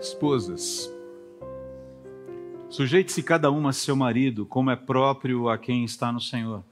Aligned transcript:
Esposas, 0.00 0.88
sujeite-se 2.70 3.20
cada 3.20 3.50
uma 3.50 3.70
a 3.70 3.72
seu 3.72 3.96
marido, 3.96 4.46
como 4.46 4.70
é 4.70 4.76
próprio 4.76 5.48
a 5.48 5.58
quem 5.58 5.84
está 5.84 6.12
no 6.12 6.20
Senhor. 6.20 6.62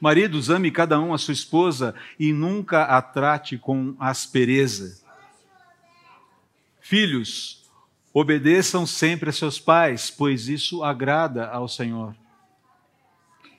Maridos, 0.00 0.50
ame 0.50 0.72
cada 0.72 1.00
um 1.00 1.14
a 1.14 1.18
sua 1.18 1.32
esposa 1.32 1.94
e 2.18 2.32
nunca 2.32 2.82
a 2.82 3.00
trate 3.00 3.56
com 3.56 3.94
aspereza. 4.00 5.00
Filhos, 6.80 7.64
obedeçam 8.12 8.84
sempre 8.84 9.30
a 9.30 9.32
seus 9.32 9.60
pais, 9.60 10.10
pois 10.10 10.48
isso 10.48 10.82
agrada 10.82 11.46
ao 11.48 11.68
Senhor. 11.68 12.16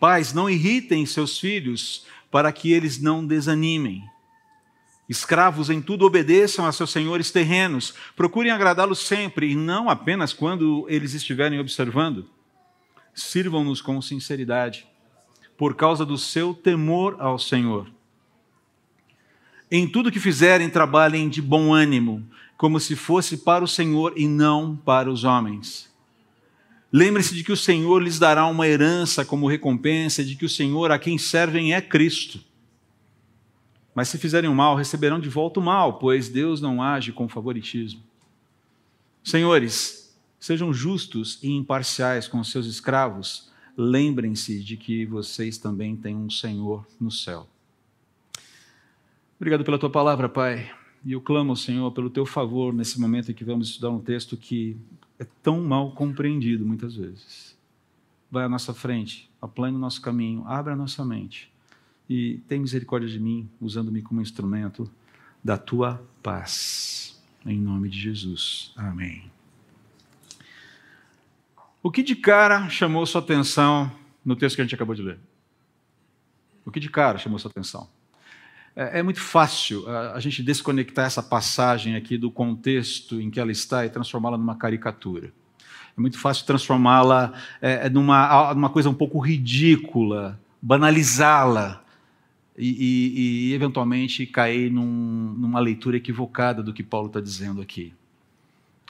Pais, 0.02 0.34
não 0.34 0.50
irritem 0.50 1.06
seus 1.06 1.40
filhos, 1.40 2.06
para 2.30 2.52
que 2.52 2.74
eles 2.74 3.00
não 3.02 3.26
desanimem. 3.26 4.04
Escravos 5.10 5.70
em 5.70 5.82
tudo 5.82 6.06
obedeçam 6.06 6.66
a 6.66 6.72
seus 6.72 6.92
senhores 6.92 7.32
terrenos, 7.32 7.94
procurem 8.16 8.52
agradá-los 8.52 9.00
sempre 9.00 9.52
e 9.52 9.56
não 9.56 9.90
apenas 9.90 10.34
quando 10.34 10.86
eles 10.90 11.14
estiverem 11.14 11.60
observando. 11.60 12.30
Sirvam-nos 13.14 13.82
com 13.82 14.02
sinceridade, 14.02 14.86
por 15.58 15.76
causa 15.76 16.06
do 16.06 16.18
seu 16.18 16.54
temor 16.54 17.16
ao 17.20 17.40
Senhor. 17.40 17.90
Em 19.72 19.88
tudo 19.88 20.12
que 20.12 20.20
fizerem, 20.20 20.70
trabalhem 20.70 21.28
de 21.28 21.42
bom 21.42 21.74
ânimo, 21.74 22.26
como 22.58 22.80
se 22.80 22.96
fosse 22.96 23.38
para 23.38 23.64
o 23.64 23.68
Senhor 23.68 24.14
e 24.16 24.28
não 24.28 24.76
para 24.76 25.10
os 25.10 25.24
homens. 25.24 25.94
Lembre-se 26.92 27.36
de 27.36 27.44
que 27.44 27.52
o 27.52 27.58
Senhor 27.58 28.02
lhes 28.02 28.18
dará 28.18 28.46
uma 28.46 28.68
herança 28.68 29.26
como 29.26 29.48
recompensa, 29.48 30.24
de 30.24 30.36
que 30.36 30.46
o 30.46 30.50
Senhor 30.50 30.92
a 30.92 30.98
quem 30.98 31.18
servem 31.18 31.74
é 31.74 31.82
Cristo. 31.82 32.40
Mas 33.98 34.10
se 34.10 34.20
fizerem 34.20 34.48
o 34.48 34.54
mal, 34.54 34.76
receberão 34.76 35.20
de 35.20 35.28
volta 35.28 35.60
o 35.60 35.64
mal, 35.64 35.98
pois 35.98 36.30
Deus 36.30 36.62
não 36.62 36.84
age 36.84 37.12
com 37.12 37.28
favoritismo. 37.28 38.00
Senhores, 39.24 40.16
sejam 40.40 40.72
justos 40.72 41.40
e 41.42 41.50
imparciais 41.50 42.28
com 42.28 42.40
os 42.40 42.52
seus 42.52 42.68
escravos. 42.68 43.52
Lembrem-se 43.76 44.64
de 44.64 44.78
que 44.78 45.04
vocês 45.08 45.58
também 45.58 45.96
têm 45.96 46.16
um 46.16 46.30
Senhor 46.30 46.86
no 47.02 47.10
céu. 47.10 47.48
Obrigado 49.38 49.64
pela 49.64 49.80
tua 49.80 49.90
palavra, 49.90 50.30
Pai. 50.30 50.72
E 51.04 51.14
eu 51.14 51.20
clamo, 51.20 51.58
Senhor, 51.58 51.92
pelo 51.92 52.12
teu 52.12 52.24
favor 52.24 52.72
nesse 52.72 53.02
momento 53.02 53.32
em 53.32 53.34
que 53.34 53.44
vamos 53.44 53.70
estudar 53.70 53.90
um 53.90 54.00
texto 54.00 54.38
que 54.38 54.78
é 55.18 55.26
tão 55.42 55.64
mal 55.64 55.92
compreendido 55.92 56.64
muitas 56.64 56.94
vezes. 56.94 57.58
Vai 58.30 58.44
à 58.44 58.50
nossa 58.50 58.76
frente, 58.76 59.28
aplane 59.42 59.76
o 59.76 59.80
nosso 59.80 60.00
caminho, 60.04 60.44
abra 60.46 60.74
a 60.74 60.76
nossa 60.76 61.04
mente 61.04 61.52
e 62.10 62.38
tem 62.48 62.60
misericórdia 62.60 63.10
de 63.10 63.20
mim, 63.20 63.50
usando-me 63.60 64.02
como 64.02 64.22
instrumento 64.22 64.90
da 65.44 65.58
tua 65.58 66.04
paz. 66.24 67.22
Em 67.46 67.60
nome 67.60 67.90
de 67.90 68.00
Jesus. 68.00 68.74
Amém. 68.76 69.32
O 71.82 71.92
que 71.92 72.04
de 72.04 72.16
cara 72.16 72.70
chamou 72.70 73.06
sua 73.06 73.22
atenção 73.22 73.92
no 74.24 74.36
texto 74.36 74.56
que 74.56 74.62
a 74.62 74.66
gente 74.66 74.76
acabou 74.76 74.96
de 74.96 75.02
ler? 75.02 75.20
O 76.66 76.72
que 76.72 76.80
de 76.80 76.90
cara 76.90 77.18
chamou 77.18 77.40
sua 77.40 77.52
atenção? 77.52 77.88
É, 78.76 79.00
é 79.00 79.04
muito 79.04 79.22
fácil 79.22 79.88
a 79.88 80.20
gente 80.20 80.44
desconectar 80.44 81.06
essa 81.06 81.24
passagem 81.24 81.96
aqui 81.96 82.18
do 82.18 82.30
contexto 82.30 83.22
em 83.22 83.30
que 83.30 83.40
ela 83.40 83.52
está 83.52 83.86
e 83.86 83.90
transformá-la 83.90 84.38
numa 84.38 84.56
caricatura. 84.56 85.32
É 85.98 86.02
muito 86.02 86.20
fácil 86.20 86.46
transformá-la 86.46 87.34
é, 87.62 87.90
numa, 87.90 88.54
numa 88.54 88.70
coisa 88.70 88.90
um 88.90 88.94
pouco 88.94 89.20
ridícula, 89.20 90.40
banalizá-la 90.62 91.87
e, 92.58 93.50
e, 93.50 93.54
eventualmente 93.54 94.26
cair 94.26 94.72
num, 94.72 95.36
numa 95.38 95.60
leitura 95.60 95.98
equivocada 95.98 96.64
do 96.64 96.74
que 96.74 96.82
Paulo 96.82 97.08
está 97.08 97.22
dizendo 97.22 97.62
aqui. 97.62 97.94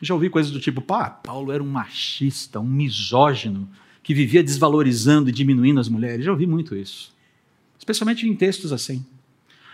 Já 0.02 0.14
ouvi 0.14 0.30
coisas 0.30 0.52
do 0.52 0.60
tipo, 0.60 0.80
pá, 0.80 1.10
Paulo 1.10 1.52
era 1.52 1.62
um 1.62 1.68
machista, 1.68 2.60
um 2.60 2.68
misógino, 2.68 3.68
que 4.02 4.14
vivia 4.14 4.42
desvalorizando 4.42 5.30
e 5.30 5.34
diminuindo 5.34 5.80
as 5.80 5.90
mulheres. 5.90 6.24
Já 6.24 6.32
ouvi 6.32 6.48
muito 6.48 6.76
isso, 6.76 7.14
especialmente 7.78 8.28
em 8.28 8.36
textos 8.36 8.72
assim. 8.72 9.06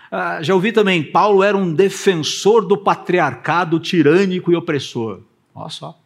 Ah, 0.09 0.41
já 0.41 0.55
ouvi 0.55 0.71
também, 0.71 1.03
Paulo 1.03 1.43
era 1.43 1.57
um 1.57 1.73
defensor 1.73 2.65
do 2.65 2.77
patriarcado 2.77 3.79
tirânico 3.79 4.51
e 4.51 4.55
opressor. 4.55 5.21
Olha 5.53 5.69
só. 5.69 5.99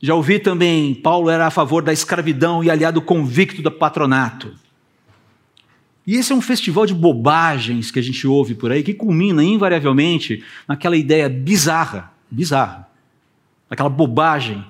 Já 0.00 0.14
ouvi 0.14 0.38
também, 0.38 0.94
Paulo 0.94 1.30
era 1.30 1.46
a 1.46 1.50
favor 1.50 1.82
da 1.82 1.92
escravidão 1.92 2.62
e 2.62 2.70
aliado 2.70 3.00
convicto 3.00 3.62
do 3.62 3.70
patronato. 3.70 4.54
E 6.06 6.16
esse 6.16 6.32
é 6.32 6.34
um 6.34 6.40
festival 6.40 6.84
de 6.84 6.94
bobagens 6.94 7.90
que 7.90 7.98
a 7.98 8.02
gente 8.02 8.26
ouve 8.26 8.54
por 8.54 8.70
aí, 8.70 8.82
que 8.82 8.92
culmina 8.92 9.42
invariavelmente 9.42 10.44
naquela 10.68 10.96
ideia 10.96 11.28
bizarra, 11.28 12.12
bizarra, 12.30 12.88
aquela 13.70 13.88
bobagem 13.88 14.64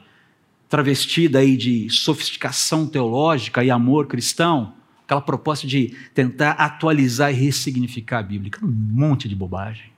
travestida 0.69 1.41
aí 1.41 1.57
de 1.57 1.91
sofisticação 1.91 2.87
teológica 2.87 3.65
e 3.65 3.71
amor 3.71 4.07
cristão, 4.07 4.75
aquela 5.05 5.21
proposta 5.21 5.67
de 5.67 5.97
tentar 6.15 6.53
atualizar 6.53 7.33
e 7.33 7.35
ressignificar 7.35 8.21
a 8.21 8.23
Bíblia, 8.23 8.53
um 8.63 8.69
monte 8.69 9.29
de 9.29 9.35
bobagem. 9.35 9.93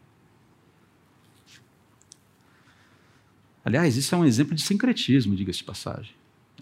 Aliás, 3.62 3.96
isso 3.96 4.14
é 4.14 4.18
um 4.18 4.24
exemplo 4.24 4.54
de 4.54 4.62
sincretismo, 4.62 5.34
diga-se 5.34 5.58
de 5.58 5.64
passagem 5.64 6.15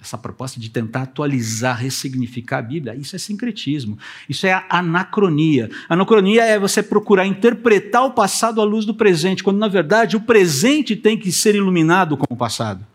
essa 0.05 0.19
proposta 0.19 0.61
de 0.61 0.71
tentar 0.71 1.03
atualizar, 1.03 1.79
ressignificar 1.79 2.59
a 2.59 2.63
Bíblia, 2.63 2.95
isso 2.95 3.17
é 3.17 3.19
sincretismo, 3.19 3.99
isso 4.29 4.47
é 4.47 4.65
anacronia. 4.69 5.71
Anacronia 5.89 6.45
é 6.45 6.59
você 6.59 6.83
procurar 6.83 7.27
interpretar 7.27 8.05
o 8.05 8.13
passado 8.13 8.61
à 8.61 8.65
luz 8.65 8.85
do 8.85 8.95
presente, 8.95 9.43
quando 9.43 9.59
na 9.59 9.69
verdade 9.69 10.17
o 10.17 10.21
presente 10.21 10.95
tem 10.95 11.19
que 11.19 11.33
ser 11.33 11.55
iluminado 11.55 12.17
com 12.17 12.33
o 12.33 12.37
passado. 12.37 12.87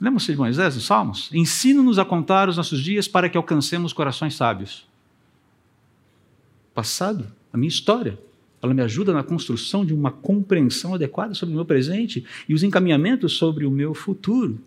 Lembra-se 0.00 0.32
de 0.32 0.36
Moisés, 0.38 0.74
dos 0.74 0.84
Salmos? 0.84 1.30
Ensina-nos 1.32 1.98
a 1.98 2.04
contar 2.04 2.48
os 2.48 2.56
nossos 2.56 2.82
dias 2.82 3.08
para 3.08 3.28
que 3.30 3.36
alcancemos 3.36 3.92
corações 3.92 4.34
sábios. 4.34 4.86
Passado, 6.74 7.26
a 7.50 7.56
minha 7.56 7.68
história, 7.68 8.18
ela 8.60 8.74
me 8.74 8.82
ajuda 8.82 9.12
na 9.12 9.22
construção 9.22 9.86
de 9.86 9.94
uma 9.94 10.10
compreensão 10.10 10.94
adequada 10.94 11.32
sobre 11.32 11.54
o 11.54 11.56
meu 11.56 11.64
presente 11.64 12.26
e 12.48 12.52
os 12.52 12.62
encaminhamentos 12.62 13.34
sobre 13.34 13.64
o 13.64 13.70
meu 13.70 13.94
futuro. 13.94 14.58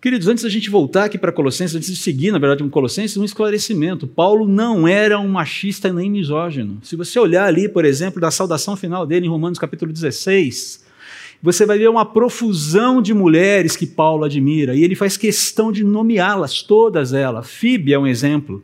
Queridos, 0.00 0.28
antes 0.28 0.44
da 0.44 0.50
gente 0.50 0.70
voltar 0.70 1.04
aqui 1.04 1.18
para 1.18 1.32
Colossenses, 1.32 1.74
antes 1.74 1.88
de 1.88 1.96
seguir, 1.96 2.30
na 2.30 2.38
verdade, 2.38 2.62
com 2.62 2.70
Colossenses, 2.70 3.16
um 3.16 3.24
esclarecimento. 3.24 4.06
Paulo 4.06 4.46
não 4.46 4.86
era 4.86 5.18
um 5.18 5.26
machista 5.26 5.92
nem 5.92 6.08
misógino. 6.08 6.78
Se 6.84 6.94
você 6.94 7.18
olhar 7.18 7.46
ali, 7.46 7.68
por 7.68 7.84
exemplo, 7.84 8.20
da 8.20 8.30
saudação 8.30 8.76
final 8.76 9.04
dele 9.04 9.26
em 9.26 9.28
Romanos 9.28 9.58
capítulo 9.58 9.92
16, 9.92 10.86
você 11.42 11.66
vai 11.66 11.78
ver 11.78 11.90
uma 11.90 12.04
profusão 12.04 13.02
de 13.02 13.12
mulheres 13.12 13.74
que 13.74 13.86
Paulo 13.86 14.24
admira, 14.24 14.72
e 14.72 14.84
ele 14.84 14.94
faz 14.94 15.16
questão 15.16 15.72
de 15.72 15.82
nomeá-las, 15.82 16.62
todas 16.62 17.12
elas. 17.12 17.50
Fib 17.50 17.92
é 17.92 17.98
um 17.98 18.06
exemplo. 18.06 18.62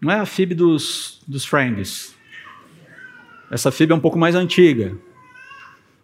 Não 0.00 0.12
é 0.12 0.20
a 0.20 0.26
Fib 0.26 0.54
dos, 0.54 1.20
dos 1.26 1.44
Friends. 1.44 2.14
Essa 3.50 3.72
Fib 3.72 3.90
é 3.90 3.94
um 3.96 4.00
pouco 4.00 4.18
mais 4.18 4.36
antiga. 4.36 4.96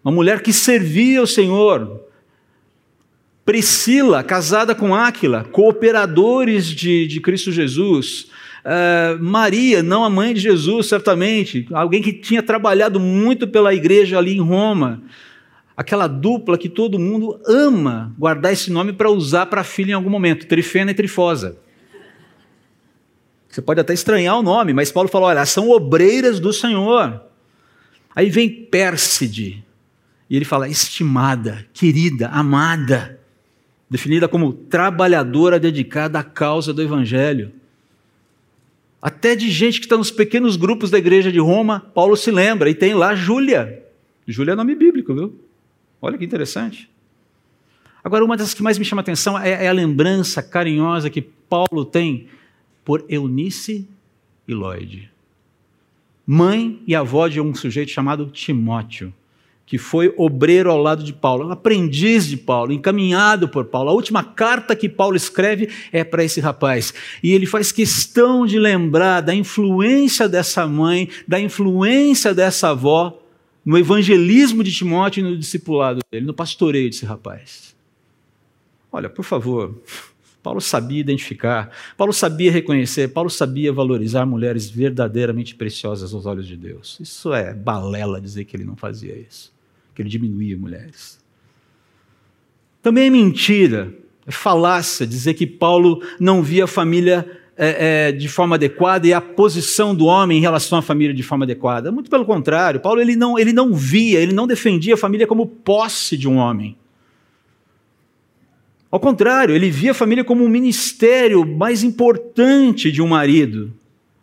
Uma 0.05 0.13
mulher 0.13 0.43
que 0.43 0.53
servia 0.53 1.23
o 1.23 1.27
Senhor, 1.29 2.06
Priscila, 3.47 4.25
casada 4.25 4.75
com 4.75 4.93
Áquila, 4.93 5.45
cooperadores 5.45 6.67
de, 6.67 7.07
de 7.07 7.21
Cristo 7.21 7.53
Jesus. 7.53 8.27
Uh, 8.65 9.23
Maria, 9.23 9.85
não 9.85 10.05
a 10.05 10.11
mãe 10.11 10.35
de 10.35 10.41
Jesus, 10.41 10.89
certamente, 10.89 11.65
alguém 11.73 12.03
que 12.03 12.13
tinha 12.13 12.43
trabalhado 12.43 12.99
muito 12.99 13.47
pela 13.47 13.73
igreja 13.73 14.19
ali 14.19 14.37
em 14.37 14.41
Roma. 14.41 15.01
Aquela 15.77 16.09
dupla 16.09 16.59
que 16.59 16.69
todo 16.69 16.99
mundo 16.99 17.41
ama 17.47 18.13
guardar 18.19 18.53
esse 18.53 18.73
nome 18.73 18.93
para 18.93 19.13
usar 19.13 19.47
para 19.47 19.61
a 19.61 19.65
filha 19.65 19.93
em 19.93 19.95
algum 19.95 20.11
momento, 20.11 20.49
Trifena 20.49 20.91
e 20.91 20.95
Trifosa. 20.95 21.57
Você 23.49 23.63
pode 23.63 23.79
até 23.79 23.95
estranhar 23.95 24.37
o 24.37 24.43
nome, 24.43 24.73
mas 24.73 24.91
Paulo 24.91 25.09
falou: 25.09 25.29
olha, 25.29 25.47
são 25.47 25.71
obreiras 25.71 26.41
do 26.41 26.53
Senhor. 26.53 27.23
Aí 28.13 28.29
vem 28.29 28.51
Pérside, 28.51 29.65
e 30.29 30.35
ele 30.35 30.45
fala: 30.45 30.69
estimada, 30.69 31.65
querida, 31.73 32.27
amada 32.27 33.21
definida 33.89 34.29
como 34.29 34.53
trabalhadora 34.53 35.59
dedicada 35.59 36.19
à 36.19 36.25
causa 36.25 36.73
do 36.73 36.83
Evangelho. 36.83 37.53
Até 39.01 39.37
de 39.37 39.51
gente 39.51 39.79
que 39.79 39.87
está 39.87 39.97
nos 39.97 40.11
pequenos 40.11 40.57
grupos 40.57 40.91
da 40.91 40.99
igreja 40.99 41.31
de 41.31 41.39
Roma, 41.39 41.81
Paulo 41.81 42.17
se 42.17 42.31
lembra, 42.31 42.69
e 42.69 42.75
tem 42.75 42.95
lá 42.95 43.15
Júlia. 43.15 43.85
Júlia 44.27 44.53
é 44.53 44.57
nome 44.57 44.75
bíblico, 44.75 45.15
viu? 45.15 45.39
Olha 46.03 46.19
que 46.19 46.25
interessante. 46.25 46.91
Agora, 48.03 48.25
uma 48.25 48.37
das 48.37 48.55
que 48.55 48.63
mais 48.63 48.79
me 48.79 48.85
chama 48.85 49.01
a 49.01 49.05
atenção 49.05 49.39
é, 49.39 49.65
é 49.65 49.69
a 49.69 49.73
lembrança 49.73 50.43
carinhosa 50.43 51.11
que 51.11 51.23
Paulo 51.23 51.85
tem 51.85 52.29
por 52.85 53.05
Eunice 53.09 53.89
e 54.47 54.55
Lloyd, 54.55 55.11
mãe 56.25 56.81
e 56.87 56.95
avó 56.95 57.27
de 57.27 57.41
um 57.41 57.55
sujeito 57.55 57.91
chamado 57.91 58.27
Timóteo 58.27 59.13
que 59.67 59.79
foi 59.79 60.15
obreiro 60.17 60.71
ao 60.71 60.81
lado 60.81 61.03
de 61.03 61.13
Paulo, 61.13 61.51
aprendiz 61.51 62.27
de 62.27 62.37
Paulo, 62.37 62.73
encaminhado 62.73 63.49
por 63.49 63.65
Paulo. 63.65 63.91
A 63.91 63.93
última 63.93 64.23
carta 64.23 64.77
que 64.77 64.89
Paulo 64.89 65.17
escreve 65.17 65.69
é 65.93 66.05
para 66.05 66.23
esse 66.23 66.41
rapaz. 66.41 66.95
E 67.21 67.33
ele 67.33 67.47
faz 67.47 67.73
questão 67.73 68.47
de 68.47 68.59
lembrar 68.59 69.21
da 69.21 69.35
influência 69.35 70.29
dessa 70.29 70.67
mãe, 70.69 71.09
da 71.27 71.41
influência 71.41 72.33
dessa 72.33 72.71
avó 72.71 73.21
no 73.65 73.77
evangelismo 73.77 74.63
de 74.63 74.73
Timóteo 74.73 75.21
e 75.21 75.29
no 75.29 75.37
discipulado 75.37 75.99
dele, 76.13 76.25
no 76.25 76.33
pastoreio 76.33 76.89
desse 76.89 77.05
rapaz. 77.05 77.75
Olha, 78.93 79.11
por 79.11 79.25
favor, 79.25 79.83
Paulo 80.41 80.61
sabia 80.61 81.01
identificar, 81.01 81.73
Paulo 81.97 82.13
sabia 82.13 82.53
reconhecer, 82.53 83.09
Paulo 83.09 83.29
sabia 83.29 83.73
valorizar 83.73 84.25
mulheres 84.25 84.71
verdadeiramente 84.71 85.57
preciosas 85.57 86.15
aos 86.15 86.25
olhos 86.25 86.47
de 86.47 86.57
Deus. 86.57 87.01
Isso 87.01 87.35
é 87.35 87.53
balela 87.53 88.21
dizer 88.21 88.45
que 88.45 88.57
ele 88.57 88.65
não 88.65 88.77
fazia 88.77 89.19
isso, 89.19 89.53
que 89.97 90.03
ele 90.03 90.11
diminuía 90.11 90.57
mulheres. 90.59 91.19
Também 92.83 93.07
é 93.07 93.11
mentira, 93.11 93.93
é 94.27 94.31
falácia 94.31 95.07
dizer 95.07 95.35
que 95.35 95.47
Paulo 95.47 96.03
não 96.21 96.43
via 96.43 96.65
a 96.65 96.69
família 96.69 97.29
é, 97.57 98.09
é, 98.09 98.13
de 98.13 98.29
forma 98.29 98.57
adequada 98.57 99.07
e 99.07 99.15
a 99.15 99.21
posição 99.21 99.95
do 99.95 100.05
homem 100.05 100.39
em 100.39 100.41
relação 100.43 100.79
à 100.79 100.83
família 100.83 101.15
de 101.15 101.23
forma 101.23 101.47
adequada. 101.47 101.91
Muito 101.91 102.11
pelo 102.11 102.27
contrário, 102.27 102.79
Paulo 102.79 103.01
ele 103.01 103.17
não, 103.17 103.39
ele 103.39 103.53
não 103.53 103.73
via, 103.75 104.21
ele 104.21 104.35
não 104.35 104.47
defendia 104.47 104.95
a 104.95 104.99
família 104.99 105.27
como 105.27 105.47
posse 105.47 106.17
de 106.17 106.29
um 106.29 106.37
homem. 106.37 106.77
Ao 108.91 109.01
contrário, 109.01 109.55
ele 109.55 109.71
via 109.71 109.93
a 109.93 109.95
família 109.95 110.23
como 110.23 110.45
um 110.45 110.49
ministério 110.49 111.47
mais 111.47 111.83
importante 111.83 112.93
de 112.93 113.01
um 113.01 113.09
marido, 113.09 113.73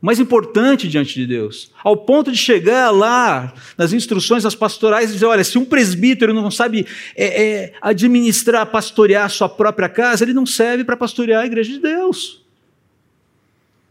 mais 0.03 0.19
importante 0.19 0.89
diante 0.89 1.13
de 1.13 1.25
Deus, 1.25 1.71
ao 1.81 1.95
ponto 1.95 2.29
de 2.29 2.37
chegar 2.37 2.91
lá 2.91 3.53
nas 3.77 3.93
instruções 3.93 4.43
das 4.43 4.53
pastorais 4.53 5.09
e 5.09 5.13
dizer: 5.13 5.25
olha, 5.25 5.45
se 5.45 5.57
um 5.57 5.63
presbítero 5.63 6.33
não 6.33 6.51
sabe 6.51 6.85
é, 7.15 7.43
é, 7.43 7.73
administrar, 7.81 8.65
pastorear 8.65 9.23
a 9.23 9.29
sua 9.29 9.47
própria 9.47 9.87
casa, 9.87 10.25
ele 10.25 10.33
não 10.33 10.45
serve 10.45 10.83
para 10.83 10.97
pastorear 10.97 11.43
a 11.43 11.45
igreja 11.45 11.71
de 11.71 11.79
Deus. 11.79 12.43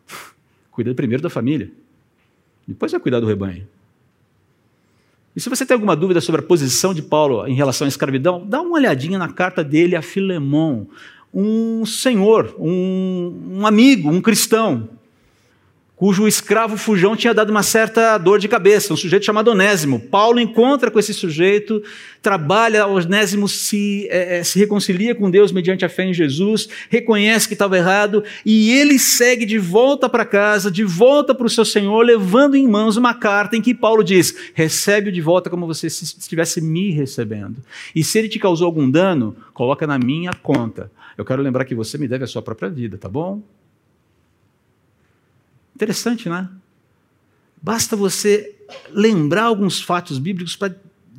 Cuida 0.71 0.93
primeiro 0.93 1.23
da 1.23 1.31
família, 1.31 1.71
depois 2.69 2.93
vai 2.93 3.01
cuidar 3.01 3.19
do 3.19 3.27
rebanho. 3.27 3.67
E 5.35 5.41
se 5.41 5.49
você 5.49 5.65
tem 5.65 5.75
alguma 5.75 5.97
dúvida 5.97 6.21
sobre 6.21 6.43
a 6.43 6.45
posição 6.45 6.93
de 6.93 7.01
Paulo 7.01 7.47
em 7.47 7.55
relação 7.55 7.87
à 7.87 7.89
escravidão, 7.89 8.47
dá 8.47 8.61
uma 8.61 8.75
olhadinha 8.75 9.19
na 9.19 9.33
carta 9.33 9.65
dele 9.65 9.97
a 9.97 10.03
Filemão, 10.03 10.87
um 11.33 11.87
senhor, 11.87 12.55
um, 12.59 13.61
um 13.61 13.67
amigo, 13.67 14.11
um 14.11 14.21
cristão, 14.21 14.91
cujo 16.03 16.27
escravo 16.27 16.77
fujão 16.77 17.15
tinha 17.15 17.33
dado 17.33 17.51
uma 17.51 17.63
certa 17.63 18.19
dor 18.19 18.41
de 18.41 18.49
cabeça, 18.49 18.93
um 18.93 18.97
sujeito 18.97 19.25
chamado 19.25 19.53
Onésimo. 19.53 20.01
Paulo 20.01 20.41
encontra 20.41 20.91
com 20.91 20.99
esse 20.99 21.15
sujeito, 21.15 21.81
trabalha, 22.21 22.89
Onésimo 22.89 23.47
se, 23.49 24.09
é, 24.11 24.39
é, 24.39 24.43
se 24.43 24.59
reconcilia 24.59 25.15
com 25.15 25.31
Deus 25.31 25.53
mediante 25.53 25.85
a 25.85 25.89
fé 25.89 26.03
em 26.03 26.13
Jesus, 26.13 26.69
reconhece 26.91 27.47
que 27.47 27.55
estava 27.55 27.77
errado 27.77 28.25
e 28.45 28.73
ele 28.73 28.99
segue 28.99 29.47
de 29.47 29.61
volta 29.61 30.09
para 30.09 30.25
casa, 30.25 30.73
de 30.73 30.83
volta 30.83 31.37
para 31.37 31.47
o 31.47 31.49
seu 31.49 31.65
Senhor, 31.65 32.05
levando 32.05 32.57
em 32.57 32.67
mãos 32.67 32.97
uma 32.97 33.15
carta 33.15 33.57
em 33.57 33.63
que 33.63 33.73
Paulo 33.73 34.03
diz: 34.03 34.35
recebe-o 34.55 35.13
de 35.13 35.21
volta 35.21 35.49
como 35.49 35.69
você 35.69 35.87
estivesse 35.87 36.61
me 36.61 36.91
recebendo. 36.91 37.59
E 37.95 38.03
se 38.03 38.19
ele 38.19 38.29
te 38.29 38.41
causou 38.41 38.67
algum 38.67 38.91
dano, 38.91 39.37
coloca 39.55 39.87
na 39.87 40.01
minha 40.01 40.33
conta. 40.33 40.91
Eu 41.17 41.25
quero 41.25 41.41
lembrar 41.41 41.65
que 41.65 41.77
você 41.77 41.97
me 41.97 42.09
deve 42.09 42.25
a 42.25 42.27
sua 42.27 42.43
própria 42.43 42.69
vida, 42.69 42.99
tá 42.99 43.09
bom? 43.09 43.41
Interessante, 45.75 46.29
né? 46.29 46.49
Basta 47.61 47.97
você 47.97 48.55
lembrar 48.91 49.45
alguns 49.45 49.81
fatos 49.81 50.19
bíblicos 50.19 50.57
para 50.57 50.75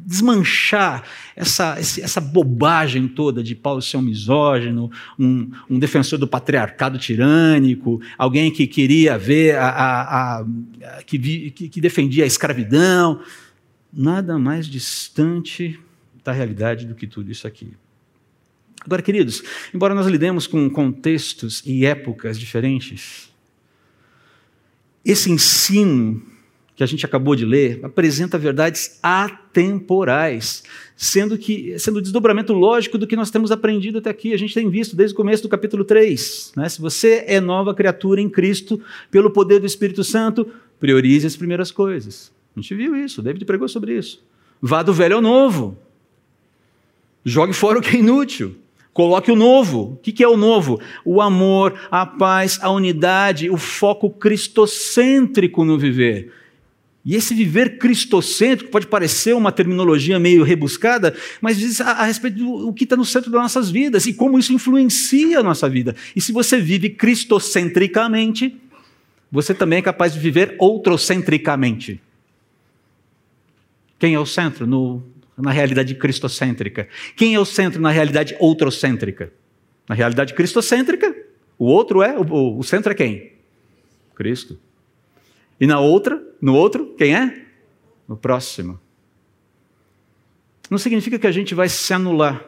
desmanchar 0.05 1.03
essa, 1.35 1.77
essa 1.79 2.19
bobagem 2.19 3.07
toda 3.07 3.41
de 3.41 3.55
Paulo 3.55 3.81
ser 3.81 3.97
um 3.97 4.01
misógino, 4.01 4.91
um, 5.17 5.50
um 5.69 5.79
defensor 5.79 6.19
do 6.19 6.27
patriarcado 6.27 6.97
tirânico, 7.00 8.01
alguém 8.17 8.51
que 8.51 8.67
queria 8.67 9.17
ver, 9.17 9.55
a, 9.55 9.69
a, 9.69 10.39
a 10.39 11.03
que, 11.06 11.51
que, 11.51 11.69
que 11.69 11.81
defendia 11.81 12.25
a 12.25 12.27
escravidão. 12.27 13.21
Nada 13.91 14.38
mais 14.38 14.67
distante 14.67 15.79
da 16.23 16.31
realidade 16.31 16.85
do 16.85 16.95
que 16.95 17.07
tudo 17.07 17.31
isso 17.31 17.47
aqui. 17.47 17.73
Agora, 18.85 19.01
queridos, 19.01 19.41
embora 19.73 19.95
nós 19.95 20.07
lidemos 20.07 20.45
com 20.45 20.69
contextos 20.69 21.63
e 21.65 21.85
épocas 21.85 22.38
diferentes, 22.38 23.32
esse 25.05 25.31
ensino 25.31 26.21
que 26.75 26.83
a 26.83 26.88
gente 26.88 27.05
acabou 27.05 27.35
de 27.35 27.45
ler 27.45 27.79
apresenta 27.83 28.38
verdades 28.38 28.97
atemporais, 29.01 30.63
sendo 30.95 31.38
que 31.38 31.77
sendo 31.77 31.97
o 31.97 32.01
desdobramento 32.01 32.51
lógico 32.53 32.97
do 32.97 33.05
que 33.05 33.15
nós 33.15 33.29
temos 33.29 33.51
aprendido 33.51 34.00
até 34.00 34.09
aqui. 34.09 34.33
A 34.33 34.38
gente 34.38 34.53
tem 34.53 34.69
visto 34.69 34.95
desde 34.95 35.13
o 35.13 35.17
começo 35.17 35.44
do 35.44 35.50
capítulo 35.50 35.83
3. 35.83 36.53
Né? 36.55 36.67
Se 36.69 36.81
você 36.81 37.23
é 37.27 37.39
nova 37.39 37.73
criatura 37.75 38.19
em 38.19 38.29
Cristo, 38.29 38.81
pelo 39.11 39.29
poder 39.29 39.59
do 39.59 39.67
Espírito 39.67 40.03
Santo, 40.03 40.47
priorize 40.79 41.27
as 41.27 41.35
primeiras 41.35 41.71
coisas. 41.71 42.31
A 42.56 42.59
gente 42.59 42.73
viu 42.75 42.95
isso, 42.95 43.21
David 43.21 43.45
pregou 43.45 43.67
sobre 43.67 43.97
isso. 43.97 44.23
Vá 44.61 44.81
do 44.81 44.94
velho 44.94 45.15
ao 45.15 45.21
novo. 45.21 45.77
Jogue 47.25 47.53
fora 47.53 47.79
o 47.79 47.81
que 47.81 47.95
é 47.95 47.99
inútil. 47.99 48.56
Coloque 48.94 49.31
o 49.31 49.36
novo. 49.36 49.94
O 49.94 49.98
que 49.98 50.24
é 50.24 50.28
o 50.28 50.38
novo? 50.38 50.80
O 51.04 51.19
amor, 51.19 51.74
a 51.90 52.06
paz, 52.06 52.60
a 52.62 52.69
unidade, 52.69 53.50
o 53.50 53.57
foco 53.57 54.10
cristocêntrico 54.10 55.66
no 55.66 55.78
viver. 55.78 56.31
E 57.06 57.16
esse 57.16 57.34
viver 57.34 57.78
cristocêntrico 57.80 58.72
pode 58.72 58.88
parecer 58.88 59.36
uma 59.36 59.51
terminologia 59.51 60.18
meio 60.19 60.44
rebuscada, 60.44 61.13
mas 61.42 61.57
diz 61.57 61.81
a, 61.81 61.92
a 61.92 62.06
respeito 62.06 62.38
do 62.38 62.72
que 62.72 62.86
está 62.86 62.95
no 62.95 63.04
centro 63.04 63.30
das 63.30 63.42
nossas 63.42 63.69
vidas 63.69 64.06
e 64.06 64.13
como 64.13 64.40
isso 64.40 64.54
influencia 64.54 65.40
a 65.40 65.44
nossa 65.44 65.68
vida. 65.68 65.95
E 66.16 66.22
se 66.22 66.31
você 66.31 66.62
vive 66.62 66.92
cristocentricamente, 66.92 68.56
você 69.30 69.54
também 69.54 69.80
é 69.80 69.81
capaz 69.81 70.13
de 70.13 70.19
viver 70.19 70.56
outrocentricamente. 70.60 72.00
Quem 74.00 74.13
é 74.13 74.19
o 74.19 74.25
centro? 74.25 74.66
No 74.66 75.04
na 75.38 75.51
realidade 75.51 75.95
cristocêntrica. 75.95 76.88
Quem 77.15 77.35
é 77.35 77.39
o 77.39 77.45
centro 77.45 77.81
na 77.81 77.89
realidade 77.89 78.35
outrocêntrica? 78.39 79.31
Na 79.88 79.95
realidade 79.95 80.33
cristocêntrica, 80.33 81.15
o 81.57 81.65
outro 81.65 82.01
é, 82.01 82.18
o, 82.18 82.57
o 82.57 82.63
centro 82.63 82.91
é 82.91 82.95
quem? 82.95 83.33
Cristo. 84.15 84.59
E 85.59 85.68
na 85.68 85.80
outra, 85.80 86.21
no 86.41 86.56
outro, 86.56 86.94
quem 86.97 87.15
é? 87.15 87.45
O 88.07 88.15
próximo. 88.15 88.80
Não 90.69 90.77
significa 90.77 91.19
que 91.19 91.27
a 91.27 91.31
gente 91.31 91.53
vai 91.53 91.69
se 91.69 91.94
anular, 91.94 92.45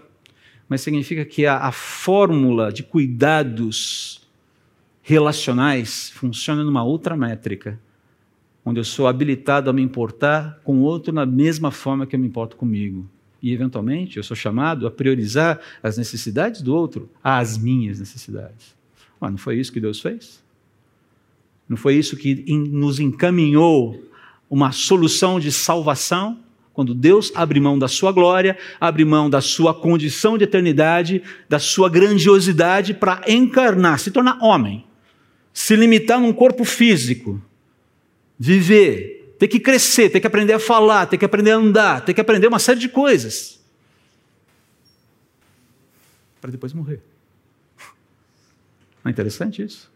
mas 0.67 0.81
significa 0.81 1.25
que 1.25 1.45
a, 1.45 1.57
a 1.57 1.71
fórmula 1.71 2.71
de 2.71 2.83
cuidados 2.83 4.27
relacionais 5.01 6.09
funciona 6.09 6.63
numa 6.63 6.83
outra 6.83 7.15
métrica 7.15 7.79
onde 8.65 8.79
eu 8.79 8.83
sou 8.83 9.07
habilitado 9.07 9.69
a 9.69 9.73
me 9.73 9.83
importar 9.83 10.59
com 10.63 10.79
o 10.79 10.81
outro 10.81 11.13
na 11.13 11.25
mesma 11.25 11.69
forma 11.69 12.07
que 12.07 12.15
eu 12.15 12.19
me 12.19 12.27
importo 12.27 12.57
comigo. 12.57 13.07
E, 13.41 13.53
eventualmente, 13.53 14.17
eu 14.17 14.23
sou 14.23 14.35
chamado 14.35 14.87
a 14.87 14.91
priorizar 14.91 15.59
as 15.83 15.97
necessidades 15.97 16.63
do 16.63 16.75
outro 16.75 17.07
às 17.23 17.59
minhas 17.59 17.99
necessidades. 17.99 18.75
Ah, 19.21 19.29
não 19.29 19.37
foi 19.37 19.59
isso 19.59 19.71
que 19.71 19.79
Deus 19.79 19.99
fez? 19.99 20.43
Não 21.69 21.77
foi 21.77 21.95
isso 21.95 22.17
que 22.17 22.43
nos 22.53 22.99
encaminhou 22.99 24.03
uma 24.49 24.71
solução 24.71 25.39
de 25.39 25.51
salvação? 25.51 26.39
Quando 26.73 26.93
Deus 26.93 27.31
abre 27.35 27.59
mão 27.59 27.79
da 27.79 27.87
sua 27.87 28.11
glória, 28.11 28.57
abre 28.81 29.05
mão 29.05 29.29
da 29.29 29.41
sua 29.41 29.73
condição 29.73 30.37
de 30.37 30.43
eternidade, 30.43 31.23
da 31.47 31.57
sua 31.57 31.89
grandiosidade 31.89 32.93
para 32.93 33.21
encarnar, 33.27 33.99
se 33.99 34.11
tornar 34.11 34.43
homem, 34.43 34.85
se 35.53 35.75
limitar 35.75 36.19
num 36.19 36.33
corpo 36.33 36.65
físico, 36.65 37.41
viver, 38.37 39.35
ter 39.39 39.47
que 39.47 39.59
crescer, 39.59 40.09
ter 40.09 40.19
que 40.19 40.27
aprender 40.27 40.53
a 40.53 40.59
falar, 40.59 41.05
ter 41.05 41.17
que 41.17 41.25
aprender 41.25 41.51
a 41.51 41.57
andar, 41.57 42.05
ter 42.05 42.13
que 42.13 42.21
aprender 42.21 42.47
uma 42.47 42.59
série 42.59 42.79
de 42.79 42.89
coisas. 42.89 43.59
Para 46.41 46.51
depois 46.51 46.73
morrer. 46.73 47.01
Não 49.03 49.09
é 49.09 49.11
interessante 49.11 49.61
isso? 49.61 49.91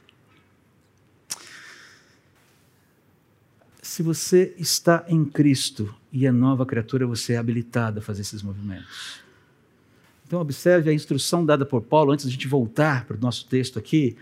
Se 3.81 4.03
você 4.03 4.53
está 4.57 5.03
em 5.07 5.25
Cristo 5.25 5.93
e 6.11 6.25
é 6.25 6.31
nova 6.31 6.65
criatura, 6.65 7.05
você 7.05 7.33
é 7.33 7.37
habilitado 7.37 7.99
a 7.99 8.01
fazer 8.01 8.21
esses 8.21 8.41
movimentos. 8.41 9.19
Então, 10.25 10.39
observe 10.39 10.91
a 10.91 10.93
instrução 10.93 11.43
dada 11.43 11.65
por 11.65 11.81
Paulo, 11.81 12.11
antes 12.11 12.25
de 12.25 12.29
a 12.29 12.33
gente 12.33 12.47
voltar 12.47 13.05
para 13.05 13.17
o 13.17 13.19
nosso 13.19 13.47
texto 13.47 13.79
aqui 13.79 14.15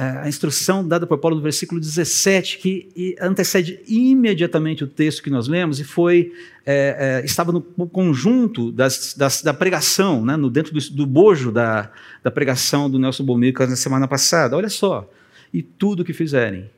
a 0.00 0.28
instrução 0.28 0.86
dada 0.86 1.08
por 1.08 1.18
Paulo 1.18 1.38
no 1.38 1.42
versículo 1.42 1.80
17, 1.80 2.58
que 2.58 3.16
antecede 3.20 3.80
imediatamente 3.88 4.84
o 4.84 4.86
texto 4.86 5.20
que 5.20 5.28
nós 5.28 5.48
lemos, 5.48 5.80
e 5.80 5.84
foi 5.84 6.32
é, 6.64 7.20
é, 7.20 7.24
estava 7.24 7.50
no 7.50 7.60
conjunto 7.60 8.70
das, 8.70 9.14
das, 9.14 9.42
da 9.42 9.52
pregação, 9.52 10.24
né, 10.24 10.36
no, 10.36 10.48
dentro 10.48 10.72
do, 10.72 10.78
do 10.90 11.04
bojo 11.04 11.50
da, 11.50 11.90
da, 12.22 12.30
pregação 12.30 12.88
do 12.88 12.96
Nelson 12.96 13.24
Bomilca 13.24 13.66
na 13.66 13.74
semana 13.74 14.06
passada. 14.06 14.56
Olha 14.56 14.68
só, 14.68 15.10
e 15.52 15.62
tudo 15.62 16.00
o 16.00 16.04
que 16.04 16.12
fizerem, 16.12 16.70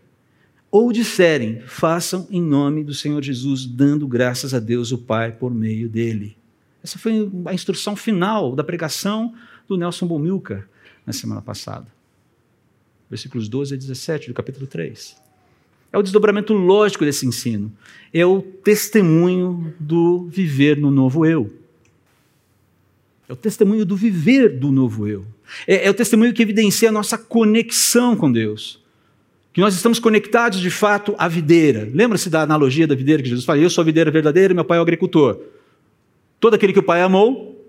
ou 0.71 0.91
disserem, 0.91 1.61
façam 1.67 2.27
em 2.31 2.41
nome 2.41 2.83
do 2.83 2.95
Senhor 2.95 3.23
Jesus, 3.23 3.67
dando 3.67 4.09
graças 4.09 4.55
a 4.55 4.59
Deus 4.59 4.93
o 4.93 4.99
Pai 4.99 5.31
por 5.31 5.53
meio 5.53 5.91
dele. 5.91 6.39
Essa 6.83 6.99
foi 6.99 7.31
a 7.45 7.53
instrução 7.53 7.95
final 7.95 8.57
da 8.57 8.65
pregação 8.65 9.35
do 9.69 9.77
Nelson 9.77 10.07
Bomilca 10.07 10.67
na 11.05 11.13
semana 11.13 11.43
passada 11.43 12.00
versículos 13.11 13.49
12 13.49 13.75
a 13.75 13.77
17 13.77 14.29
do 14.29 14.35
capítulo 14.35 14.67
3. 14.67 15.17
É 15.93 15.99
o 15.99 16.03
desdobramento 16.03 16.55
lógico 16.55 17.05
desse 17.05 17.27
ensino. 17.27 17.73
É 18.15 18.25
o 18.25 18.41
testemunho 18.41 19.75
do 19.81 20.29
viver 20.29 20.77
no 20.77 20.91
novo 20.91 21.27
eu. 21.27 21.53
É 23.29 23.33
o 23.33 23.37
testemunho 23.37 23.85
do 23.85 23.97
viver 23.97 24.59
do 24.59 24.71
novo 24.71 25.09
eu. 25.09 25.27
É, 25.67 25.87
é 25.87 25.91
o 25.91 25.95
testemunho 25.95 26.33
que 26.33 26.43
evidencia 26.43 26.89
a 26.89 26.93
nossa 26.93 27.19
conexão 27.19 28.17
com 28.17 28.31
Deus. 28.31 28.81
Que 29.53 29.61
nós 29.61 29.75
estamos 29.75 29.99
conectados 29.99 30.61
de 30.61 30.71
fato 30.71 31.15
à 31.19 31.27
videira. 31.27 31.89
Lembra-se 31.93 32.31
da 32.31 32.43
analogia 32.43 32.87
da 32.87 32.95
videira 32.95 33.21
que 33.21 33.29
Jesus 33.29 33.45
fala? 33.45 33.59
Eu 33.59 33.71
sou 33.71 33.83
a 33.83 33.85
videira 33.85 34.11
verdadeira, 34.13 34.55
meu 34.55 34.65
pai 34.65 34.79
é 34.79 34.81
o 34.81 34.83
agricultor. 34.83 35.41
Todo 36.39 36.55
aquele 36.55 36.73
que 36.73 36.79
o 36.79 36.85
pai 36.85 37.03
amou, 37.03 37.69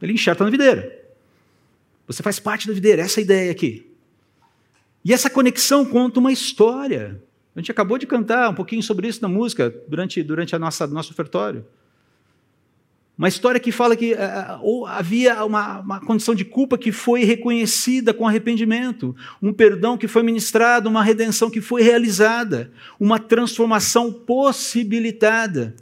ele 0.00 0.12
enxerta 0.12 0.44
na 0.44 0.50
videira. 0.50 1.04
Você 2.06 2.22
faz 2.22 2.38
parte 2.38 2.68
da 2.68 2.72
videira, 2.72 3.02
essa 3.02 3.18
é 3.18 3.22
a 3.22 3.24
ideia 3.24 3.50
aqui. 3.50 3.85
E 5.06 5.12
essa 5.12 5.30
conexão 5.30 5.84
conta 5.84 6.18
uma 6.18 6.32
história. 6.32 7.22
A 7.54 7.60
gente 7.60 7.70
acabou 7.70 7.96
de 7.96 8.08
cantar 8.08 8.50
um 8.50 8.54
pouquinho 8.54 8.82
sobre 8.82 9.06
isso 9.06 9.22
na 9.22 9.28
música 9.28 9.72
durante, 9.86 10.20
durante 10.20 10.56
a 10.56 10.58
nossa 10.58 10.84
nosso 10.88 11.12
ofertório. 11.12 11.64
Uma 13.16 13.28
história 13.28 13.60
que 13.60 13.70
fala 13.70 13.94
que 13.94 14.14
uh, 14.14 14.84
havia 14.86 15.44
uma, 15.44 15.78
uma, 15.78 16.00
condição 16.00 16.34
de 16.34 16.44
culpa 16.44 16.76
que 16.76 16.90
foi 16.90 17.22
reconhecida 17.22 18.12
com 18.12 18.26
arrependimento, 18.26 19.14
um 19.40 19.52
perdão 19.52 19.96
que 19.96 20.08
foi 20.08 20.24
ministrado, 20.24 20.88
uma 20.88 21.04
redenção 21.04 21.48
que 21.48 21.60
foi 21.60 21.82
realizada, 21.82 22.72
uma 22.98 23.20
transformação 23.20 24.12
possibilitada 24.12 25.76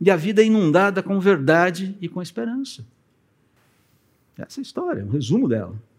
e 0.00 0.10
a 0.10 0.16
vida 0.16 0.42
inundada 0.42 1.02
com 1.02 1.20
verdade 1.20 1.94
e 2.00 2.08
com 2.08 2.22
esperança. 2.22 2.82
Essa 4.38 4.58
é 4.58 4.62
a 4.62 4.64
história, 4.64 5.04
um 5.04 5.10
resumo 5.10 5.46
dela. 5.46 5.89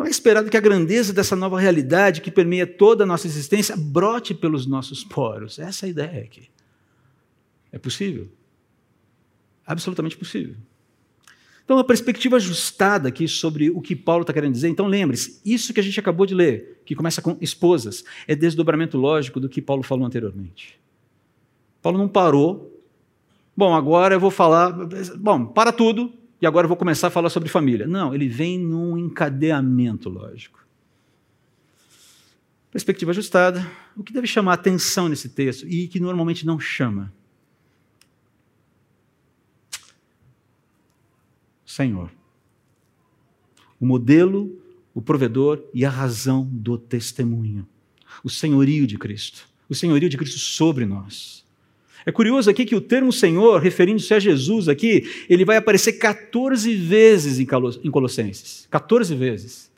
Então 0.00 0.06
é 0.06 0.10
esperado 0.10 0.48
que 0.48 0.56
a 0.56 0.60
grandeza 0.60 1.12
dessa 1.12 1.36
nova 1.36 1.60
realidade 1.60 2.22
que 2.22 2.30
permeia 2.30 2.66
toda 2.66 3.04
a 3.04 3.06
nossa 3.06 3.26
existência 3.26 3.76
brote 3.76 4.32
pelos 4.32 4.64
nossos 4.64 5.04
poros. 5.04 5.58
Essa 5.58 5.84
é 5.84 5.86
a 5.88 5.90
ideia 5.90 6.24
aqui. 6.24 6.48
É 7.70 7.78
possível? 7.78 8.26
Absolutamente 9.66 10.16
possível. 10.16 10.56
Então, 11.62 11.76
uma 11.76 11.84
perspectiva 11.84 12.36
ajustada 12.36 13.10
aqui 13.10 13.28
sobre 13.28 13.68
o 13.68 13.82
que 13.82 13.94
Paulo 13.94 14.22
está 14.22 14.32
querendo 14.32 14.54
dizer. 14.54 14.70
Então, 14.70 14.86
lembre-se, 14.86 15.38
isso 15.44 15.74
que 15.74 15.80
a 15.80 15.82
gente 15.82 16.00
acabou 16.00 16.24
de 16.24 16.34
ler, 16.34 16.80
que 16.86 16.94
começa 16.94 17.20
com 17.20 17.36
esposas, 17.38 18.02
é 18.26 18.34
desdobramento 18.34 18.96
lógico 18.96 19.38
do 19.38 19.50
que 19.50 19.60
Paulo 19.60 19.82
falou 19.82 20.06
anteriormente. 20.06 20.80
Paulo 21.82 21.98
não 21.98 22.08
parou. 22.08 22.82
Bom, 23.54 23.74
agora 23.74 24.14
eu 24.14 24.20
vou 24.20 24.30
falar. 24.30 24.72
Bom, 25.18 25.44
para 25.44 25.70
tudo, 25.72 26.10
e 26.40 26.46
agora 26.46 26.64
eu 26.64 26.68
vou 26.68 26.76
começar 26.76 27.08
a 27.08 27.10
falar 27.10 27.28
sobre 27.28 27.48
família. 27.48 27.86
Não, 27.86 28.14
ele 28.14 28.28
vem 28.28 28.58
num 28.58 28.96
encadeamento 28.96 30.08
lógico. 30.08 30.64
Perspectiva 32.70 33.10
ajustada. 33.10 33.68
O 33.96 34.02
que 34.02 34.12
deve 34.12 34.26
chamar 34.26 34.54
atenção 34.54 35.08
nesse 35.08 35.28
texto 35.28 35.68
e 35.68 35.88
que 35.88 36.00
normalmente 36.00 36.46
não 36.46 36.58
chama? 36.58 37.12
Senhor. 41.66 42.10
O 43.78 43.84
modelo, 43.84 44.62
o 44.94 45.02
provedor 45.02 45.62
e 45.74 45.84
a 45.84 45.90
razão 45.90 46.48
do 46.50 46.78
testemunho. 46.78 47.66
O 48.24 48.30
senhorio 48.30 48.86
de 48.86 48.96
Cristo. 48.96 49.48
O 49.68 49.74
senhorio 49.74 50.08
de 50.08 50.16
Cristo 50.16 50.38
sobre 50.38 50.86
nós. 50.86 51.44
É 52.04 52.12
curioso 52.12 52.48
aqui 52.48 52.64
que 52.64 52.74
o 52.74 52.80
termo 52.80 53.12
Senhor, 53.12 53.60
referindo-se 53.60 54.12
a 54.14 54.18
Jesus 54.18 54.68
aqui, 54.68 55.08
ele 55.28 55.44
vai 55.44 55.56
aparecer 55.56 55.94
14 55.94 56.74
vezes 56.74 57.38
em 57.38 57.90
Colossenses. 57.90 58.66
14 58.70 59.14
vezes. 59.14 59.70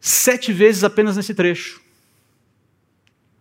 Sete 0.00 0.52
vezes 0.52 0.84
apenas 0.84 1.16
nesse 1.16 1.34
trecho. 1.34 1.80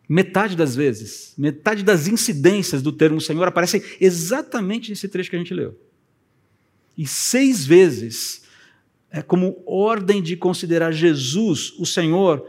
Metade 0.08 0.56
das 0.56 0.76
vezes, 0.76 1.34
metade 1.36 1.84
das 1.84 2.08
incidências 2.08 2.84
do 2.84 2.92
termo 2.92 3.20
Senhor 3.20 3.48
aparecem 3.48 3.82
exatamente 4.00 4.92
nesse 4.92 5.08
trecho 5.08 5.32
que 5.32 5.36
a 5.36 5.40
gente 5.40 5.54
leu. 5.54 5.76
E 6.96 7.08
seis 7.08 7.66
vezes, 7.66 8.44
é 9.10 9.22
como 9.22 9.64
ordem 9.66 10.22
de 10.22 10.36
considerar 10.38 10.92
Jesus, 10.92 11.74
o 11.80 11.86
Senhor, 11.86 12.48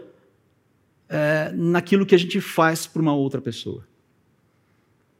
é, 1.09 1.51
naquilo 1.55 2.05
que 2.05 2.15
a 2.15 2.19
gente 2.19 2.41
faz 2.41 2.87
para 2.87 3.01
uma 3.01 3.15
outra 3.15 3.41
pessoa. 3.41 3.87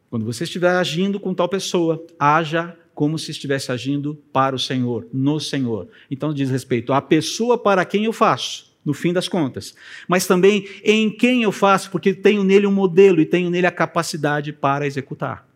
Quando 0.09 0.25
você 0.25 0.43
estiver 0.43 0.71
agindo 0.71 1.19
com 1.19 1.33
tal 1.33 1.49
pessoa, 1.49 2.05
haja 2.17 2.77
como 2.93 3.19
se 3.19 3.29
estivesse 3.31 3.71
agindo 3.71 4.15
para 4.33 4.55
o 4.55 4.59
Senhor, 4.59 5.07
no 5.13 5.39
Senhor. 5.39 5.87
Então 6.09 6.33
diz 6.33 6.49
respeito 6.49 6.93
à 6.93 7.01
pessoa 7.01 7.57
para 7.57 7.85
quem 7.85 8.05
eu 8.05 8.13
faço, 8.13 8.75
no 8.83 8.93
fim 8.93 9.13
das 9.13 9.27
contas, 9.27 9.75
mas 10.07 10.25
também 10.25 10.67
em 10.83 11.09
quem 11.09 11.43
eu 11.43 11.51
faço, 11.51 11.91
porque 11.91 12.13
tenho 12.13 12.43
nele 12.43 12.65
um 12.65 12.71
modelo 12.71 13.21
e 13.21 13.25
tenho 13.25 13.49
nele 13.49 13.67
a 13.67 13.71
capacidade 13.71 14.51
para 14.51 14.87
executar. 14.87 15.47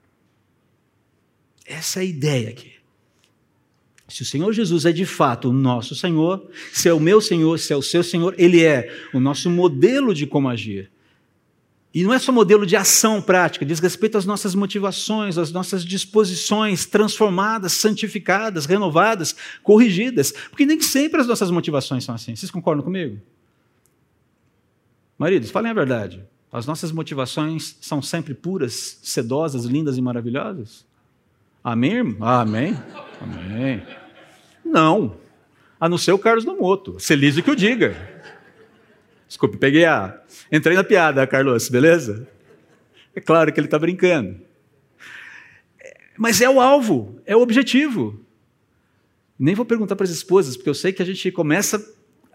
Essa 1.65 1.99
é 1.99 2.01
a 2.01 2.05
ideia 2.05 2.49
aqui. 2.49 2.73
Se 4.07 4.23
o 4.23 4.25
Senhor 4.25 4.51
Jesus 4.51 4.85
é 4.85 4.91
de 4.91 5.05
fato 5.05 5.49
o 5.49 5.53
nosso 5.53 5.95
Senhor, 5.95 6.45
se 6.73 6.89
é 6.89 6.93
o 6.93 6.99
meu 6.99 7.21
Senhor, 7.21 7.57
se 7.57 7.71
é 7.71 7.75
o 7.77 7.81
seu 7.81 8.03
Senhor, 8.03 8.35
Ele 8.37 8.61
é 8.61 8.93
o 9.13 9.19
nosso 9.21 9.49
modelo 9.49 10.13
de 10.13 10.27
como 10.27 10.49
agir. 10.49 10.91
E 11.93 12.03
não 12.03 12.13
é 12.13 12.19
só 12.19 12.31
modelo 12.31 12.65
de 12.65 12.75
ação 12.75 13.21
prática, 13.21 13.65
diz 13.65 13.79
respeito 13.79 14.17
às 14.17 14.25
nossas 14.25 14.55
motivações, 14.55 15.37
às 15.37 15.51
nossas 15.51 15.83
disposições 15.83 16.85
transformadas, 16.85 17.73
santificadas, 17.73 18.65
renovadas, 18.65 19.35
corrigidas. 19.61 20.31
Porque 20.49 20.65
nem 20.65 20.79
sempre 20.79 21.19
as 21.19 21.27
nossas 21.27 21.51
motivações 21.51 22.05
são 22.05 22.15
assim. 22.15 22.33
Vocês 22.33 22.49
concordam 22.49 22.83
comigo? 22.83 23.19
Maridos, 25.17 25.51
falem 25.51 25.71
a 25.71 25.73
verdade. 25.73 26.23
As 26.51 26.65
nossas 26.65 26.91
motivações 26.91 27.77
são 27.81 28.01
sempre 28.01 28.33
puras, 28.33 28.97
sedosas, 29.01 29.65
lindas 29.65 29.97
e 29.97 30.01
maravilhosas? 30.01 30.85
Amém? 31.63 32.17
Amém. 32.19 32.77
Amém. 33.21 33.85
Não. 34.63 35.15
A 35.79 35.89
não 35.89 35.97
ser 35.97 36.13
o 36.13 36.19
Carlos 36.19 36.45
Nomoto. 36.45 36.99
Celise 36.99 37.41
que 37.41 37.51
o 37.51 37.55
diga. 37.55 38.20
Desculpe, 39.31 39.55
peguei 39.55 39.85
a. 39.85 40.21
Entrei 40.51 40.75
na 40.75 40.83
piada, 40.83 41.25
Carlos, 41.25 41.69
beleza? 41.69 42.27
É 43.15 43.21
claro 43.21 43.49
que 43.53 43.57
ele 43.61 43.67
está 43.67 43.79
brincando. 43.79 44.41
Mas 46.17 46.41
é 46.41 46.49
o 46.49 46.59
alvo, 46.59 47.17
é 47.25 47.33
o 47.33 47.39
objetivo. 47.39 48.19
Nem 49.39 49.55
vou 49.55 49.63
perguntar 49.63 49.95
para 49.95 50.03
as 50.03 50.09
esposas, 50.09 50.57
porque 50.57 50.69
eu 50.69 50.73
sei 50.73 50.91
que 50.91 51.01
a 51.01 51.05
gente 51.05 51.31
começa 51.31 51.81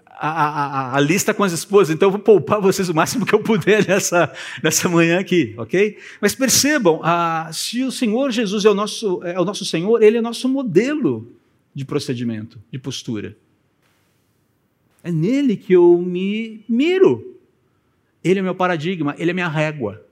a, 0.06 0.30
a, 0.30 0.96
a, 0.96 1.00
lista 1.00 1.34
com 1.34 1.44
as 1.44 1.52
esposas, 1.52 1.94
então 1.94 2.06
eu 2.06 2.12
vou 2.12 2.20
poupar 2.20 2.62
vocês 2.62 2.88
o 2.88 2.94
máximo 2.94 3.26
que 3.26 3.34
eu 3.34 3.42
puder 3.42 3.86
nessa, 3.86 4.32
nessa 4.64 4.88
manhã 4.88 5.20
aqui, 5.20 5.54
ok? 5.58 5.98
Mas 6.18 6.34
percebam, 6.34 7.00
ah, 7.04 7.50
se 7.52 7.84
o 7.84 7.92
Senhor 7.92 8.30
Jesus 8.30 8.64
é 8.64 8.70
o, 8.70 8.74
nosso, 8.74 9.22
é 9.22 9.38
o 9.38 9.44
nosso 9.44 9.66
Senhor, 9.66 10.02
Ele 10.02 10.16
é 10.16 10.22
nosso 10.22 10.48
modelo 10.48 11.30
de 11.74 11.84
procedimento, 11.84 12.58
de 12.72 12.78
postura. 12.78 13.36
É 15.06 15.12
nele 15.12 15.56
que 15.56 15.72
eu 15.72 15.96
me 15.98 16.64
miro. 16.68 17.38
Ele 18.24 18.40
é 18.40 18.42
meu 18.42 18.56
paradigma, 18.56 19.14
ele 19.16 19.30
é 19.30 19.34
minha 19.34 19.46
régua. 19.46 20.04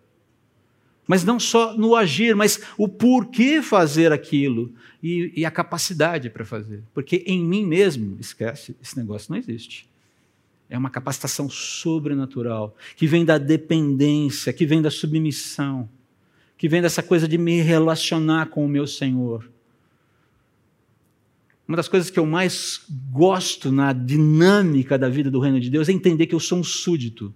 Mas 1.04 1.24
não 1.24 1.40
só 1.40 1.76
no 1.76 1.96
agir, 1.96 2.36
mas 2.36 2.60
o 2.78 2.88
porquê 2.88 3.60
fazer 3.60 4.12
aquilo 4.12 4.72
e, 5.02 5.32
e 5.34 5.44
a 5.44 5.50
capacidade 5.50 6.30
para 6.30 6.44
fazer. 6.44 6.84
Porque 6.94 7.24
em 7.26 7.42
mim 7.42 7.66
mesmo, 7.66 8.16
esquece, 8.20 8.76
esse 8.80 8.96
negócio 8.96 9.32
não 9.32 9.36
existe. 9.36 9.88
É 10.70 10.78
uma 10.78 10.90
capacitação 10.90 11.50
sobrenatural, 11.50 12.76
que 12.94 13.08
vem 13.08 13.24
da 13.24 13.36
dependência, 13.36 14.52
que 14.52 14.64
vem 14.64 14.80
da 14.80 14.92
submissão, 14.92 15.88
que 16.56 16.68
vem 16.68 16.80
dessa 16.80 17.02
coisa 17.02 17.26
de 17.26 17.36
me 17.36 17.60
relacionar 17.60 18.46
com 18.46 18.64
o 18.64 18.68
meu 18.68 18.86
Senhor. 18.86 19.50
Uma 21.66 21.76
das 21.76 21.88
coisas 21.88 22.10
que 22.10 22.18
eu 22.18 22.26
mais 22.26 22.82
gosto 23.10 23.72
na 23.72 23.92
dinâmica 23.92 24.98
da 24.98 25.08
vida 25.08 25.30
do 25.30 25.40
reino 25.40 25.58
de 25.58 25.70
Deus 25.70 25.88
é 25.88 25.92
entender 25.92 26.26
que 26.26 26.34
eu 26.34 26.40
sou 26.40 26.58
um 26.58 26.64
súdito. 26.64 27.34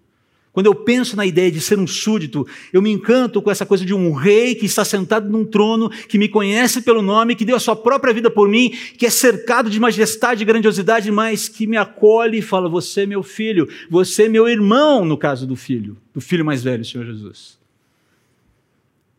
Quando 0.52 0.66
eu 0.66 0.74
penso 0.74 1.14
na 1.14 1.24
ideia 1.24 1.52
de 1.52 1.60
ser 1.60 1.78
um 1.78 1.86
súdito, 1.86 2.46
eu 2.72 2.82
me 2.82 2.90
encanto 2.90 3.40
com 3.40 3.50
essa 3.50 3.64
coisa 3.64 3.86
de 3.86 3.94
um 3.94 4.12
rei 4.12 4.54
que 4.54 4.66
está 4.66 4.84
sentado 4.84 5.30
num 5.30 5.44
trono, 5.44 5.88
que 5.88 6.18
me 6.18 6.28
conhece 6.28 6.82
pelo 6.82 7.00
nome, 7.00 7.36
que 7.36 7.44
deu 7.44 7.56
a 7.56 7.60
sua 7.60 7.76
própria 7.76 8.12
vida 8.12 8.28
por 8.28 8.48
mim, 8.48 8.70
que 8.70 9.06
é 9.06 9.10
cercado 9.10 9.70
de 9.70 9.78
majestade 9.78 10.42
e 10.42 10.44
grandiosidade, 10.44 11.10
mas 11.12 11.48
que 11.48 11.66
me 11.66 11.76
acolhe 11.76 12.38
e 12.38 12.42
fala: 12.42 12.68
Você 12.68 13.02
é 13.02 13.06
meu 13.06 13.22
filho, 13.22 13.68
você 13.88 14.24
é 14.24 14.28
meu 14.28 14.48
irmão, 14.48 15.04
no 15.04 15.16
caso 15.16 15.46
do 15.46 15.54
filho, 15.54 15.96
do 16.12 16.20
filho 16.20 16.44
mais 16.44 16.62
velho, 16.62 16.84
Senhor 16.84 17.04
Jesus. 17.04 17.56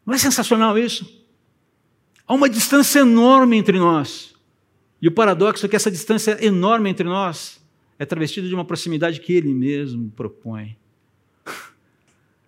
Não 0.05 0.13
é 0.13 0.17
sensacional 0.17 0.77
isso? 0.77 1.09
Há 2.27 2.33
uma 2.33 2.49
distância 2.49 2.99
enorme 2.99 3.55
entre 3.55 3.79
nós. 3.79 4.35
E 5.01 5.07
o 5.07 5.11
paradoxo 5.11 5.65
é 5.65 5.69
que 5.69 5.75
essa 5.75 5.91
distância 5.91 6.43
enorme 6.43 6.89
entre 6.89 7.05
nós 7.05 7.59
é 7.97 8.05
travestida 8.05 8.47
de 8.47 8.53
uma 8.53 8.65
proximidade 8.65 9.19
que 9.19 9.33
ele 9.33 9.53
mesmo 9.53 10.09
propõe. 10.11 10.77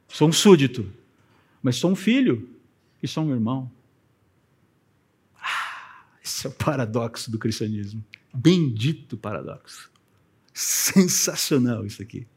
Sou 0.08 0.28
um 0.28 0.34
súdito, 0.34 0.92
mas 1.62 1.78
sou 1.78 1.92
um 1.92 1.96
filho 1.96 2.50
e 3.02 3.08
sou 3.08 3.24
um 3.24 3.32
irmão. 3.32 3.72
Ah, 5.42 6.06
esse 6.24 6.46
é 6.46 6.50
o 6.50 6.54
paradoxo 6.54 7.32
do 7.32 7.40
cristianismo. 7.40 8.04
Bendito 8.34 9.18
paradoxo. 9.18 9.90
Sensacional 10.54 11.86
isso 11.86 12.02
aqui. 12.02 12.28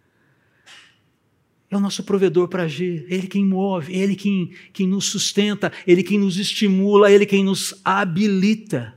É 1.71 1.76
o 1.76 1.80
nosso 1.80 2.04
provedor 2.04 2.47
para 2.49 2.64
agir, 2.64 3.04
é 3.09 3.14
Ele 3.14 3.26
quem 3.26 3.44
move, 3.44 3.92
é 3.92 3.99
Ele 3.99 4.14
quem, 4.14 4.52
quem 4.73 4.87
nos 4.87 5.06
sustenta, 5.06 5.73
é 5.87 5.90
Ele 5.90 6.04
quem 6.04 6.18
nos 6.18 6.37
estimula, 6.37 7.11
Ele 7.11 7.26
quem 7.26 7.42
nos 7.44 7.80
habilita, 7.85 8.97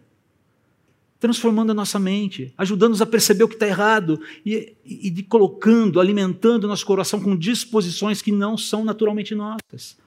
transformando 1.19 1.71
a 1.71 1.73
nossa 1.73 1.97
mente, 1.97 2.53
ajudando-nos 2.57 3.01
a 3.01 3.05
perceber 3.05 3.43
o 3.43 3.47
que 3.47 3.55
está 3.55 3.67
errado 3.67 4.21
e, 4.45 4.75
e, 4.85 5.23
colocando, 5.23 5.99
alimentando 5.99 6.67
nosso 6.67 6.85
coração 6.85 7.19
com 7.19 7.35
disposições 7.35 8.21
que 8.21 8.31
não 8.31 8.57
são 8.57 8.83
naturalmente 8.83 9.33
nossas. 9.33 9.97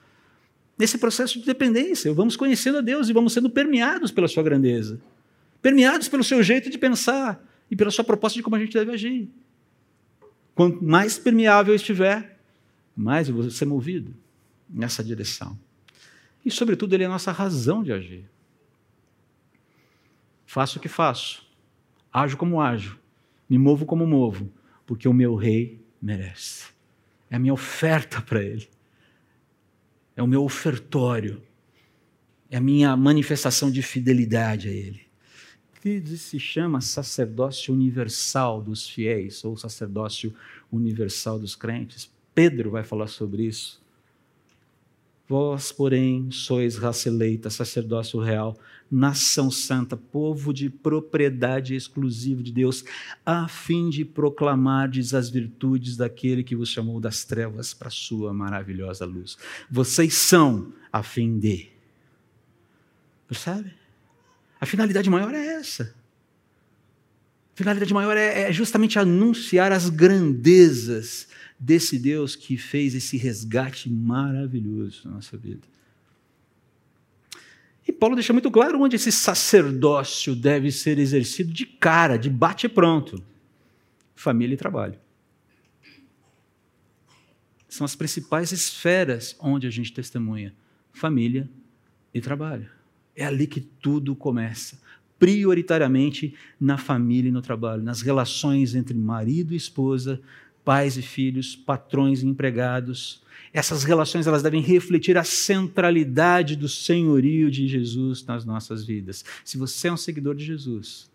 Nesse 0.78 0.98
processo 0.98 1.38
de 1.40 1.44
dependência, 1.44 2.12
vamos 2.14 2.36
conhecendo 2.36 2.78
a 2.78 2.80
Deus 2.80 3.08
e 3.08 3.12
vamos 3.12 3.32
sendo 3.32 3.50
permeados 3.50 4.10
pela 4.10 4.28
Sua 4.28 4.42
grandeza, 4.42 5.00
permeados 5.60 6.08
pelo 6.08 6.22
seu 6.22 6.42
jeito 6.42 6.70
de 6.70 6.78
pensar 6.78 7.44
e 7.70 7.76
pela 7.76 7.90
Sua 7.90 8.04
proposta 8.04 8.36
de 8.36 8.42
como 8.42 8.56
a 8.56 8.60
gente 8.60 8.72
deve 8.72 8.92
agir. 8.92 9.28
Quanto 10.54 10.82
mais 10.84 11.18
permeável 11.18 11.74
estiver, 11.74 12.38
mais 12.96 13.28
eu 13.28 13.34
vou 13.34 13.50
ser 13.50 13.64
movido 13.64 14.14
nessa 14.68 15.02
direção. 15.02 15.58
E, 16.44 16.50
sobretudo, 16.50 16.94
Ele 16.94 17.02
é 17.02 17.06
a 17.06 17.10
nossa 17.10 17.32
razão 17.32 17.82
de 17.82 17.92
agir. 17.92 18.24
Faço 20.50 20.80
o 20.80 20.82
que 20.82 20.88
faço, 20.88 21.46
ajo 22.12 22.36
como 22.36 22.60
ajo, 22.60 22.98
me 23.48 23.56
movo 23.56 23.86
como 23.86 24.04
movo, 24.04 24.52
porque 24.84 25.06
o 25.06 25.14
meu 25.14 25.36
rei 25.36 25.80
merece. 26.02 26.72
É 27.30 27.36
a 27.36 27.38
minha 27.38 27.54
oferta 27.54 28.20
para 28.20 28.42
Ele, 28.42 28.68
é 30.16 30.20
o 30.20 30.26
meu 30.26 30.42
ofertório, 30.42 31.40
é 32.50 32.56
a 32.56 32.60
minha 32.60 32.96
manifestação 32.96 33.70
de 33.70 33.80
fidelidade 33.80 34.68
a 34.68 34.72
Ele. 34.72 35.02
Que 35.80 36.04
se 36.16 36.40
chama 36.40 36.80
sacerdócio 36.80 37.72
universal 37.72 38.60
dos 38.60 38.88
fiéis, 38.88 39.44
ou 39.44 39.56
sacerdócio 39.56 40.34
universal 40.72 41.38
dos 41.38 41.54
crentes. 41.54 42.12
Pedro 42.34 42.72
vai 42.72 42.82
falar 42.82 43.06
sobre 43.06 43.44
isso. 43.44 43.80
Vós, 45.30 45.70
porém, 45.70 46.28
sois 46.32 46.76
raça 46.76 47.08
eleita, 47.08 47.48
sacerdócio 47.50 48.18
real, 48.18 48.58
nação 48.90 49.48
santa, 49.48 49.96
povo 49.96 50.52
de 50.52 50.68
propriedade 50.68 51.76
exclusiva 51.76 52.42
de 52.42 52.50
Deus, 52.50 52.84
a 53.24 53.46
fim 53.46 53.88
de 53.90 54.04
proclamardes 54.04 55.14
as 55.14 55.30
virtudes 55.30 55.96
daquele 55.96 56.42
que 56.42 56.56
vos 56.56 56.68
chamou 56.68 56.98
das 56.98 57.22
trevas 57.22 57.72
para 57.72 57.86
a 57.86 57.92
sua 57.92 58.34
maravilhosa 58.34 59.04
luz. 59.04 59.38
Vocês 59.70 60.14
são 60.14 60.72
a 60.92 61.00
fim 61.00 61.38
de. 61.38 61.68
Percebe? 63.28 63.72
A 64.60 64.66
finalidade 64.66 65.08
maior 65.08 65.32
é 65.32 65.46
essa. 65.60 65.94
A 67.54 67.56
finalidade 67.56 67.94
maior 67.94 68.16
é, 68.16 68.48
é 68.48 68.52
justamente 68.52 68.98
anunciar 68.98 69.70
as 69.70 69.88
grandezas 69.90 71.28
desse 71.60 71.98
Deus 71.98 72.34
que 72.34 72.56
fez 72.56 72.94
esse 72.94 73.18
resgate 73.18 73.90
maravilhoso 73.90 75.02
na 75.04 75.16
nossa 75.16 75.36
vida. 75.36 75.68
E 77.86 77.92
Paulo 77.92 78.14
deixa 78.14 78.32
muito 78.32 78.50
claro 78.50 78.80
onde 78.80 78.96
esse 78.96 79.12
sacerdócio 79.12 80.34
deve 80.34 80.72
ser 80.72 80.98
exercido 80.98 81.52
de 81.52 81.66
cara, 81.66 82.16
de 82.16 82.30
bate 82.30 82.66
pronto: 82.66 83.22
família 84.14 84.54
e 84.54 84.56
trabalho. 84.56 84.98
São 87.68 87.84
as 87.84 87.94
principais 87.94 88.52
esferas 88.52 89.36
onde 89.38 89.66
a 89.66 89.70
gente 89.70 89.92
testemunha: 89.92 90.54
família 90.92 91.48
e 92.14 92.20
trabalho. 92.20 92.70
É 93.14 93.26
ali 93.26 93.46
que 93.46 93.60
tudo 93.60 94.16
começa 94.16 94.80
prioritariamente 95.18 96.34
na 96.58 96.78
família 96.78 97.28
e 97.28 97.32
no 97.32 97.42
trabalho, 97.42 97.82
nas 97.82 98.00
relações 98.00 98.74
entre 98.74 98.94
marido 98.94 99.52
e 99.52 99.56
esposa, 99.56 100.18
pais 100.64 100.96
e 100.96 101.02
filhos, 101.02 101.56
patrões 101.56 102.22
e 102.22 102.26
empregados. 102.26 103.22
Essas 103.52 103.82
relações 103.84 104.26
elas 104.26 104.42
devem 104.42 104.62
refletir 104.62 105.18
a 105.18 105.24
centralidade 105.24 106.54
do 106.54 106.68
senhorio 106.68 107.50
de 107.50 107.66
Jesus 107.66 108.24
nas 108.24 108.44
nossas 108.44 108.84
vidas. 108.84 109.24
Se 109.44 109.58
você 109.58 109.88
é 109.88 109.92
um 109.92 109.96
seguidor 109.96 110.34
de 110.34 110.44
Jesus, 110.44 111.10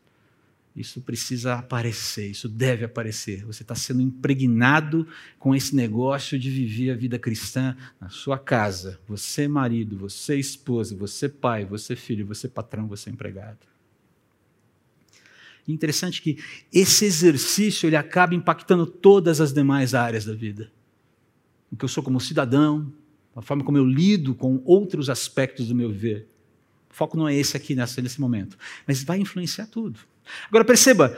isso 0.75 0.99
precisa 0.99 1.53
aparecer, 1.53 2.29
isso 2.29 2.49
deve 2.49 2.83
aparecer. 2.83 3.45
Você 3.45 3.63
está 3.63 3.73
sendo 3.73 4.01
impregnado 4.01 5.07
com 5.39 5.55
esse 5.55 5.73
negócio 5.73 6.37
de 6.37 6.49
viver 6.49 6.91
a 6.91 6.95
vida 6.95 7.17
cristã 7.17 7.77
na 7.99 8.09
sua 8.09 8.37
casa. 8.37 8.99
Você, 9.07 9.47
marido, 9.47 9.97
você, 9.97 10.37
esposa, 10.37 10.93
você, 10.93 11.29
pai, 11.29 11.63
você, 11.63 11.95
filho, 11.95 12.25
você, 12.25 12.49
patrão, 12.49 12.87
você, 12.87 13.09
empregado. 13.09 13.74
Interessante 15.67 16.21
que 16.21 16.37
esse 16.71 17.05
exercício 17.05 17.87
ele 17.87 17.95
acaba 17.95 18.35
impactando 18.35 18.85
todas 18.85 19.41
as 19.41 19.51
demais 19.51 19.93
áreas 19.93 20.25
da 20.25 20.33
vida. 20.33 20.71
O 21.71 21.75
que 21.75 21.83
eu 21.83 21.89
sou 21.89 22.03
como 22.03 22.19
cidadão, 22.19 22.91
a 23.35 23.41
forma 23.41 23.63
como 23.63 23.77
eu 23.77 23.85
lido 23.85 24.35
com 24.35 24.61
outros 24.63 25.09
aspectos 25.09 25.67
do 25.67 25.75
meu 25.75 25.89
viver. 25.89 26.27
O 26.89 26.93
foco 26.93 27.17
não 27.17 27.27
é 27.27 27.35
esse 27.35 27.57
aqui 27.57 27.75
nessa, 27.75 28.01
nesse 28.01 28.21
momento, 28.21 28.57
mas 28.87 29.03
vai 29.03 29.19
influenciar 29.19 29.65
tudo. 29.67 29.99
Agora 30.47 30.63
perceba 30.63 31.17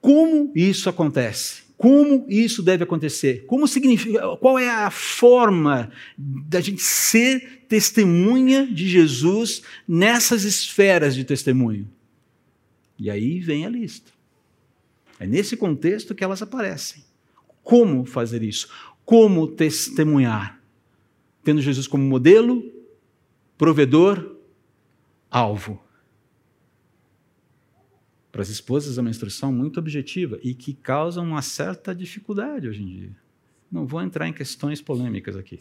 como 0.00 0.52
isso 0.54 0.88
acontece. 0.88 1.66
Como 1.76 2.24
isso 2.28 2.62
deve 2.62 2.84
acontecer? 2.84 3.44
Como 3.46 3.68
significa? 3.68 4.36
Qual 4.38 4.58
é 4.58 4.70
a 4.70 4.90
forma 4.90 5.90
da 6.16 6.60
gente 6.60 6.80
ser 6.80 7.64
testemunha 7.68 8.66
de 8.66 8.88
Jesus 8.88 9.62
nessas 9.86 10.44
esferas 10.44 11.14
de 11.14 11.22
testemunho? 11.22 11.86
E 12.98 13.10
aí 13.10 13.40
vem 13.40 13.66
a 13.66 13.68
lista. 13.68 14.10
É 15.18 15.26
nesse 15.26 15.56
contexto 15.56 16.14
que 16.14 16.24
elas 16.24 16.42
aparecem. 16.42 17.04
Como 17.62 18.04
fazer 18.04 18.42
isso? 18.42 18.68
Como 19.04 19.48
testemunhar? 19.48 20.60
Tendo 21.42 21.60
Jesus 21.60 21.86
como 21.86 22.04
modelo, 22.04 22.62
provedor, 23.56 24.36
alvo. 25.30 25.82
Para 28.30 28.42
as 28.42 28.48
esposas 28.48 28.98
é 28.98 29.00
uma 29.00 29.10
instrução 29.10 29.50
muito 29.50 29.80
objetiva 29.80 30.38
e 30.42 30.54
que 30.54 30.74
causa 30.74 31.20
uma 31.20 31.40
certa 31.40 31.94
dificuldade 31.94 32.68
hoje 32.68 32.82
em 32.82 32.86
dia. 32.86 33.16
Não 33.70 33.86
vou 33.86 34.02
entrar 34.02 34.28
em 34.28 34.32
questões 34.32 34.82
polêmicas 34.82 35.36
aqui. 35.36 35.60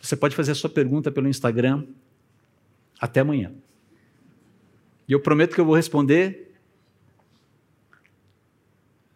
Você 0.00 0.16
pode 0.16 0.34
fazer 0.34 0.50
a 0.50 0.54
sua 0.56 0.68
pergunta 0.68 1.12
pelo 1.12 1.28
Instagram 1.28 1.86
até 3.00 3.20
amanhã. 3.20 3.52
E 5.08 5.12
eu 5.12 5.20
prometo 5.20 5.54
que 5.54 5.60
eu 5.60 5.64
vou 5.64 5.74
responder. 5.74 6.52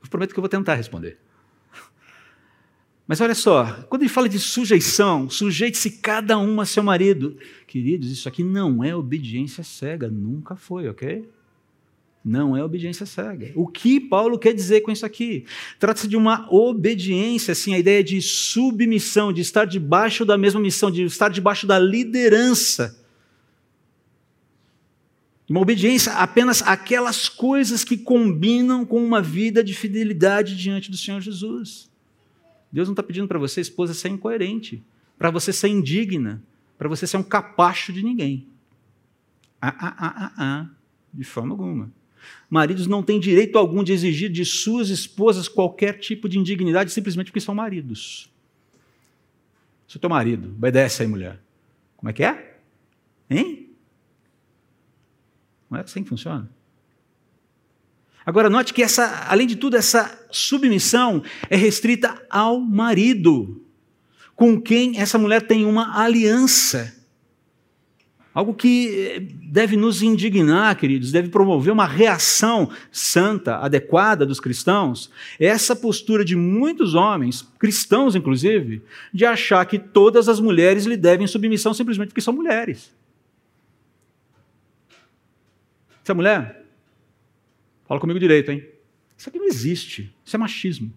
Eu 0.03 0.09
prometo 0.09 0.33
que 0.33 0.38
eu 0.38 0.42
vou 0.42 0.49
tentar 0.49 0.75
responder. 0.75 1.18
Mas 3.07 3.20
olha 3.20 3.37
só, 3.37 3.85
quando 3.88 4.03
ele 4.03 4.09
fala 4.09 4.29
de 4.29 4.38
sujeição, 4.38 5.31
sujeite-se 5.31 5.99
cada 5.99 6.37
um 6.38 6.61
a 6.61 6.66
seu 6.66 6.83
marido. 6.83 7.37
Queridos, 7.66 8.11
isso 8.11 8.29
aqui 8.29 8.42
não 8.42 8.83
é 8.83 8.96
obediência 8.96 9.62
cega, 9.62 10.09
nunca 10.09 10.57
foi, 10.57 10.88
ok? 10.88 11.29
Não 12.25 12.57
é 12.57 12.64
obediência 12.64 13.07
cega. 13.07 13.53
O 13.55 13.68
que 13.68 14.01
Paulo 14.01 14.37
quer 14.37 14.53
dizer 14.53 14.81
com 14.81 14.90
isso 14.90 15.07
aqui? 15.07 15.44
Trata-se 15.79 16.09
de 16.09 16.16
uma 16.16 16.53
obediência, 16.53 17.53
assim, 17.53 17.75
a 17.75 17.79
ideia 17.79 18.03
de 18.03 18.20
submissão, 18.20 19.33
de 19.33 19.40
estar 19.40 19.64
debaixo 19.64 20.25
da 20.25 20.37
mesma 20.37 20.61
missão, 20.61 20.90
de 20.90 21.05
estar 21.05 21.29
debaixo 21.29 21.64
da 21.64 21.79
liderança 21.79 23.06
uma 25.49 25.61
obediência 25.61 26.13
apenas 26.13 26.61
àquelas 26.63 27.29
coisas 27.29 27.85
que 27.85 27.97
combinam 27.97 28.85
com 28.85 29.05
uma 29.05 29.23
vida 29.23 29.63
de 29.63 29.75
fidelidade 29.75 30.57
diante 30.57 30.91
do 30.91 30.97
Senhor 30.97 31.21
Jesus. 31.21 31.89
Deus 32.71 32.89
não 32.89 32.93
está 32.93 33.03
pedindo 33.03 33.29
para 33.29 33.39
você, 33.39 33.61
esposa, 33.61 33.95
ser 33.95 34.09
incoerente, 34.09 34.83
para 35.17 35.31
você 35.31 35.53
ser 35.53 35.69
indigna, 35.69 36.43
para 36.77 36.89
você 36.89 37.07
ser 37.07 37.17
um 37.17 37.23
capacho 37.23 37.93
de 37.93 38.03
ninguém. 38.03 38.49
Ah, 39.61 39.75
ah, 39.79 39.97
ah, 39.99 40.15
ah, 40.17 40.33
ah, 40.37 40.71
de 41.15 41.25
forma 41.25 41.53
alguma. 41.53 41.93
Maridos 42.51 42.87
não 42.87 43.03
têm 43.03 43.21
direito 43.21 43.57
algum 43.57 43.85
de 43.85 43.93
exigir 43.93 44.31
de 44.31 44.45
suas 44.45 44.89
esposas 44.89 45.49
qualquer 45.49 45.99
tipo 45.99 46.29
de 46.29 46.39
indignidade 46.39 46.91
simplesmente 46.91 47.27
porque 47.27 47.41
são 47.41 47.55
maridos. 47.55 48.29
Sou 49.87 50.01
teu 50.01 50.11
marido, 50.11 50.49
obedece 50.49 51.03
aí, 51.03 51.09
mulher. 51.09 51.41
Como 51.97 52.11
é 52.11 52.13
que 52.13 52.25
é? 52.25 52.59
Hein? 53.31 53.65
Não 55.70 55.79
é 55.79 55.83
assim 55.83 56.02
que 56.02 56.09
funciona. 56.09 56.48
Agora, 58.24 58.50
note 58.50 58.74
que 58.74 58.83
essa, 58.83 59.24
além 59.29 59.46
de 59.46 59.55
tudo, 59.55 59.76
essa 59.76 60.18
submissão 60.33 61.22
é 61.48 61.57
restrita 61.57 62.20
ao 62.29 62.59
marido, 62.59 63.62
com 64.35 64.61
quem 64.61 64.98
essa 64.98 65.16
mulher 65.16 65.42
tem 65.42 65.64
uma 65.64 66.00
aliança. 66.00 66.92
Algo 68.35 68.52
que 68.52 69.29
deve 69.44 69.79
nos 69.79 70.02
indignar, 70.02 70.76
queridos, 70.76 71.11
deve 71.11 71.31
promover 71.31 71.72
uma 71.72 71.87
reação 71.87 72.68
santa, 72.92 73.57
adequada 73.57 74.26
dos 74.26 74.40
cristãos. 74.40 75.11
Essa 75.40 75.74
postura 75.74 76.22
de 76.22 76.37
muitos 76.37 76.94
homens, 76.94 77.48
cristãos 77.59 78.14
inclusive, 78.14 78.83
de 79.14 79.24
achar 79.24 79.64
que 79.64 79.79
todas 79.79 80.29
as 80.29 80.38
mulheres 80.38 80.85
lhe 80.85 80.98
devem 80.98 81.26
submissão 81.26 81.72
simplesmente 81.72 82.09
porque 82.09 82.20
são 82.20 82.35
mulheres. 82.35 82.92
Você 86.07 86.12
é 86.12 86.14
mulher? 86.14 86.64
Fala 87.85 87.99
comigo 87.99 88.21
direito, 88.21 88.53
hein? 88.53 88.64
Isso 89.19 89.29
aqui 89.29 89.40
não 89.40 89.47
existe. 89.47 90.14
Isso 90.25 90.37
é 90.37 90.38
machismo. 90.38 90.92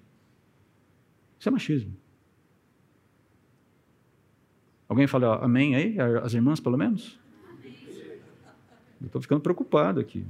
Isso 1.40 1.50
é 1.50 1.52
machismo. 1.52 1.98
Alguém 4.88 5.08
fala 5.08 5.44
amém 5.44 5.76
aí? 5.76 5.96
As 6.22 6.36
irmãs, 6.36 6.60
pelo 6.60 6.78
menos? 6.78 7.18
Estou 9.04 9.20
ficando 9.20 9.42
preocupado 9.42 10.00
aqui. 10.00 10.24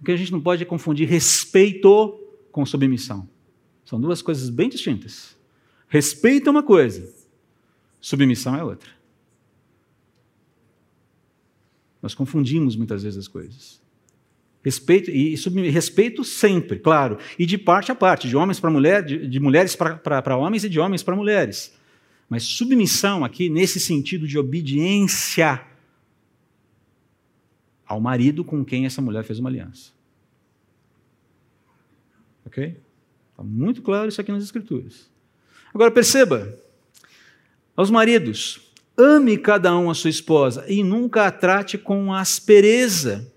O 0.00 0.04
que 0.06 0.12
a 0.12 0.16
gente 0.16 0.32
não 0.32 0.40
pode 0.40 0.62
é 0.62 0.64
confundir 0.64 1.06
respeito 1.06 2.18
com 2.50 2.64
submissão. 2.64 3.28
São 3.84 4.00
duas 4.00 4.22
coisas 4.22 4.48
bem 4.48 4.70
distintas. 4.70 5.36
Respeito 5.86 6.48
é 6.48 6.50
uma 6.50 6.62
coisa, 6.62 7.14
submissão 8.00 8.56
é 8.56 8.64
outra. 8.64 8.88
Nós 12.02 12.14
confundimos 12.14 12.74
muitas 12.74 13.04
vezes 13.04 13.18
as 13.18 13.28
coisas. 13.28 13.80
Respeito, 14.62 15.10
e 15.10 15.34
respeito 15.70 16.22
sempre, 16.24 16.78
claro, 16.78 17.18
e 17.38 17.46
de 17.46 17.56
parte 17.56 17.90
a 17.90 17.94
parte, 17.94 18.28
de 18.28 18.36
homens 18.36 18.60
para 18.60 18.70
mulheres, 18.70 19.06
de, 19.06 19.28
de 19.28 19.40
mulheres 19.40 19.74
para 19.76 20.36
homens 20.36 20.64
e 20.64 20.68
de 20.68 20.78
homens 20.78 21.02
para 21.02 21.16
mulheres. 21.16 21.74
Mas 22.28 22.44
submissão 22.44 23.24
aqui, 23.24 23.48
nesse 23.48 23.80
sentido 23.80 24.26
de 24.26 24.38
obediência 24.38 25.64
ao 27.86 28.00
marido 28.00 28.44
com 28.44 28.64
quem 28.64 28.86
essa 28.86 29.02
mulher 29.02 29.22
fez 29.22 29.38
uma 29.38 29.50
aliança. 29.50 29.92
Ok? 32.46 32.80
Está 33.30 33.42
muito 33.42 33.82
claro 33.82 34.08
isso 34.08 34.20
aqui 34.20 34.32
nas 34.32 34.44
Escrituras. 34.44 35.10
Agora 35.74 35.90
perceba, 35.90 36.58
aos 37.76 37.90
maridos, 37.90 38.71
ame 38.96 39.36
cada 39.38 39.76
um 39.76 39.90
a 39.90 39.94
sua 39.94 40.10
esposa 40.10 40.64
e 40.68 40.82
nunca 40.82 41.26
a 41.26 41.30
trate 41.30 41.78
com 41.78 42.12
aspereza. 42.12 43.30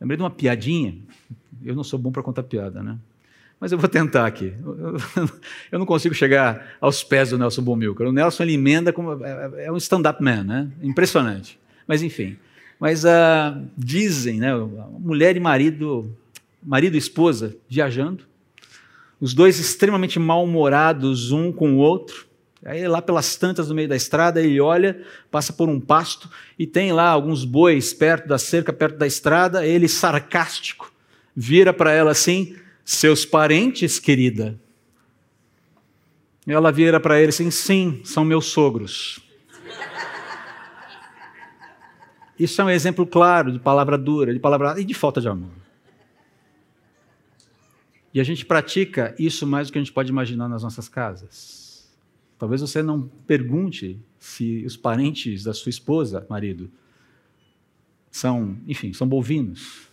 Lembrei 0.00 0.16
de 0.16 0.22
uma 0.22 0.30
piadinha. 0.30 0.98
Eu 1.64 1.74
não 1.74 1.84
sou 1.84 1.98
bom 1.98 2.10
para 2.10 2.22
contar 2.22 2.42
piada, 2.42 2.82
né? 2.82 2.98
Mas 3.60 3.70
eu 3.70 3.78
vou 3.78 3.88
tentar 3.88 4.26
aqui. 4.26 4.52
Eu 5.70 5.78
não 5.78 5.86
consigo 5.86 6.12
chegar 6.12 6.74
aos 6.80 7.04
pés 7.04 7.30
do 7.30 7.38
Nelson 7.38 7.62
Bomilcar. 7.62 8.08
O 8.08 8.12
Nelson 8.12 8.42
ele 8.42 8.54
emenda 8.54 8.92
como 8.92 9.24
é, 9.24 9.66
é 9.66 9.72
um 9.72 9.76
stand-up 9.76 10.20
man, 10.20 10.42
né? 10.42 10.68
Impressionante. 10.82 11.56
Mas 11.86 12.02
enfim. 12.02 12.36
Mas 12.80 13.04
uh, 13.04 13.64
dizem, 13.78 14.40
né? 14.40 14.52
Mulher 14.98 15.36
e 15.36 15.40
marido, 15.40 16.12
marido 16.60 16.96
e 16.96 16.98
esposa 16.98 17.56
viajando, 17.68 18.24
os 19.20 19.32
dois 19.32 19.60
extremamente 19.60 20.18
mal-humorados 20.18 21.30
um 21.30 21.52
com 21.52 21.74
o 21.74 21.76
outro. 21.76 22.26
Aí 22.64 22.86
lá 22.86 23.02
pelas 23.02 23.34
tantas 23.36 23.68
no 23.68 23.74
meio 23.74 23.88
da 23.88 23.96
estrada, 23.96 24.40
ele 24.40 24.60
olha, 24.60 25.02
passa 25.30 25.52
por 25.52 25.68
um 25.68 25.80
pasto 25.80 26.30
e 26.56 26.66
tem 26.66 26.92
lá 26.92 27.08
alguns 27.08 27.44
bois 27.44 27.92
perto 27.92 28.28
da 28.28 28.38
cerca, 28.38 28.72
perto 28.72 28.96
da 28.96 29.06
estrada. 29.06 29.66
Ele, 29.66 29.88
sarcástico, 29.88 30.92
vira 31.34 31.72
para 31.72 31.92
ela 31.92 32.12
assim: 32.12 32.56
Seus 32.84 33.24
parentes, 33.24 33.98
querida? 33.98 34.58
Ela 36.46 36.70
vira 36.70 37.00
para 37.00 37.18
ele 37.18 37.30
assim: 37.30 37.50
Sim, 37.50 38.00
são 38.04 38.24
meus 38.24 38.46
sogros. 38.46 39.20
Isso 42.38 42.60
é 42.60 42.64
um 42.64 42.70
exemplo 42.70 43.06
claro 43.06 43.52
de 43.52 43.58
palavra 43.58 43.98
dura, 43.98 44.32
de 44.32 44.40
palavra 44.40 44.80
e 44.80 44.84
de 44.84 44.94
falta 44.94 45.20
de 45.20 45.28
amor. 45.28 45.50
E 48.14 48.20
a 48.20 48.24
gente 48.24 48.44
pratica 48.44 49.14
isso 49.18 49.46
mais 49.46 49.66
do 49.66 49.72
que 49.72 49.78
a 49.78 49.82
gente 49.82 49.92
pode 49.92 50.10
imaginar 50.10 50.48
nas 50.48 50.62
nossas 50.62 50.88
casas. 50.88 51.71
Talvez 52.42 52.60
você 52.60 52.82
não 52.82 53.02
pergunte 53.24 54.00
se 54.18 54.64
os 54.66 54.76
parentes 54.76 55.44
da 55.44 55.54
sua 55.54 55.70
esposa, 55.70 56.26
marido, 56.28 56.68
são, 58.10 58.58
enfim, 58.66 58.92
são 58.92 59.06
bovinos. 59.06 59.86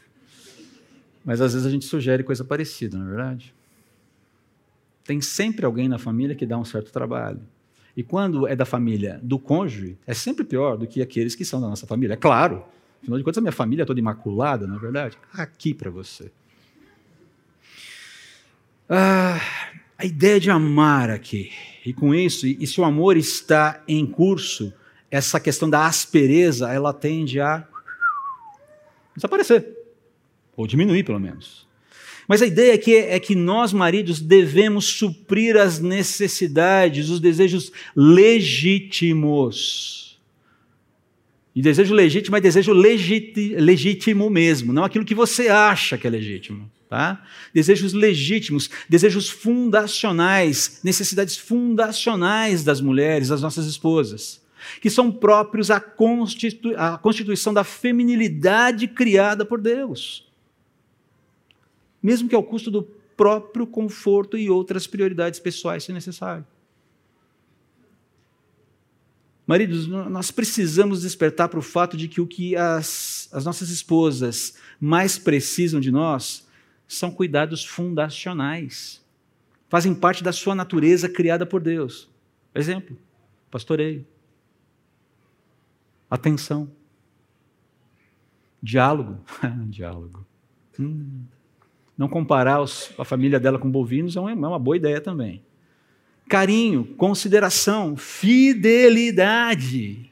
Mas 1.24 1.42
às 1.42 1.54
vezes 1.54 1.68
a 1.68 1.70
gente 1.70 1.86
sugere 1.86 2.24
coisa 2.24 2.44
parecida, 2.44 2.98
não 2.98 3.06
é 3.06 3.10
verdade? 3.10 3.54
Tem 5.04 5.22
sempre 5.22 5.64
alguém 5.64 5.88
na 5.88 6.00
família 6.00 6.36
que 6.36 6.44
dá 6.44 6.58
um 6.58 6.66
certo 6.66 6.92
trabalho. 6.92 7.42
E 7.96 8.02
quando 8.02 8.48
é 8.48 8.56
da 8.56 8.66
família 8.66 9.20
do 9.22 9.38
cônjuge, 9.38 9.96
é 10.08 10.16
sempre 10.16 10.44
pior 10.44 10.76
do 10.76 10.88
que 10.88 11.04
aqueles 11.04 11.36
que 11.36 11.46
são 11.46 11.62
da 11.62 11.68
nossa 11.68 11.86
família. 11.86 12.16
É 12.16 12.18
claro. 12.18 12.66
Afinal 13.00 13.20
de 13.20 13.24
contas, 13.24 13.38
a 13.38 13.42
minha 13.42 13.52
família 13.52 13.84
é 13.84 13.86
toda 13.86 14.00
imaculada, 14.00 14.66
não 14.66 14.78
é 14.78 14.80
verdade? 14.80 15.20
Aqui 15.32 15.72
para 15.72 15.92
você. 15.92 16.32
Ah, 18.90 19.40
a 20.00 20.06
ideia 20.06 20.40
de 20.40 20.50
amar 20.50 21.10
aqui. 21.10 21.52
E 21.86 21.92
com 21.92 22.16
isso, 22.16 22.48
e 22.48 22.66
se 22.66 22.80
o 22.80 22.86
amor 22.86 23.18
está 23.18 23.84
em 23.86 24.06
curso, 24.06 24.74
essa 25.12 25.42
questão 25.42 25.70
da 25.70 25.86
aspereza, 25.86 26.72
ela 26.72 26.94
tende 26.94 27.42
a 27.42 27.68
desaparecer. 29.14 29.68
Ou 30.56 30.66
diminuir, 30.66 31.04
pelo 31.04 31.20
menos. 31.20 31.68
Mas 32.30 32.42
a 32.42 32.46
ideia 32.46 32.76
aqui 32.76 32.96
é 32.96 33.20
que 33.20 33.36
nós, 33.36 33.74
maridos, 33.74 34.22
devemos 34.22 34.86
suprir 34.86 35.58
as 35.58 35.80
necessidades, 35.80 37.10
os 37.10 37.20
desejos 37.20 37.70
legítimos. 37.94 39.38
E 41.54 41.62
desejo 41.62 41.94
legítimo 41.94 42.38
é 42.38 42.42
desejo 42.42 42.72
legítimo 42.72 44.30
mesmo, 44.30 44.72
não 44.72 44.86
aquilo 44.86 45.04
que 45.04 45.16
você 45.16 45.50
acha 45.50 45.98
que 45.98 46.08
é 46.08 46.10
legítimo. 46.10 46.72
Tá? 46.90 47.24
Desejos 47.54 47.94
legítimos, 47.94 48.68
desejos 48.90 49.30
fundacionais, 49.30 50.80
necessidades 50.84 51.38
fundacionais 51.38 52.64
das 52.64 52.82
mulheres, 52.82 53.28
das 53.28 53.44
nossas 53.44 53.68
esposas, 53.68 54.42
que 54.82 54.90
são 54.90 55.12
próprios 55.12 55.70
à, 55.70 55.78
à 55.78 56.98
constituição 56.98 57.54
da 57.54 57.64
feminilidade 57.64 58.88
criada 58.88 59.46
por 59.46 59.62
Deus, 59.62 60.28
mesmo 62.02 62.28
que 62.28 62.34
ao 62.34 62.42
custo 62.42 62.72
do 62.72 62.82
próprio 63.16 63.68
conforto 63.68 64.36
e 64.36 64.50
outras 64.50 64.88
prioridades 64.88 65.40
pessoais, 65.40 65.84
se 65.84 65.94
necessário. 65.94 66.46
Maridos, 69.46 69.86
nós 69.88 70.32
precisamos 70.32 71.04
despertar 71.04 71.50
para 71.50 71.60
o 71.60 71.64
fato 71.64 71.96
de 71.96 72.08
que 72.08 72.20
o 72.20 72.26
que 72.26 72.56
as, 72.56 73.30
as 73.32 73.46
nossas 73.46 73.70
esposas 73.70 74.56
mais 74.80 75.20
precisam 75.20 75.80
de 75.80 75.92
nós 75.92 76.49
são 76.90 77.10
cuidados 77.12 77.64
fundacionais. 77.64 79.02
Fazem 79.70 79.94
parte 79.94 80.24
da 80.24 80.34
sua 80.34 80.56
natureza 80.56 81.08
criada 81.08 81.46
por 81.46 81.62
Deus. 81.62 82.10
Exemplo: 82.54 82.98
pastoreio, 83.52 84.06
atenção, 86.10 86.70
diálogo. 88.62 89.24
diálogo. 89.70 90.26
Hum. 90.80 91.22
Não 91.96 92.10
comparar 92.10 92.60
os, 92.62 92.92
a 92.98 93.06
família 93.06 93.40
dela 93.40 93.60
com 93.60 93.70
bovinos 93.70 94.16
é 94.16 94.20
uma, 94.20 94.32
é 94.32 94.34
uma 94.34 94.58
boa 94.58 94.78
ideia 94.78 95.00
também. 95.00 95.44
Carinho, 96.28 96.86
consideração, 96.96 97.96
fidelidade. 97.98 100.09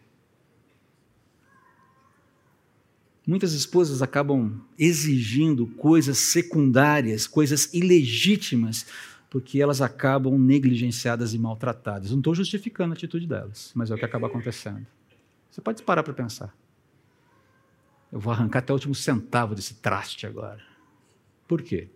Muitas 3.28 3.52
esposas 3.52 4.02
acabam 4.02 4.62
exigindo 4.80 5.68
coisas 5.68 6.18
secundárias, 6.18 7.28
coisas 7.28 7.74
ilegítimas, 7.74 8.86
porque 9.30 9.62
elas 9.62 9.82
acabam 9.82 10.40
negligenciadas 10.40 11.34
e 11.34 11.38
maltratadas. 11.38 12.12
Não 12.12 12.20
estou 12.20 12.34
justificando 12.34 12.94
a 12.94 12.96
atitude 12.96 13.28
delas, 13.28 13.74
mas 13.76 13.92
é 13.92 13.96
o 13.96 13.98
que 13.98 14.06
acaba 14.06 14.28
acontecendo. 14.28 14.88
Você 15.52 15.60
pode 15.60 15.84
parar 15.84 16.04
para 16.04 16.14
pensar. 16.14 16.56
Eu 18.10 18.22
vou 18.22 18.32
arrancar 18.32 18.60
até 18.60 18.72
o 18.72 18.76
último 18.76 18.96
centavo 18.96 19.54
desse 19.54 19.74
traste 19.74 20.26
agora. 20.26 20.64
Por 21.46 21.62
quê? 21.62 21.90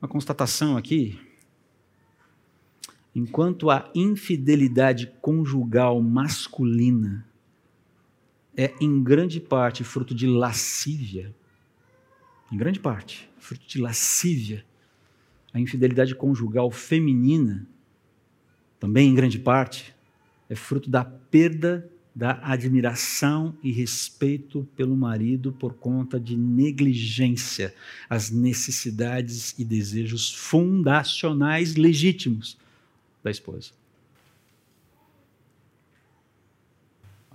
Uma 0.00 0.08
constatação 0.08 0.74
aqui. 0.78 1.20
Enquanto 3.14 3.68
a 3.68 3.90
infidelidade 3.94 5.06
conjugal 5.20 6.00
masculina 6.00 7.30
é 8.56 8.74
em 8.80 9.02
grande 9.02 9.40
parte 9.40 9.84
fruto 9.84 10.14
de 10.14 10.26
lascívia. 10.26 11.34
Em 12.50 12.56
grande 12.56 12.78
parte, 12.78 13.28
fruto 13.38 13.66
de 13.66 13.80
lascívia. 13.80 14.64
A 15.52 15.60
infidelidade 15.60 16.14
conjugal 16.14 16.70
feminina, 16.70 17.66
também 18.78 19.08
em 19.08 19.14
grande 19.14 19.38
parte, 19.38 19.94
é 20.48 20.54
fruto 20.54 20.90
da 20.90 21.04
perda 21.04 21.88
da 22.14 22.38
admiração 22.42 23.56
e 23.62 23.72
respeito 23.72 24.68
pelo 24.76 24.94
marido 24.94 25.50
por 25.52 25.74
conta 25.74 26.20
de 26.20 26.36
negligência 26.36 27.74
às 28.08 28.30
necessidades 28.30 29.58
e 29.58 29.64
desejos 29.64 30.30
fundacionais 30.30 31.74
legítimos 31.76 32.58
da 33.24 33.30
esposa. 33.30 33.70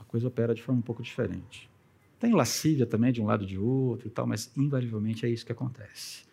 Coisa 0.08 0.28
opera 0.28 0.54
de 0.54 0.62
forma 0.62 0.80
um 0.80 0.84
pouco 0.84 1.04
diferente. 1.04 1.70
Tem 2.20 2.34
lascívia 2.34 2.86
também 2.86 3.12
de 3.12 3.22
um 3.22 3.26
lado 3.26 3.44
e 3.44 3.48
de 3.48 3.58
outro 3.58 4.08
e 4.08 4.10
tal, 4.10 4.26
mas 4.26 4.52
invariavelmente 4.58 5.26
é 5.26 5.30
isso 5.30 5.46
que 5.46 5.52
acontece. 5.52 6.26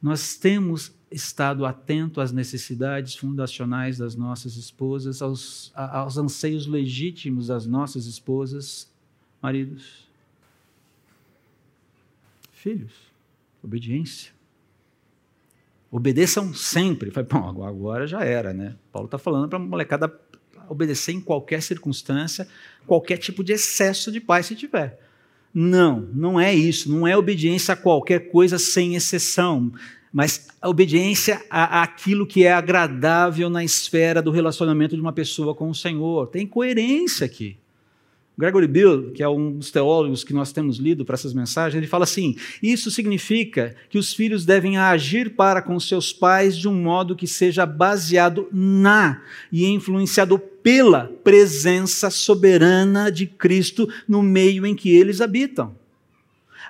Nós 0.00 0.36
temos 0.36 0.94
estado 1.10 1.64
atento 1.64 2.20
às 2.20 2.32
necessidades 2.32 3.14
fundacionais 3.14 3.98
das 3.98 4.14
nossas 4.14 4.56
esposas, 4.56 5.20
aos, 5.22 5.72
aos 5.74 6.16
anseios 6.16 6.66
legítimos 6.66 7.48
das 7.48 7.66
nossas 7.66 8.06
esposas, 8.06 8.90
maridos, 9.42 10.06
filhos, 12.52 12.92
obediência, 13.62 14.36
Obedeçam 15.90 16.52
sempre. 16.52 17.10
Bom, 17.10 17.64
agora 17.64 18.06
já 18.06 18.22
era, 18.24 18.52
né? 18.52 18.76
Paulo 18.92 19.06
está 19.06 19.18
falando 19.18 19.48
para 19.48 19.58
a 19.58 19.62
molecada 19.62 20.08
obedecer 20.68 21.12
em 21.12 21.20
qualquer 21.20 21.62
circunstância, 21.62 22.46
qualquer 22.86 23.18
tipo 23.18 23.42
de 23.42 23.52
excesso 23.52 24.10
de 24.10 24.20
paz 24.20 24.46
se 24.46 24.54
tiver. 24.54 24.98
Não, 25.52 26.08
não 26.12 26.38
é 26.38 26.54
isso. 26.54 26.90
Não 26.90 27.06
é 27.06 27.16
obediência 27.16 27.72
a 27.72 27.76
qualquer 27.76 28.30
coisa 28.30 28.58
sem 28.58 28.94
exceção, 28.94 29.72
mas 30.12 30.48
a 30.60 30.68
obediência 30.68 31.42
àquilo 31.50 32.26
que 32.26 32.44
é 32.44 32.52
agradável 32.52 33.48
na 33.48 33.64
esfera 33.64 34.20
do 34.20 34.30
relacionamento 34.30 34.94
de 34.94 35.00
uma 35.00 35.12
pessoa 35.12 35.54
com 35.54 35.70
o 35.70 35.74
Senhor. 35.74 36.26
Tem 36.26 36.46
coerência 36.46 37.24
aqui. 37.24 37.56
Gregory 38.38 38.66
Bill, 38.66 39.12
que 39.12 39.22
é 39.22 39.28
um 39.28 39.52
dos 39.52 39.70
teólogos 39.70 40.22
que 40.22 40.34
nós 40.34 40.52
temos 40.52 40.76
lido 40.76 41.06
para 41.06 41.14
essas 41.14 41.32
mensagens, 41.32 41.74
ele 41.78 41.86
fala 41.86 42.04
assim: 42.04 42.36
isso 42.62 42.90
significa 42.90 43.74
que 43.88 43.98
os 43.98 44.12
filhos 44.12 44.44
devem 44.44 44.76
agir 44.76 45.30
para 45.30 45.62
com 45.62 45.80
seus 45.80 46.12
pais 46.12 46.56
de 46.56 46.68
um 46.68 46.74
modo 46.74 47.16
que 47.16 47.26
seja 47.26 47.64
baseado 47.64 48.46
na 48.52 49.22
e 49.50 49.64
influenciado 49.64 50.38
pela 50.38 51.10
presença 51.24 52.10
soberana 52.10 53.10
de 53.10 53.26
Cristo 53.26 53.88
no 54.06 54.22
meio 54.22 54.66
em 54.66 54.74
que 54.74 54.94
eles 54.94 55.22
habitam. 55.22 55.74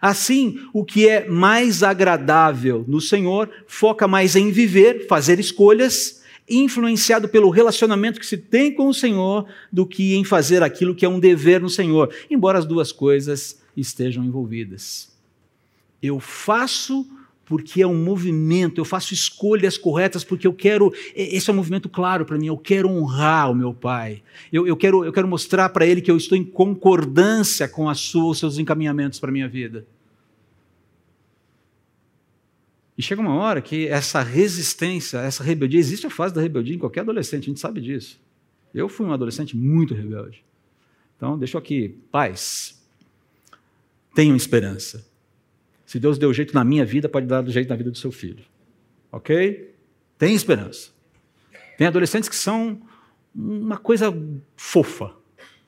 Assim, 0.01 0.61
o 0.73 0.85
que 0.85 1.09
é 1.09 1.27
mais 1.27 1.83
agradável 1.83 2.85
no 2.87 3.01
Senhor 3.01 3.51
foca 3.67 4.07
mais 4.07 4.37
em 4.37 4.53
viver, 4.53 5.07
fazer 5.09 5.41
escolhas 5.41 6.23
influenciado 6.49 7.29
pelo 7.29 7.51
relacionamento 7.51 8.21
que 8.21 8.27
se 8.27 8.37
tem 8.37 8.73
com 8.73 8.89
o 8.89 8.95
Senhor 8.95 9.47
do 9.73 9.87
que 9.87 10.15
em 10.15 10.25
fazer 10.25 10.63
aquilo 10.63 10.95
que 10.95 11.05
é 11.05 11.09
um 11.09 11.19
dever 11.19 11.61
no 11.61 11.69
Senhor, 11.69 12.15
embora 12.31 12.59
as 12.59 12.65
duas 12.65 12.93
coisas 12.93 13.61
estejam 13.77 14.25
envolvidas. 14.25 15.15
Eu 16.03 16.21
faço 16.21 17.07
porque 17.45 17.81
é 17.81 17.87
um 17.87 18.03
movimento, 18.03 18.81
eu 18.81 18.85
faço 18.85 19.15
escolhas 19.15 19.79
corretas 19.79 20.25
porque 20.25 20.47
eu 20.47 20.53
quero, 20.53 20.93
esse 21.15 21.49
é 21.49 21.53
um 21.53 21.57
movimento 21.57 21.89
claro 21.89 22.25
para 22.27 22.37
mim, 22.37 22.49
eu 22.49 22.59
quero 22.59 22.91
honrar 22.91 23.51
o 23.51 23.55
meu 23.55 23.73
pai, 23.73 24.23
eu, 24.53 24.67
eu, 24.67 24.77
quero, 24.77 25.05
eu 25.05 25.13
quero 25.13 25.29
mostrar 25.29 25.69
para 25.69 25.87
ele 25.87 26.01
que 26.01 26.11
eu 26.11 26.17
estou 26.17 26.37
em 26.37 26.45
concordância 26.45 27.69
com 27.69 27.89
a 27.89 27.95
sua, 27.95 28.31
os 28.31 28.39
seus 28.39 28.59
encaminhamentos 28.59 29.21
para 29.21 29.31
a 29.31 29.33
minha 29.33 29.49
vida. 29.49 29.87
E 32.97 33.03
chega 33.03 33.21
uma 33.21 33.35
hora 33.35 33.61
que 33.61 33.87
essa 33.89 34.23
resistência, 34.23 35.19
essa 35.19 35.45
rebeldia, 35.45 35.79
existe 35.79 36.07
a 36.07 36.11
fase 36.11 36.35
da 36.35 36.41
rebeldia 36.41 36.75
em 36.75 36.79
qualquer 36.79 37.01
adolescente, 37.01 37.45
a 37.45 37.47
gente 37.47 37.61
sabe 37.61 37.81
disso. 37.81 38.19
Eu 38.73 38.89
fui 38.89 39.07
um 39.07 39.13
adolescente 39.13 39.57
muito 39.57 39.95
rebelde. 39.95 40.45
Então, 41.17 41.39
deixo 41.39 41.59
aqui, 41.59 41.99
pais, 42.11 42.83
tenham 44.15 44.37
esperança. 44.37 45.07
Se 45.85 46.01
Deus 46.01 46.19
deu 46.19 46.33
jeito 46.33 46.55
na 46.55 46.65
minha 46.65 46.85
vida, 46.85 47.09
pode 47.09 47.27
dar 47.27 47.43
do 47.43 47.51
jeito 47.51 47.69
na 47.69 47.77
vida 47.77 47.91
do 47.91 47.99
seu 47.99 48.11
filho. 48.11 48.45
Ok? 49.13 49.75
Tem 50.19 50.35
esperança. 50.35 50.91
Tem 51.77 51.87
adolescentes 51.87 52.29
que 52.29 52.37
são 52.37 52.81
uma 53.35 53.77
coisa 53.77 54.13
fofa, 54.57 55.15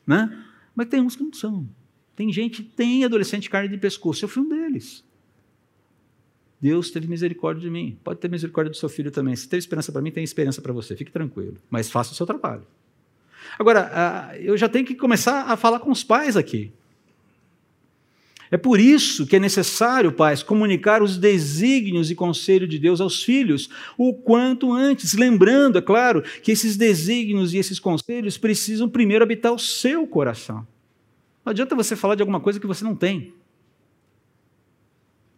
né? 0.07 0.45
Mas 0.75 0.89
tem 0.89 1.01
uns 1.01 1.15
que 1.15 1.23
não 1.23 1.33
são. 1.33 1.69
Tem 2.17 2.33
gente, 2.33 2.63
tem 2.63 3.05
adolescente 3.05 3.49
carne 3.51 3.69
de 3.69 3.79
pescoço. 3.79 4.25
Eu 4.25 4.29
fui 4.29 4.43
um 4.43 4.49
deles. 4.49 5.05
Deus 6.61 6.91
teve 6.91 7.07
misericórdia 7.07 7.63
de 7.63 7.71
mim. 7.71 7.97
Pode 8.03 8.19
ter 8.19 8.29
misericórdia 8.29 8.71
do 8.71 8.77
seu 8.77 8.89
filho 8.89 9.11
também. 9.11 9.37
Se 9.37 9.49
teve 9.49 9.59
esperança 9.59 9.93
para 9.93 10.03
mim, 10.03 10.11
tem 10.11 10.25
esperança 10.25 10.61
para 10.61 10.73
você. 10.73 10.97
Fique 10.97 11.13
tranquilo. 11.13 11.57
Mas 11.71 11.91
faça 11.91 12.13
o 12.13 12.15
seu 12.15 12.27
trabalho. 12.27 12.67
Agora, 13.59 14.35
eu 14.41 14.57
já 14.57 14.69
tenho 14.69 14.85
que 14.85 14.95
começar 14.95 15.43
a 15.43 15.57
falar 15.57 15.81
com 15.81 15.91
os 15.91 16.03
pais 16.03 16.37
aqui. 16.37 16.73
É 18.51 18.57
por 18.57 18.81
isso 18.81 19.27
que 19.27 19.37
é 19.37 19.39
necessário, 19.39 20.11
pais, 20.11 20.43
comunicar 20.43 21.03
os 21.03 21.19
desígnios 21.19 22.11
e 22.11 22.15
conselho 22.15 22.67
de 22.67 22.79
Deus 22.79 23.01
aos 23.01 23.23
filhos 23.23 23.69
o 23.97 24.15
quanto 24.15 24.73
antes, 24.73 25.13
lembrando, 25.13 25.79
é 25.79 25.83
claro, 25.83 26.23
que 26.43 26.51
esses 26.51 26.77
desígnios 26.77 27.53
e 27.53 27.59
esses 27.59 27.79
conselhos 27.79 28.39
precisam 28.39 28.89
primeiro 28.89 29.23
habitar 29.23 29.53
o 29.53 29.59
seu 29.59 30.07
coração. 30.07 30.67
Não 31.45 31.51
adianta 31.51 31.77
você 31.77 31.95
falar 31.95 32.15
de 32.15 32.23
alguma 32.23 32.41
coisa 32.41 32.59
que 32.59 32.67
você 32.67 32.83
não 32.83 32.95
tem. 32.95 33.35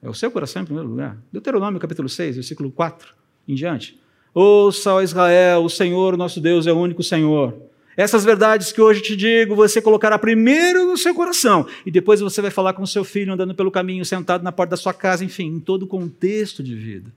É 0.03 0.09
o 0.09 0.15
seu 0.15 0.31
coração 0.31 0.63
em 0.63 0.65
primeiro 0.65 0.89
lugar. 0.89 1.19
Deuteronômio 1.31 1.79
capítulo 1.79 2.09
6, 2.09 2.37
versículo 2.37 2.71
4 2.71 3.15
em 3.47 3.55
diante. 3.55 4.01
Ouça, 4.33 4.95
ó 4.95 5.03
Israel, 5.03 5.65
o 5.65 5.69
Senhor, 5.71 6.17
nosso 6.17 6.41
Deus, 6.41 6.67
é 6.67 6.73
o 6.73 6.79
único 6.79 7.03
Senhor. 7.03 7.55
Essas 7.97 8.25
verdades 8.25 8.73
que 8.73 8.81
hoje 8.81 9.03
te 9.03 9.15
digo, 9.15 9.55
você 9.55 9.83
colocará 9.83 10.19
primeiro 10.19 10.87
no 10.87 10.97
seu 10.97 11.15
coração 11.15 11.67
e 11.85 11.91
depois 11.91 12.21
você 12.21 12.41
vai 12.41 12.51
falar 12.51 12.73
com 12.73 12.87
seu 12.87 13.05
filho 13.05 13.33
andando 13.33 13.55
pelo 13.55 13.71
caminho, 13.71 14.05
sentado 14.05 14.43
na 14.43 14.53
porta 14.53 14.71
da 14.71 14.77
sua 14.77 14.95
casa, 14.95 15.25
enfim, 15.25 15.49
em 15.49 15.61
todo 15.61 15.83
o 15.83 15.87
contexto 15.87 16.63
de 16.63 16.75
vida. 16.75 17.13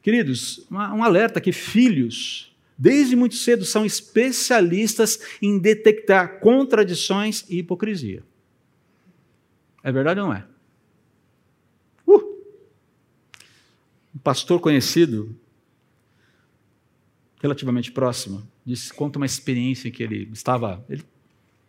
Queridos, 0.00 0.64
um 0.70 1.02
alerta 1.02 1.40
que 1.40 1.52
filhos, 1.52 2.56
desde 2.78 3.16
muito 3.16 3.34
cedo, 3.34 3.64
são 3.64 3.84
especialistas 3.84 5.20
em 5.42 5.58
detectar 5.58 6.38
contradições 6.38 7.44
e 7.50 7.58
hipocrisia. 7.58 8.22
É 9.82 9.90
verdade 9.90 10.20
ou 10.20 10.26
não 10.26 10.32
é? 10.32 10.44
um 14.15 14.15
pastor 14.26 14.58
conhecido, 14.58 15.38
relativamente 17.40 17.92
próximo, 17.92 18.44
disse, 18.64 18.92
conta 18.92 19.20
uma 19.20 19.24
experiência 19.24 19.86
em 19.86 19.92
que 19.92 20.02
ele 20.02 20.28
estava. 20.32 20.84
Ele, 20.90 21.04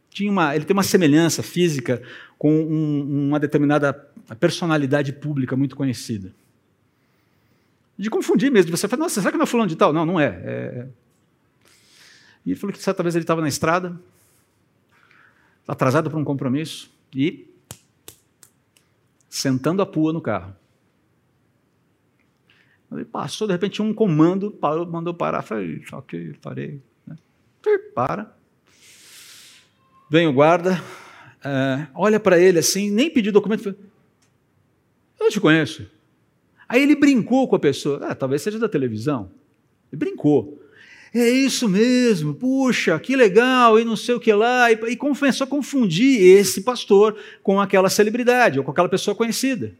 tinha 0.09 0.31
uma, 0.31 0.55
ele 0.55 0.65
tem 0.65 0.73
uma 0.73 0.81
semelhança 0.81 1.43
física 1.43 2.01
com 2.35 2.51
um, 2.51 3.27
uma 3.27 3.39
determinada 3.39 3.93
personalidade 4.39 5.13
pública 5.13 5.55
muito 5.55 5.75
conhecida. 5.75 6.33
De 7.95 8.09
confundir 8.09 8.51
mesmo, 8.51 8.71
de 8.71 8.75
você 8.75 8.87
falar, 8.87 9.03
nossa, 9.03 9.21
será 9.21 9.31
que 9.31 9.37
não 9.37 9.43
é 9.43 9.47
fulano 9.47 9.69
de 9.69 9.75
tal? 9.75 9.93
Não, 9.93 10.03
não 10.03 10.19
é. 10.19 10.41
é... 10.43 10.87
E 12.43 12.49
ele 12.49 12.59
falou 12.59 12.73
que 12.73 12.81
certa 12.81 13.03
vez 13.03 13.13
ele 13.13 13.21
estava 13.21 13.39
na 13.39 13.47
estrada, 13.47 14.01
atrasado 15.67 16.09
para 16.09 16.17
um 16.17 16.23
compromisso, 16.23 16.89
e 17.13 17.47
sentando 19.29 19.79
a 19.79 19.85
pua 19.85 20.11
no 20.11 20.21
carro. 20.21 20.55
Ele 22.91 23.05
passou, 23.05 23.47
de 23.47 23.53
repente, 23.53 23.81
um 23.81 23.93
comando, 23.93 24.49
parou, 24.49 24.85
mandou 24.85 25.13
parar. 25.13 25.41
Falei, 25.41 25.81
ok, 25.91 26.33
parei. 26.41 26.81
Né? 27.05 27.15
Para. 27.93 28.33
Vem 30.09 30.25
o 30.25 30.31
guarda, 30.33 30.81
é, 31.43 31.87
olha 31.93 32.17
para 32.17 32.39
ele 32.39 32.59
assim, 32.59 32.89
nem 32.89 33.09
pediu 33.09 33.33
documento. 33.33 33.63
Falei, 33.63 33.77
eu 35.19 35.29
te 35.29 35.39
conheço. 35.39 35.85
Aí 36.67 36.81
ele 36.81 36.95
brincou 36.95 37.45
com 37.47 37.57
a 37.57 37.59
pessoa. 37.59 37.99
Ah, 38.03 38.15
talvez 38.15 38.41
seja 38.41 38.57
da 38.57 38.69
televisão. 38.69 39.29
Ele 39.91 39.99
brincou. 39.99 40.61
É 41.13 41.29
isso 41.29 41.67
mesmo, 41.67 42.33
puxa, 42.33 42.97
que 42.99 43.15
legal, 43.15 43.79
e 43.79 43.85
não 43.85 43.95
sei 43.95 44.15
o 44.15 44.19
que 44.19 44.31
lá. 44.31 44.71
E, 44.71 44.75
e 44.89 44.95
começou 44.95 45.45
a 45.45 45.49
confundir 45.49 46.21
esse 46.21 46.61
pastor 46.61 47.17
com 47.43 47.59
aquela 47.59 47.89
celebridade 47.89 48.59
ou 48.59 48.63
com 48.63 48.71
aquela 48.71 48.89
pessoa 48.89 49.15
conhecida 49.15 49.75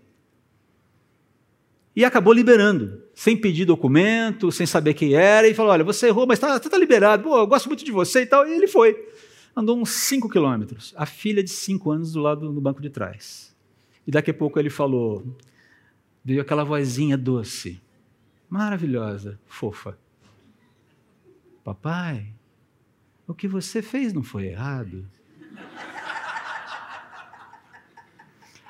e 1.98 2.06
acabou 2.06 2.32
liberando, 2.32 3.02
sem 3.16 3.36
pedir 3.36 3.66
documento, 3.66 4.52
sem 4.52 4.68
saber 4.68 4.94
quem 4.94 5.16
era, 5.16 5.48
e 5.48 5.54
falou: 5.56 5.72
Olha, 5.72 5.84
você 5.84 6.10
errou, 6.10 6.28
mas 6.28 6.38
está 6.38 6.60
tá 6.60 6.78
liberado, 6.78 7.24
Pô, 7.24 7.40
eu 7.40 7.48
gosto 7.48 7.66
muito 7.66 7.84
de 7.84 7.92
você 7.92 8.22
e 8.22 8.26
tal. 8.28 8.48
E 8.48 8.54
ele 8.54 8.68
foi. 8.68 8.96
Andou 9.56 9.76
uns 9.76 9.90
5 9.90 10.30
quilômetros, 10.30 10.94
a 10.96 11.08
filha 11.08 11.44
de 11.44 11.50
5 11.50 11.90
anos 11.90 12.12
do 12.14 12.22
lado 12.22 12.54
do 12.54 12.62
banco 12.62 12.84
de 12.84 12.92
trás. 12.92 13.52
E 14.06 14.12
daqui 14.12 14.30
a 14.30 14.34
pouco 14.34 14.60
ele 14.60 14.70
falou: 14.70 15.26
Veio 16.24 16.40
aquela 16.40 16.64
vozinha 16.64 17.18
doce, 17.18 17.82
maravilhosa, 18.48 19.40
fofa. 19.48 19.98
Papai, 21.64 22.28
o 23.28 23.34
que 23.34 23.48
você 23.48 23.82
fez 23.82 24.14
não 24.14 24.22
foi 24.22 24.46
errado. 24.46 25.04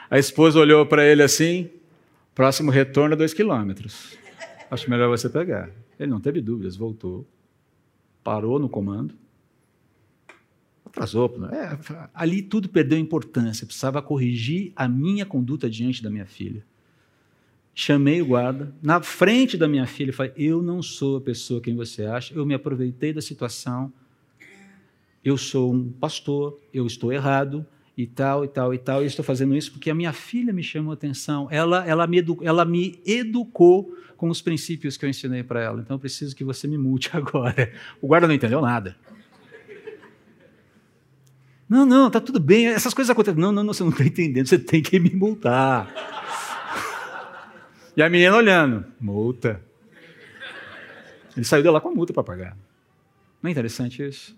A 0.10 0.18
esposa 0.18 0.58
olhou 0.58 0.86
para 0.86 1.06
ele 1.06 1.22
assim, 1.22 1.70
Próximo 2.38 2.70
retorno 2.70 3.16
é 3.16 3.18
dois 3.18 3.34
quilômetros. 3.34 4.16
Acho 4.70 4.88
melhor 4.92 5.10
você 5.10 5.28
pegar. 5.28 5.72
Ele 6.00 6.12
não 6.12 6.20
teve 6.20 6.40
dúvidas, 6.40 6.76
voltou, 6.76 7.28
parou 8.24 8.60
no 8.60 8.70
comando, 8.70 9.16
atrasou. 10.86 11.36
É, 11.52 11.76
ali 12.14 12.44
tudo 12.44 12.70
perdeu 12.70 13.00
importância, 13.00 13.66
precisava 13.66 14.04
corrigir 14.04 14.72
a 14.76 14.88
minha 14.88 15.26
conduta 15.26 15.68
diante 15.68 16.04
da 16.04 16.12
minha 16.12 16.28
filha. 16.28 16.64
Chamei 17.74 18.22
o 18.22 18.28
guarda, 18.28 18.72
na 18.84 19.02
frente 19.02 19.58
da 19.58 19.68
minha 19.68 19.88
filha, 19.88 20.14
falei: 20.14 20.32
Eu 20.38 20.62
não 20.62 20.84
sou 20.84 21.18
a 21.18 21.22
pessoa 21.22 21.60
quem 21.60 21.76
você 21.76 22.06
acha, 22.06 22.36
eu 22.36 22.46
me 22.46 22.54
aproveitei 22.54 23.12
da 23.14 23.22
situação, 23.22 23.92
eu 25.26 25.40
sou 25.40 25.74
um 25.74 25.92
pastor, 25.92 26.60
eu 26.72 26.86
estou 26.86 27.12
errado, 27.12 27.66
e 27.98 28.06
tal, 28.06 28.46
e 28.46 28.48
tal, 28.48 28.74
e 28.74 28.78
tal. 28.78 29.04
E 29.04 29.08
estou 29.08 29.26
fazendo 29.26 29.56
isso 29.56 29.72
porque 29.72 29.90
a 29.90 29.96
minha 29.96 30.14
filha 30.14 30.54
me 30.54 30.62
chamou 30.62 30.92
a 30.92 30.94
atenção. 30.94 31.48
Ela, 31.50 31.84
ela, 31.88 32.06
me, 32.06 32.20
edu, 32.20 32.38
ela 32.44 32.64
me 32.64 33.02
educou 33.04 33.92
com 34.16 34.30
os 34.30 34.40
princípios 34.40 34.96
que 34.96 35.04
eu 35.04 35.10
ensinei 35.10 35.42
para 35.42 35.62
ela. 35.62 35.82
Então 35.82 35.96
eu 35.96 36.00
preciso 36.00 36.36
que 36.36 36.44
você 36.44 36.68
me 36.68 36.78
multe 36.78 37.10
agora. 37.18 37.74
O 38.00 38.08
guarda 38.08 38.28
não 38.28 38.36
entendeu 38.36 38.62
nada. 38.62 38.96
Não, 41.68 41.86
não, 41.86 42.10
tá 42.10 42.22
tudo 42.22 42.40
bem. 42.40 42.68
Essas 42.68 42.94
coisas 42.94 43.10
acontecem. 43.10 43.42
Não, 43.42 43.52
não, 43.52 43.64
não 43.64 43.74
você 43.74 43.84
não 43.84 43.90
está 43.90 44.06
entendendo. 44.06 44.48
Você 44.48 44.60
tem 44.60 44.82
que 44.82 45.00
me 45.00 45.10
multar. 45.10 45.92
E 47.96 48.02
a 48.02 48.10
menina 48.10 48.38
olhando. 48.38 48.86
Multa. 49.02 49.62
Ele 51.36 51.46
saiu 51.46 51.64
de 51.64 51.70
lá 51.70 51.82
com 51.82 51.90
a 51.90 51.94
multa 51.94 52.14
para 52.14 52.24
pagar. 52.24 52.58
Não 53.42 53.50
é 53.50 53.52
interessante 53.52 54.02
isso? 54.02 54.36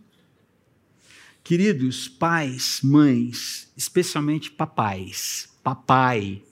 Queridos 1.44 2.08
pais, 2.08 2.80
mães, 2.84 3.72
especialmente 3.76 4.52
papais, 4.52 5.50
papai, 5.64 6.44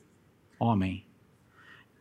homem, 0.59 1.03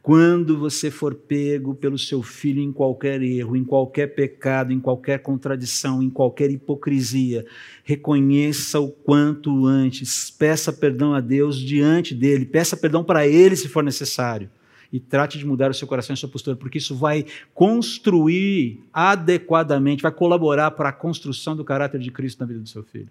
quando 0.02 0.56
você 0.56 0.90
for 0.90 1.14
pego 1.14 1.74
pelo 1.74 1.98
seu 1.98 2.22
filho 2.22 2.62
em 2.62 2.72
qualquer 2.72 3.20
erro, 3.22 3.56
em 3.56 3.64
qualquer 3.64 4.14
pecado, 4.14 4.72
em 4.72 4.80
qualquer 4.80 5.18
contradição, 5.18 6.02
em 6.02 6.08
qualquer 6.08 6.50
hipocrisia, 6.50 7.44
reconheça 7.82 8.80
o 8.80 8.88
quanto 8.88 9.66
antes, 9.66 10.30
peça 10.30 10.72
perdão 10.72 11.12
a 11.12 11.20
Deus 11.20 11.58
diante 11.58 12.14
dele, 12.14 12.46
peça 12.46 12.76
perdão 12.76 13.02
para 13.02 13.26
ele 13.26 13.56
se 13.56 13.68
for 13.68 13.82
necessário 13.82 14.48
e 14.96 15.00
trate 15.00 15.36
de 15.36 15.44
mudar 15.44 15.70
o 15.70 15.74
seu 15.74 15.86
coração 15.86 16.14
e 16.14 16.14
a 16.14 16.16
sua 16.16 16.28
postura, 16.30 16.56
porque 16.56 16.78
isso 16.78 16.96
vai 16.96 17.26
construir 17.52 18.82
adequadamente, 18.90 20.02
vai 20.02 20.10
colaborar 20.10 20.70
para 20.70 20.88
a 20.88 20.92
construção 20.92 21.54
do 21.54 21.62
caráter 21.62 22.00
de 22.00 22.10
Cristo 22.10 22.40
na 22.40 22.46
vida 22.46 22.60
do 22.60 22.68
seu 22.68 22.82
filho. 22.82 23.10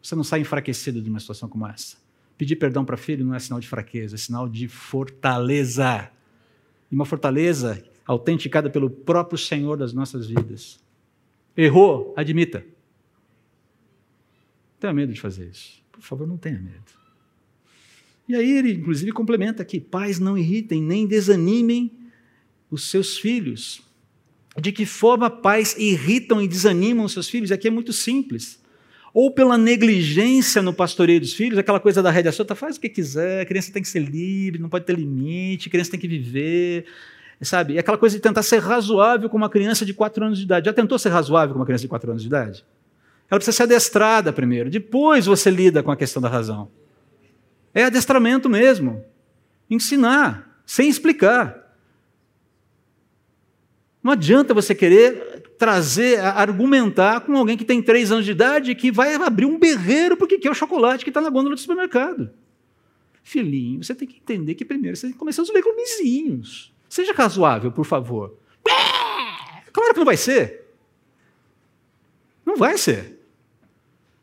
Você 0.00 0.14
não 0.14 0.22
sai 0.22 0.38
enfraquecido 0.38 1.02
de 1.02 1.10
uma 1.10 1.18
situação 1.18 1.48
como 1.48 1.66
essa. 1.66 1.96
Pedir 2.38 2.54
perdão 2.54 2.84
para 2.84 2.96
filho 2.96 3.24
não 3.24 3.34
é 3.34 3.40
sinal 3.40 3.58
de 3.58 3.66
fraqueza, 3.66 4.14
é 4.14 4.18
sinal 4.18 4.48
de 4.48 4.68
fortaleza. 4.68 6.08
E 6.92 6.94
uma 6.94 7.04
fortaleza 7.04 7.82
autenticada 8.06 8.70
pelo 8.70 8.88
próprio 8.88 9.36
Senhor 9.36 9.76
das 9.76 9.92
nossas 9.92 10.28
vidas. 10.28 10.78
Errou, 11.56 12.14
admita. 12.16 12.64
Tenha 14.78 14.92
medo 14.92 15.12
de 15.12 15.20
fazer 15.20 15.48
isso. 15.48 15.82
Por 15.90 16.02
favor, 16.02 16.24
não 16.24 16.36
tenha 16.36 16.60
medo. 16.60 16.99
E 18.30 18.36
aí 18.36 18.58
ele, 18.58 18.72
inclusive, 18.74 19.12
complementa 19.12 19.62
aqui: 19.62 19.80
pais, 19.80 20.18
não 20.18 20.36
irritem 20.38 20.82
nem 20.82 21.06
desanimem 21.06 21.92
os 22.70 22.90
seus 22.90 23.18
filhos. 23.18 23.82
De 24.60 24.72
que 24.72 24.84
forma 24.84 25.30
pais 25.30 25.76
irritam 25.78 26.42
e 26.42 26.48
desanimam 26.48 27.04
os 27.04 27.12
seus 27.12 27.28
filhos? 27.28 27.52
Aqui 27.52 27.68
é 27.68 27.70
muito 27.70 27.92
simples 27.92 28.60
ou 29.12 29.30
pela 29.30 29.58
negligência 29.58 30.62
no 30.62 30.72
pastoreio 30.72 31.20
dos 31.20 31.32
filhos, 31.32 31.58
aquela 31.58 31.80
coisa 31.80 32.02
da 32.02 32.10
rédea 32.10 32.30
solta, 32.30 32.54
faz 32.54 32.76
o 32.76 32.80
que 32.80 32.88
quiser, 32.88 33.40
a 33.40 33.44
criança 33.44 33.72
tem 33.72 33.82
que 33.82 33.88
ser 33.88 34.00
livre, 34.00 34.60
não 34.60 34.68
pode 34.68 34.84
ter 34.84 34.96
limite, 34.96 35.68
a 35.68 35.70
criança 35.70 35.90
tem 35.90 36.00
que 36.00 36.06
viver, 36.06 36.86
sabe? 37.42 37.78
Aquela 37.78 37.98
coisa 37.98 38.16
de 38.16 38.22
tentar 38.22 38.42
ser 38.42 38.58
razoável 38.58 39.28
com 39.28 39.36
uma 39.36 39.50
criança 39.50 39.84
de 39.84 39.92
4 39.92 40.24
anos 40.24 40.38
de 40.38 40.44
idade. 40.44 40.66
Já 40.66 40.72
tentou 40.72 40.98
ser 40.98 41.08
razoável 41.08 41.54
com 41.54 41.60
uma 41.60 41.66
criança 41.66 41.82
de 41.82 41.88
4 41.88 42.10
anos 42.10 42.22
de 42.22 42.28
idade? 42.28 42.64
Ela 43.28 43.38
precisa 43.38 43.56
ser 43.56 43.62
adestrada 43.64 44.32
primeiro, 44.32 44.70
depois 44.70 45.26
você 45.26 45.50
lida 45.50 45.82
com 45.82 45.90
a 45.90 45.96
questão 45.96 46.22
da 46.22 46.28
razão. 46.28 46.70
É 47.74 47.84
adestramento 47.84 48.48
mesmo. 48.48 49.04
Ensinar, 49.68 50.60
sem 50.66 50.88
explicar. 50.88 51.76
Não 54.02 54.12
adianta 54.12 54.54
você 54.54 54.74
querer 54.74 55.42
trazer, 55.58 56.18
argumentar 56.20 57.20
com 57.20 57.36
alguém 57.36 57.56
que 57.56 57.64
tem 57.64 57.82
três 57.82 58.10
anos 58.10 58.24
de 58.24 58.30
idade 58.30 58.74
que 58.74 58.90
vai 58.90 59.14
abrir 59.14 59.44
um 59.44 59.58
berreiro 59.58 60.16
porque 60.16 60.38
quer 60.38 60.50
o 60.50 60.54
chocolate 60.54 61.04
que 61.04 61.10
está 61.10 61.20
na 61.20 61.28
gôndola 61.28 61.54
do 61.54 61.60
supermercado. 61.60 62.30
Filhinho, 63.22 63.84
você 63.84 63.94
tem 63.94 64.08
que 64.08 64.16
entender 64.16 64.54
que 64.54 64.64
primeiro 64.64 64.96
você 64.96 65.06
tem 65.06 65.12
que 65.12 65.18
começar 65.18 65.42
os 65.42 65.52
legumezinhos. 65.52 66.72
Seja 66.88 67.12
razoável, 67.12 67.70
por 67.70 67.84
favor. 67.84 68.36
Claro 69.72 69.92
que 69.92 69.98
não 69.98 70.06
vai 70.06 70.16
ser. 70.16 70.66
Não 72.44 72.56
vai 72.56 72.78
ser. 72.78 73.19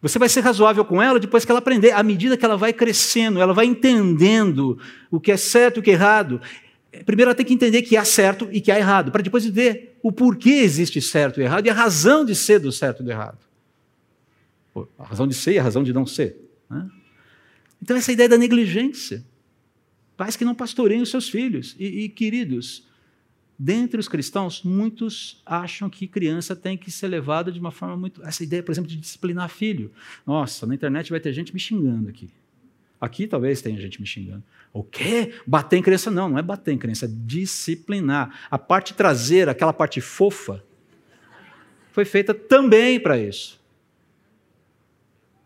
Você 0.08 0.20
vai 0.20 0.30
ser 0.30 0.41
razoável 0.41 0.86
com 0.86 1.02
ela 1.02 1.20
depois 1.20 1.43
que 1.43 1.52
ela 1.52 1.60
aprender. 1.60 1.91
À 1.91 2.04
medida 2.04 2.38
que 2.38 2.46
ela 2.46 2.58
vai 2.58 2.74
crescendo, 2.74 3.41
ela 3.41 3.54
vai 3.54 3.65
entendendo 3.65 4.80
o 5.12 5.20
que 5.20 5.32
é 5.32 5.38
certo 5.38 5.78
e 5.78 5.80
o 5.80 5.84
que 5.84 5.91
é 5.91 5.93
errado. 5.93 6.41
Primeiro 7.06 7.30
ela 7.30 7.36
tem 7.36 7.46
que 7.46 7.54
entender 7.54 7.82
que 7.82 7.98
há 7.98 8.06
certo 8.06 8.48
e 8.52 8.62
que 8.62 8.72
há 8.72 8.78
errado, 8.78 9.12
para 9.12 9.22
depois 9.22 9.46
ver 9.46 9.98
o 10.02 10.12
porquê 10.12 10.62
existe 10.62 11.02
certo 11.02 11.39
e 11.39 11.43
errado 11.43 11.65
e 11.65 11.70
a 11.70 11.74
razão 11.74 12.24
de 12.26 12.34
ser 12.34 12.60
do 12.60 12.72
certo 12.72 13.02
e 13.02 13.06
do 13.06 13.12
errado. 13.12 13.39
A 14.98 15.04
razão 15.04 15.28
de 15.28 15.34
ser 15.34 15.54
e 15.54 15.60
a 15.60 15.63
razão 15.63 15.84
de 15.84 15.91
não 15.91 16.06
ser. 16.06 16.38
Né? 16.70 16.88
Então, 17.82 17.98
essa 17.98 18.12
ideia 18.12 18.30
da 18.30 18.38
negligência. 18.38 19.24
Pais 20.15 20.36
que 20.36 20.46
não 20.46 20.56
pastoreiam 20.56 21.04
os 21.04 21.10
seus 21.10 21.30
filhos. 21.30 21.76
E, 21.78 22.04
e, 22.04 22.10
queridos, 22.10 22.88
dentre 23.58 24.00
os 24.00 24.08
cristãos, 24.08 24.62
muitos 24.63 25.41
acham 25.46 25.89
que 25.89 26.08
criança 26.08 26.56
tem 26.56 26.78
que 26.78 26.91
ser 26.91 27.08
levada 27.08 27.52
de 27.52 27.60
uma 27.60 27.72
forma 27.72 27.98
muito. 27.98 28.24
Essa 28.24 28.43
ideia, 28.43 28.62
por 28.62 28.72
exemplo, 28.72 28.89
de 28.89 28.98
disciplinar 28.98 29.50
filho. 29.50 29.91
Nossa, 30.26 30.65
na 30.67 30.76
internet 30.76 31.10
vai 31.10 31.20
ter 31.20 31.34
gente 31.34 31.54
me 31.54 31.60
xingando 31.60 32.10
aqui. 32.10 32.30
Aqui 33.00 33.28
talvez 33.28 33.62
tenha 33.62 33.80
gente 33.80 34.00
me 34.02 34.08
xingando. 34.08 34.43
O 34.74 34.84
quê? 34.84 35.34
Bater 35.46 35.78
em 35.78 35.82
criança? 35.82 36.10
Não, 36.12 36.30
não 36.30 36.38
é 36.38 36.41
bater 36.41 36.74
em 36.74 36.78
criança, 36.78 37.06
é 37.06 37.10
disciplinar. 37.12 38.48
A 38.50 38.58
parte 38.58 38.93
traseira, 38.93 39.52
aquela 39.52 39.74
parte 39.74 40.02
fofa, 40.02 40.63
foi 41.91 42.06
feita 42.06 42.34
também 42.34 43.00
para 43.00 43.17
isso. 43.17 43.60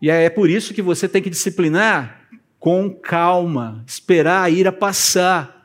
E 0.00 0.10
é 0.10 0.28
por 0.28 0.50
isso 0.50 0.74
que 0.74 0.82
você 0.82 1.08
tem 1.08 1.22
que 1.22 1.30
disciplinar 1.30 2.28
com 2.58 2.90
calma, 2.90 3.84
esperar 3.86 4.42
a 4.42 4.50
ira 4.50 4.72
passar, 4.72 5.61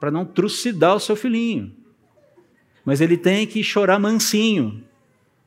para 0.00 0.10
não 0.10 0.24
trucidar 0.24 0.96
o 0.96 1.00
seu 1.00 1.14
filhinho. 1.14 1.72
Mas 2.84 3.00
ele 3.00 3.16
tem 3.16 3.46
que 3.46 3.62
chorar 3.62 4.00
mansinho, 4.00 4.82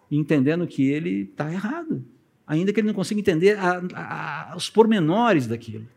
entendendo 0.09 0.65
que 0.65 0.87
ele 0.87 1.23
está 1.23 1.51
errado 1.51 2.05
ainda 2.47 2.71
que 2.71 2.79
ele 2.79 2.87
não 2.87 2.93
consiga 2.93 3.19
entender 3.19 3.57
a, 3.57 3.81
a, 3.95 4.53
os 4.55 4.69
pormenores 4.69 5.47
daquilo. 5.47 5.87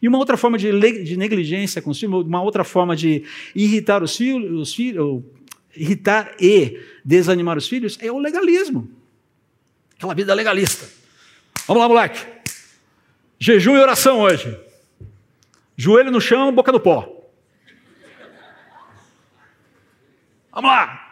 E 0.00 0.08
uma 0.08 0.18
outra 0.18 0.36
forma 0.36 0.58
de, 0.58 0.70
de 1.02 1.16
negligência 1.16 1.80
com 1.80 1.90
os 1.90 1.98
filhos, 1.98 2.26
uma 2.26 2.42
outra 2.42 2.62
forma 2.62 2.94
de 2.94 3.24
irritar 3.54 4.02
os 4.02 4.16
filhos, 4.16 4.60
os 4.60 4.74
filhos 4.74 5.22
irritar 5.74 6.36
e 6.38 6.80
desanimar 7.04 7.56
os 7.56 7.66
filhos 7.66 7.98
é 8.00 8.12
o 8.12 8.18
legalismo. 8.18 8.88
Aquela 9.96 10.14
vida 10.14 10.34
legalista. 10.34 10.86
Vamos 11.66 11.82
lá, 11.82 11.88
moleque. 11.88 12.20
Jejum 13.38 13.76
e 13.76 13.80
oração 13.80 14.20
hoje. 14.20 14.56
Joelho 15.76 16.10
no 16.10 16.20
chão, 16.20 16.52
boca 16.52 16.70
no 16.70 16.78
pó. 16.78 17.13
Vamos 20.54 20.70
lá. 20.70 21.04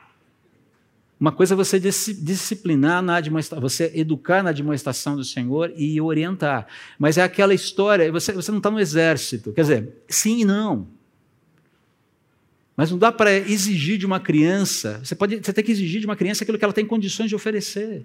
Uma 1.18 1.30
coisa 1.30 1.54
é 1.54 1.56
você 1.56 1.78
disciplinar 1.78 3.00
na 3.00 3.16
admoestação, 3.16 3.60
você 3.60 3.92
educar 3.94 4.42
na 4.42 4.50
admoestação 4.50 5.14
do 5.14 5.22
Senhor 5.22 5.72
e 5.76 6.00
orientar. 6.00 6.66
Mas 6.98 7.16
é 7.16 7.22
aquela 7.22 7.54
história, 7.54 8.10
você, 8.10 8.32
você 8.32 8.50
não 8.50 8.58
está 8.58 8.70
no 8.70 8.80
exército. 8.80 9.52
Quer 9.52 9.60
dizer, 9.60 10.02
sim 10.08 10.40
e 10.40 10.44
não. 10.44 10.88
Mas 12.76 12.90
não 12.90 12.98
dá 12.98 13.12
para 13.12 13.32
exigir 13.32 13.98
de 13.98 14.06
uma 14.06 14.18
criança, 14.18 15.00
você, 15.04 15.14
pode, 15.14 15.36
você 15.36 15.52
tem 15.52 15.62
que 15.62 15.70
exigir 15.70 16.00
de 16.00 16.06
uma 16.06 16.16
criança 16.16 16.42
aquilo 16.42 16.58
que 16.58 16.64
ela 16.64 16.72
tem 16.72 16.86
condições 16.86 17.28
de 17.28 17.36
oferecer. 17.36 18.04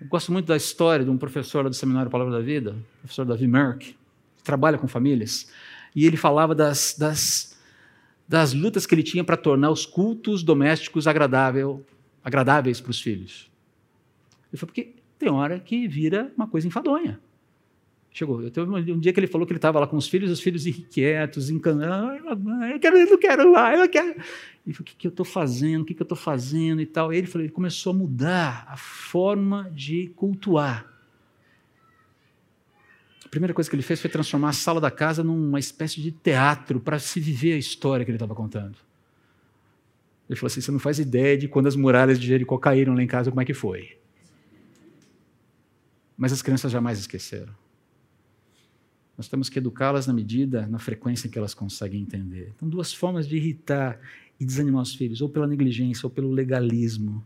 Eu 0.00 0.06
gosto 0.06 0.30
muito 0.30 0.46
da 0.46 0.56
história 0.56 1.04
de 1.04 1.10
um 1.10 1.16
professor 1.16 1.68
do 1.68 1.74
Seminário 1.74 2.10
Palavra 2.10 2.34
da 2.34 2.40
Vida, 2.40 2.76
professor 3.00 3.24
Davi 3.24 3.48
Merck, 3.48 3.96
que 4.36 4.44
trabalha 4.44 4.78
com 4.78 4.86
famílias, 4.86 5.48
e 5.96 6.06
ele 6.06 6.16
falava 6.16 6.54
das, 6.54 6.94
das 6.96 7.53
das 8.26 8.52
lutas 8.52 8.86
que 8.86 8.94
ele 8.94 9.02
tinha 9.02 9.22
para 9.22 9.36
tornar 9.36 9.70
os 9.70 9.84
cultos 9.84 10.42
domésticos 10.42 11.06
agradável, 11.06 11.84
agradáveis 12.22 12.80
para 12.80 12.90
os 12.90 13.00
filhos. 13.00 13.50
Ele 14.50 14.58
falou, 14.58 14.72
porque 14.72 14.94
tem 15.18 15.28
hora 15.28 15.58
que 15.60 15.86
vira 15.86 16.32
uma 16.36 16.46
coisa 16.46 16.66
enfadonha. 16.66 17.20
Chegou, 18.10 18.40
eu 18.40 18.50
teve 18.50 18.70
um 18.70 18.98
dia 19.00 19.12
que 19.12 19.18
ele 19.18 19.26
falou 19.26 19.44
que 19.44 19.52
ele 19.52 19.58
estava 19.58 19.80
lá 19.80 19.88
com 19.88 19.96
os 19.96 20.06
filhos, 20.06 20.30
os 20.30 20.40
filhos 20.40 20.66
irrequietos, 20.66 21.50
encanados, 21.50 22.22
eu, 22.70 22.78
quero, 22.78 22.96
eu 22.96 23.10
não 23.10 23.18
quero 23.18 23.50
lá, 23.50 23.74
eu 23.74 23.88
quero. 23.88 24.10
Ele 24.64 24.72
falou, 24.72 24.80
o 24.80 24.84
que, 24.84 24.94
que 24.94 25.06
eu 25.08 25.10
estou 25.10 25.26
fazendo, 25.26 25.82
o 25.82 25.84
que, 25.84 25.94
que 25.94 26.00
eu 26.00 26.04
estou 26.04 26.16
fazendo 26.16 26.80
e 26.80 26.86
tal. 26.86 27.12
E 27.12 27.16
ele, 27.16 27.26
falou, 27.26 27.44
ele 27.44 27.52
começou 27.52 27.92
a 27.92 27.96
mudar 27.96 28.66
a 28.68 28.76
forma 28.76 29.68
de 29.74 30.12
cultuar 30.14 30.93
primeira 33.28 33.54
coisa 33.54 33.68
que 33.68 33.76
ele 33.76 33.82
fez 33.82 34.00
foi 34.00 34.10
transformar 34.10 34.50
a 34.50 34.52
sala 34.52 34.80
da 34.80 34.90
casa 34.90 35.24
numa 35.24 35.58
espécie 35.58 36.00
de 36.00 36.10
teatro 36.10 36.80
para 36.80 36.98
se 36.98 37.18
viver 37.20 37.54
a 37.54 37.58
história 37.58 38.04
que 38.04 38.10
ele 38.10 38.16
estava 38.16 38.34
contando. 38.34 38.76
Ele 40.28 40.38
falou 40.38 40.46
assim: 40.46 40.60
você 40.60 40.70
não 40.70 40.78
faz 40.78 40.98
ideia 40.98 41.36
de 41.36 41.48
quando 41.48 41.66
as 41.66 41.76
muralhas 41.76 42.18
de 42.18 42.26
Jericó 42.26 42.58
caíram 42.58 42.94
lá 42.94 43.02
em 43.02 43.06
casa, 43.06 43.30
como 43.30 43.40
é 43.40 43.44
que 43.44 43.54
foi. 43.54 43.98
Mas 46.16 46.32
as 46.32 46.42
crianças 46.42 46.70
jamais 46.70 46.98
esqueceram. 46.98 47.52
Nós 49.16 49.28
temos 49.28 49.48
que 49.48 49.58
educá-las 49.58 50.06
na 50.06 50.12
medida, 50.12 50.66
na 50.66 50.78
frequência 50.78 51.28
em 51.28 51.30
que 51.30 51.38
elas 51.38 51.54
conseguem 51.54 52.02
entender. 52.02 52.52
Então, 52.56 52.68
duas 52.68 52.92
formas 52.92 53.28
de 53.28 53.36
irritar 53.36 54.00
e 54.38 54.44
desanimar 54.44 54.82
os 54.82 54.94
filhos, 54.94 55.20
ou 55.20 55.28
pela 55.28 55.46
negligência 55.46 56.06
ou 56.06 56.10
pelo 56.10 56.32
legalismo. 56.32 57.24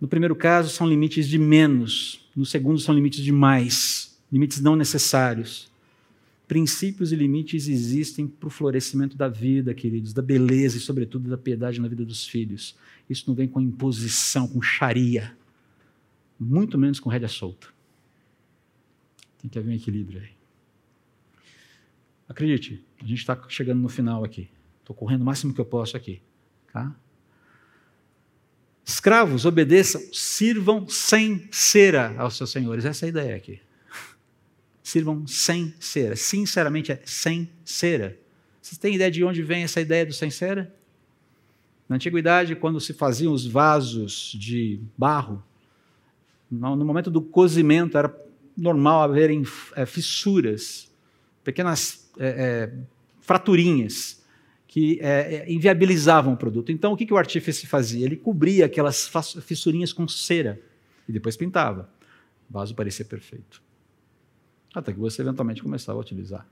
No 0.00 0.08
primeiro 0.08 0.34
caso, 0.34 0.70
são 0.70 0.88
limites 0.88 1.28
de 1.28 1.38
menos, 1.38 2.28
no 2.34 2.44
segundo, 2.44 2.80
são 2.80 2.94
limites 2.94 3.22
de 3.22 3.32
mais 3.32 4.15
limites 4.36 4.60
não 4.60 4.76
necessários. 4.76 5.72
Princípios 6.46 7.10
e 7.10 7.16
limites 7.16 7.68
existem 7.68 8.28
para 8.28 8.46
o 8.46 8.50
florescimento 8.50 9.16
da 9.16 9.28
vida, 9.28 9.72
queridos, 9.72 10.12
da 10.12 10.20
beleza 10.20 10.76
e, 10.76 10.80
sobretudo, 10.80 11.30
da 11.30 11.38
piedade 11.38 11.80
na 11.80 11.88
vida 11.88 12.04
dos 12.04 12.26
filhos. 12.26 12.76
Isso 13.08 13.24
não 13.26 13.34
vem 13.34 13.48
com 13.48 13.60
imposição, 13.62 14.46
com 14.46 14.60
charia, 14.60 15.34
muito 16.38 16.76
menos 16.76 17.00
com 17.00 17.08
rédea 17.08 17.28
solta. 17.28 17.68
Tem 19.40 19.48
que 19.48 19.58
haver 19.58 19.70
um 19.70 19.74
equilíbrio 19.74 20.20
aí. 20.20 20.28
Acredite, 22.28 22.84
a 23.02 23.06
gente 23.06 23.18
está 23.18 23.40
chegando 23.48 23.80
no 23.80 23.88
final 23.88 24.22
aqui. 24.22 24.50
Estou 24.80 24.94
correndo 24.94 25.22
o 25.22 25.24
máximo 25.24 25.54
que 25.54 25.60
eu 25.60 25.64
posso 25.64 25.96
aqui. 25.96 26.20
Tá? 26.72 26.94
Escravos, 28.84 29.46
obedeçam, 29.46 30.00
sirvam 30.12 30.86
sem 30.88 31.48
cera 31.50 32.14
aos 32.18 32.36
seus 32.36 32.50
senhores. 32.50 32.84
Essa 32.84 33.04
é 33.04 33.06
a 33.06 33.08
ideia 33.08 33.36
aqui. 33.36 33.65
Sirvam 34.86 35.26
sem 35.26 35.74
cera. 35.80 36.14
Sinceramente, 36.14 36.92
é 36.92 37.02
sem 37.04 37.50
cera. 37.64 38.16
Vocês 38.62 38.78
têm 38.78 38.94
ideia 38.94 39.10
de 39.10 39.24
onde 39.24 39.42
vem 39.42 39.64
essa 39.64 39.80
ideia 39.80 40.06
do 40.06 40.12
sem 40.12 40.30
cera? 40.30 40.72
Na 41.88 41.96
antiguidade, 41.96 42.54
quando 42.54 42.80
se 42.80 42.94
faziam 42.94 43.32
os 43.32 43.44
vasos 43.44 44.30
de 44.38 44.78
barro, 44.96 45.42
no 46.48 46.84
momento 46.84 47.10
do 47.10 47.20
cozimento 47.20 47.98
era 47.98 48.16
normal 48.56 49.02
haverem 49.02 49.42
é, 49.74 49.84
fissuras, 49.84 50.88
pequenas 51.42 52.08
é, 52.16 52.28
é, 52.28 52.72
fraturinhas 53.20 54.24
que 54.68 55.00
é, 55.02 55.46
é, 55.48 55.52
inviabilizavam 55.52 56.34
o 56.34 56.36
produto. 56.36 56.70
Então, 56.70 56.92
o 56.92 56.96
que, 56.96 57.06
que 57.06 57.12
o 57.12 57.16
artífice 57.16 57.66
fazia? 57.66 58.06
Ele 58.06 58.14
cobria 58.14 58.66
aquelas 58.66 59.10
fissurinhas 59.42 59.92
com 59.92 60.06
cera 60.06 60.60
e 61.08 61.12
depois 61.12 61.36
pintava. 61.36 61.90
O 62.48 62.52
vaso 62.52 62.72
parecia 62.72 63.04
perfeito. 63.04 63.65
Até 64.76 64.92
que 64.92 64.98
você 64.98 65.22
eventualmente 65.22 65.62
começava 65.62 65.98
a 65.98 66.02
utilizar. 66.02 66.46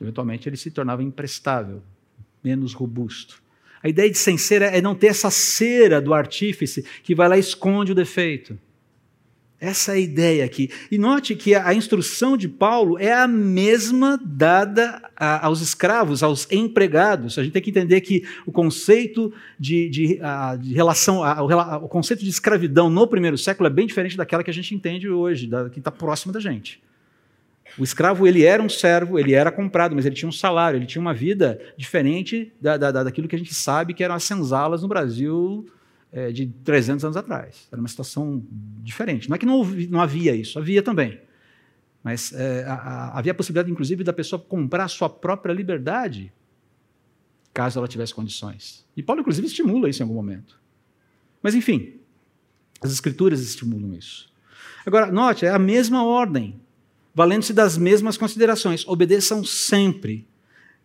Eventualmente 0.00 0.48
ele 0.48 0.56
se 0.56 0.68
tornava 0.68 1.00
imprestável, 1.00 1.80
menos 2.42 2.74
robusto. 2.74 3.40
A 3.80 3.88
ideia 3.88 4.10
de 4.10 4.18
sem 4.18 4.36
cera 4.36 4.66
é 4.66 4.82
não 4.82 4.96
ter 4.96 5.06
essa 5.06 5.30
cera 5.30 6.00
do 6.00 6.12
artífice 6.12 6.84
que 7.04 7.14
vai 7.14 7.28
lá 7.28 7.36
e 7.36 7.40
esconde 7.40 7.92
o 7.92 7.94
defeito. 7.94 8.58
Essa 9.60 9.92
é 9.92 9.94
a 9.94 9.98
ideia 9.98 10.44
aqui. 10.44 10.68
E 10.90 10.98
note 10.98 11.34
que 11.34 11.54
a 11.54 11.72
instrução 11.72 12.36
de 12.36 12.48
Paulo 12.48 12.98
é 12.98 13.12
a 13.12 13.26
mesma 13.26 14.20
dada 14.22 15.00
aos 15.16 15.60
escravos, 15.60 16.22
aos 16.22 16.46
empregados. 16.50 17.38
A 17.38 17.42
gente 17.42 17.52
tem 17.52 17.62
que 17.62 17.70
entender 17.70 18.00
que 18.00 18.24
o 18.44 18.52
conceito 18.52 19.32
de, 19.58 19.88
de, 19.88 20.20
de 20.60 20.74
relação, 20.74 21.22
o 21.82 21.88
conceito 21.88 22.22
de 22.22 22.28
escravidão 22.28 22.90
no 22.90 23.06
primeiro 23.06 23.38
século 23.38 23.66
é 23.66 23.70
bem 23.70 23.86
diferente 23.86 24.16
daquela 24.16 24.44
que 24.44 24.50
a 24.50 24.54
gente 24.54 24.74
entende 24.74 25.08
hoje, 25.08 25.46
da, 25.46 25.70
que 25.70 25.78
está 25.78 25.90
próxima 25.90 26.32
da 26.32 26.40
gente. 26.40 26.82
O 27.78 27.82
escravo 27.82 28.26
ele 28.26 28.44
era 28.44 28.62
um 28.62 28.68
servo, 28.68 29.18
ele 29.18 29.32
era 29.32 29.50
comprado, 29.50 29.96
mas 29.96 30.04
ele 30.04 30.14
tinha 30.14 30.28
um 30.28 30.32
salário, 30.32 30.78
ele 30.78 30.86
tinha 30.86 31.00
uma 31.00 31.14
vida 31.14 31.60
diferente 31.76 32.52
da, 32.60 32.76
da, 32.76 33.02
daquilo 33.02 33.26
que 33.26 33.34
a 33.34 33.38
gente 33.38 33.54
sabe 33.54 33.94
que 33.94 34.04
eram 34.04 34.14
as 34.14 34.24
senzalas 34.24 34.82
no 34.82 34.88
Brasil 34.88 35.66
é, 36.14 36.30
de 36.30 36.46
300 36.46 37.04
anos 37.04 37.16
atrás. 37.16 37.66
Era 37.72 37.80
uma 37.80 37.88
situação 37.88 38.40
diferente. 38.82 39.28
Não 39.28 39.34
é 39.34 39.38
que 39.38 39.44
não, 39.44 39.64
não 39.64 40.00
havia 40.00 40.34
isso, 40.34 40.60
havia 40.60 40.80
também. 40.80 41.20
Mas 42.04 42.32
é, 42.32 42.64
a, 42.64 42.74
a, 42.74 43.18
havia 43.18 43.32
a 43.32 43.34
possibilidade, 43.34 43.70
inclusive, 43.72 44.04
da 44.04 44.12
pessoa 44.12 44.40
comprar 44.40 44.84
a 44.84 44.88
sua 44.88 45.10
própria 45.10 45.52
liberdade, 45.52 46.32
caso 47.52 47.80
ela 47.80 47.88
tivesse 47.88 48.14
condições. 48.14 48.86
E 48.96 49.02
Paulo, 49.02 49.22
inclusive, 49.22 49.48
estimula 49.48 49.88
isso 49.88 50.02
em 50.02 50.04
algum 50.04 50.14
momento. 50.14 50.60
Mas, 51.42 51.56
enfim, 51.56 51.94
as 52.80 52.92
escrituras 52.92 53.40
estimulam 53.40 53.92
isso. 53.94 54.32
Agora, 54.86 55.10
note, 55.10 55.44
é 55.44 55.50
a 55.50 55.58
mesma 55.58 56.04
ordem, 56.04 56.60
valendo-se 57.12 57.52
das 57.52 57.76
mesmas 57.76 58.16
considerações. 58.16 58.86
Obedeçam 58.86 59.42
sempre. 59.42 60.28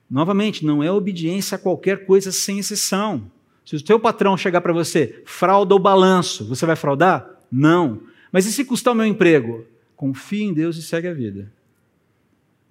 Novamente, 0.09 0.65
não 0.65 0.81
é 0.81 0.91
obediência 0.91 1.55
a 1.55 1.59
qualquer 1.59 2.07
coisa 2.07 2.31
sem 2.31 2.57
exceção. 2.57 3.29
Se 3.69 3.75
o 3.75 3.83
teu 3.83 3.99
patrão 3.99 4.35
chegar 4.35 4.61
para 4.61 4.73
você, 4.73 5.21
frauda 5.27 5.75
o 5.75 5.79
balanço, 5.79 6.43
você 6.43 6.65
vai 6.65 6.75
fraudar? 6.75 7.39
Não. 7.51 8.01
Mas 8.31 8.47
e 8.47 8.51
se 8.51 8.65
custar 8.65 8.95
o 8.95 8.97
meu 8.97 9.05
emprego? 9.05 9.63
Confie 9.95 10.41
em 10.41 10.51
Deus 10.51 10.75
e 10.77 10.81
segue 10.81 11.07
a 11.07 11.13
vida. 11.13 11.53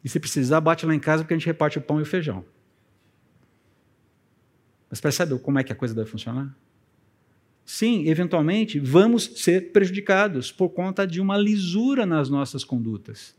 E 0.03 0.09
se 0.09 0.19
precisar, 0.19 0.61
bate 0.61 0.85
lá 0.85 0.93
em 0.93 0.99
casa 0.99 1.23
porque 1.23 1.35
a 1.35 1.39
gente 1.39 1.47
reparte 1.47 1.79
o 1.79 1.81
pão 1.81 2.01
e 2.01 2.03
o 2.03 2.05
feijão. 2.05 2.45
Mas 4.91 5.01
percebe 5.01 5.39
como 5.39 5.61
é 5.61 5.63
que 5.63 5.73
a 5.73 5.77
coisa 5.77 5.95
deve 5.95 6.11
funcionar? 6.11 6.53
Sim, 7.65 8.09
eventualmente 8.09 8.81
vamos 8.81 9.23
ser 9.37 9.71
prejudicados 9.71 10.51
por 10.51 10.71
conta 10.71 11.07
de 11.07 11.21
uma 11.21 11.39
lisura 11.39 12.05
nas 12.07 12.29
nossas 12.29 12.65
condutas. 12.65 13.37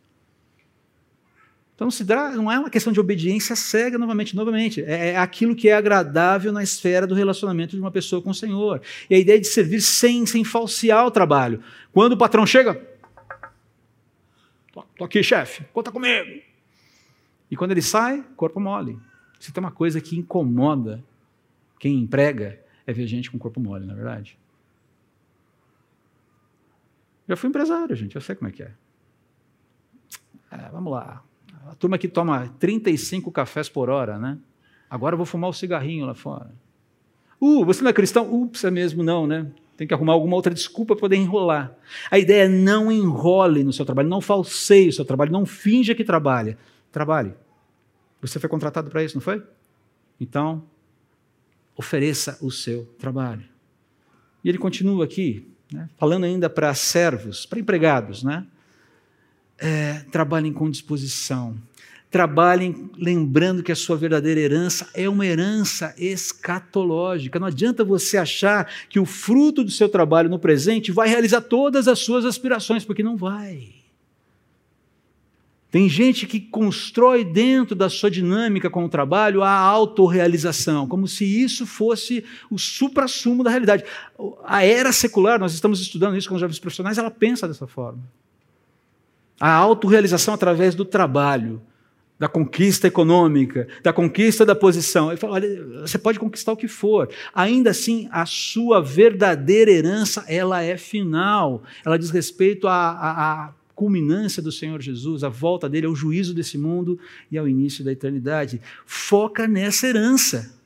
Então 1.79 1.89
se 1.89 2.03
dá, 2.03 2.31
não 2.31 2.51
é 2.51 2.59
uma 2.59 2.69
questão 2.69 2.91
de 2.91 2.99
obediência 2.99 3.55
cega 3.55 3.97
novamente, 3.97 4.35
novamente, 4.35 4.83
é, 4.83 5.11
é 5.11 5.17
aquilo 5.17 5.55
que 5.55 5.69
é 5.69 5.73
agradável 5.73 6.51
na 6.51 6.61
esfera 6.61 7.07
do 7.07 7.15
relacionamento 7.15 7.73
de 7.73 7.81
uma 7.81 7.89
pessoa 7.89 8.21
com 8.21 8.31
o 8.31 8.33
Senhor. 8.33 8.81
E 9.09 9.15
a 9.15 9.17
ideia 9.17 9.39
de 9.39 9.47
servir 9.47 9.79
sem, 9.79 10.25
sem 10.25 10.43
falsear 10.43 11.05
o 11.05 11.09
trabalho. 11.09 11.63
Quando 11.93 12.11
o 12.11 12.17
patrão 12.17 12.45
chega, 12.45 12.85
tô 14.97 15.05
aqui, 15.05 15.23
chefe, 15.23 15.63
conta 15.71 15.89
comigo. 15.89 16.41
E 17.49 17.55
quando 17.55 17.71
ele 17.71 17.81
sai, 17.81 18.25
corpo 18.35 18.59
mole. 18.59 18.99
Se 19.39 19.53
tem 19.53 19.63
uma 19.63 19.71
coisa 19.71 20.01
que 20.01 20.17
incomoda 20.17 21.01
quem 21.79 21.95
emprega, 21.95 22.59
é 22.85 22.91
ver 22.91 23.07
gente 23.07 23.31
com 23.31 23.39
corpo 23.39 23.61
mole, 23.61 23.85
na 23.85 23.93
é 23.93 23.95
verdade. 23.95 24.37
Eu 27.25 27.37
fui 27.37 27.47
empresário, 27.47 27.95
gente, 27.95 28.15
eu 28.15 28.21
sei 28.21 28.35
como 28.35 28.49
é 28.49 28.51
que 28.51 28.63
é. 28.63 28.73
é 30.51 30.69
vamos 30.73 30.91
lá, 30.91 31.23
a 31.67 31.75
turma 31.75 31.97
que 31.97 32.07
toma 32.07 32.53
35 32.59 33.31
cafés 33.31 33.69
por 33.69 33.89
hora, 33.89 34.17
né? 34.17 34.37
Agora 34.89 35.13
eu 35.13 35.17
vou 35.17 35.25
fumar 35.25 35.49
o 35.49 35.53
cigarrinho 35.53 36.05
lá 36.05 36.13
fora. 36.13 36.51
Uh, 37.39 37.63
você 37.63 37.81
não 37.81 37.89
é 37.89 37.93
cristão? 37.93 38.33
Ups, 38.33 38.63
é 38.63 38.71
mesmo 38.71 39.03
não, 39.03 39.27
né? 39.27 39.49
Tem 39.77 39.87
que 39.87 39.93
arrumar 39.93 40.13
alguma 40.13 40.35
outra 40.35 40.53
desculpa 40.53 40.93
para 40.93 41.01
poder 41.01 41.15
enrolar. 41.15 41.73
A 42.11 42.19
ideia 42.19 42.43
é 42.43 42.49
não 42.49 42.91
enrole 42.91 43.63
no 43.63 43.71
seu 43.71 43.85
trabalho, 43.85 44.09
não 44.09 44.19
falseie 44.19 44.89
o 44.89 44.93
seu 44.93 45.05
trabalho, 45.05 45.31
não 45.31 45.45
finja 45.45 45.95
que 45.95 46.03
trabalha. 46.03 46.57
Trabalhe. 46.91 47.33
Você 48.21 48.39
foi 48.39 48.49
contratado 48.49 48.89
para 48.89 49.03
isso, 49.03 49.15
não 49.15 49.21
foi? 49.21 49.41
Então, 50.19 50.63
ofereça 51.77 52.37
o 52.41 52.51
seu 52.51 52.85
trabalho. 52.97 53.45
E 54.43 54.49
ele 54.49 54.57
continua 54.57 55.05
aqui, 55.05 55.47
né, 55.71 55.89
falando 55.97 56.25
ainda 56.25 56.49
para 56.49 56.73
servos, 56.73 57.45
para 57.45 57.59
empregados, 57.59 58.21
né? 58.21 58.45
É, 59.59 60.05
trabalhem 60.11 60.53
com 60.53 60.69
disposição. 60.69 61.55
Trabalhem 62.09 62.89
lembrando 62.97 63.61
que 63.61 63.71
a 63.71 63.75
sua 63.75 63.95
verdadeira 63.95 64.39
herança 64.39 64.89
é 64.95 65.07
uma 65.07 65.27
herança 65.27 65.93
escatológica. 65.95 67.39
Não 67.39 67.45
adianta 67.45 67.83
você 67.83 68.17
achar 68.17 68.67
que 68.89 68.99
o 68.99 69.05
fruto 69.05 69.63
do 69.63 69.69
seu 69.69 69.87
trabalho 69.87 70.27
no 70.27 70.39
presente 70.39 70.91
vai 70.91 71.07
realizar 71.07 71.41
todas 71.41 71.87
as 71.87 71.99
suas 71.99 72.25
aspirações, 72.25 72.83
porque 72.83 73.03
não 73.03 73.15
vai. 73.15 73.75
Tem 75.69 75.87
gente 75.87 76.25
que 76.25 76.39
constrói 76.39 77.23
dentro 77.23 77.75
da 77.75 77.89
sua 77.89 78.09
dinâmica 78.09 78.71
com 78.71 78.83
o 78.85 78.89
trabalho 78.89 79.43
a 79.43 79.51
autorrealização, 79.51 80.87
como 80.87 81.07
se 81.07 81.23
isso 81.25 81.63
fosse 81.67 82.25
o 82.49 82.57
supra-sumo 82.57 83.43
da 83.43 83.51
realidade. 83.51 83.83
A 84.45 84.65
era 84.65 84.91
secular, 84.91 85.39
nós 85.39 85.53
estamos 85.53 85.79
estudando 85.79 86.17
isso 86.17 86.27
com 86.27 86.33
os 86.33 86.41
jovens 86.41 86.57
profissionais, 86.57 86.97
ela 86.97 87.11
pensa 87.11 87.47
dessa 87.47 87.67
forma 87.67 88.01
a 89.39 89.51
autorrealização 89.51 90.33
através 90.33 90.75
do 90.75 90.83
trabalho, 90.83 91.61
da 92.19 92.27
conquista 92.27 92.87
econômica, 92.87 93.67
da 93.81 93.93
conquista 93.93 94.45
da 94.45 94.53
posição. 94.53 95.09
Ele 95.09 95.17
fala, 95.17 95.35
olha, 95.35 95.65
você 95.81 95.97
pode 95.97 96.19
conquistar 96.19 96.51
o 96.51 96.57
que 96.57 96.67
for. 96.67 97.09
Ainda 97.33 97.69
assim, 97.69 98.09
a 98.11 98.25
sua 98.25 98.81
verdadeira 98.81 99.71
herança, 99.71 100.25
ela 100.27 100.61
é 100.61 100.75
final. 100.75 101.63
Ela 101.85 101.97
diz 101.97 102.09
respeito 102.09 102.67
à, 102.67 102.73
à, 102.73 103.45
à 103.45 103.53
culminância 103.73 104.43
do 104.43 104.51
Senhor 104.51 104.81
Jesus, 104.81 105.23
a 105.23 105.29
volta 105.29 105.69
dele 105.69 105.85
ao 105.87 105.95
juízo 105.95 106.33
desse 106.33 106.57
mundo 106.57 106.99
e 107.31 107.37
ao 107.37 107.47
início 107.47 107.85
da 107.85 107.93
eternidade. 107.93 108.59
Foca 108.85 109.47
nessa 109.47 109.87
herança. 109.87 110.58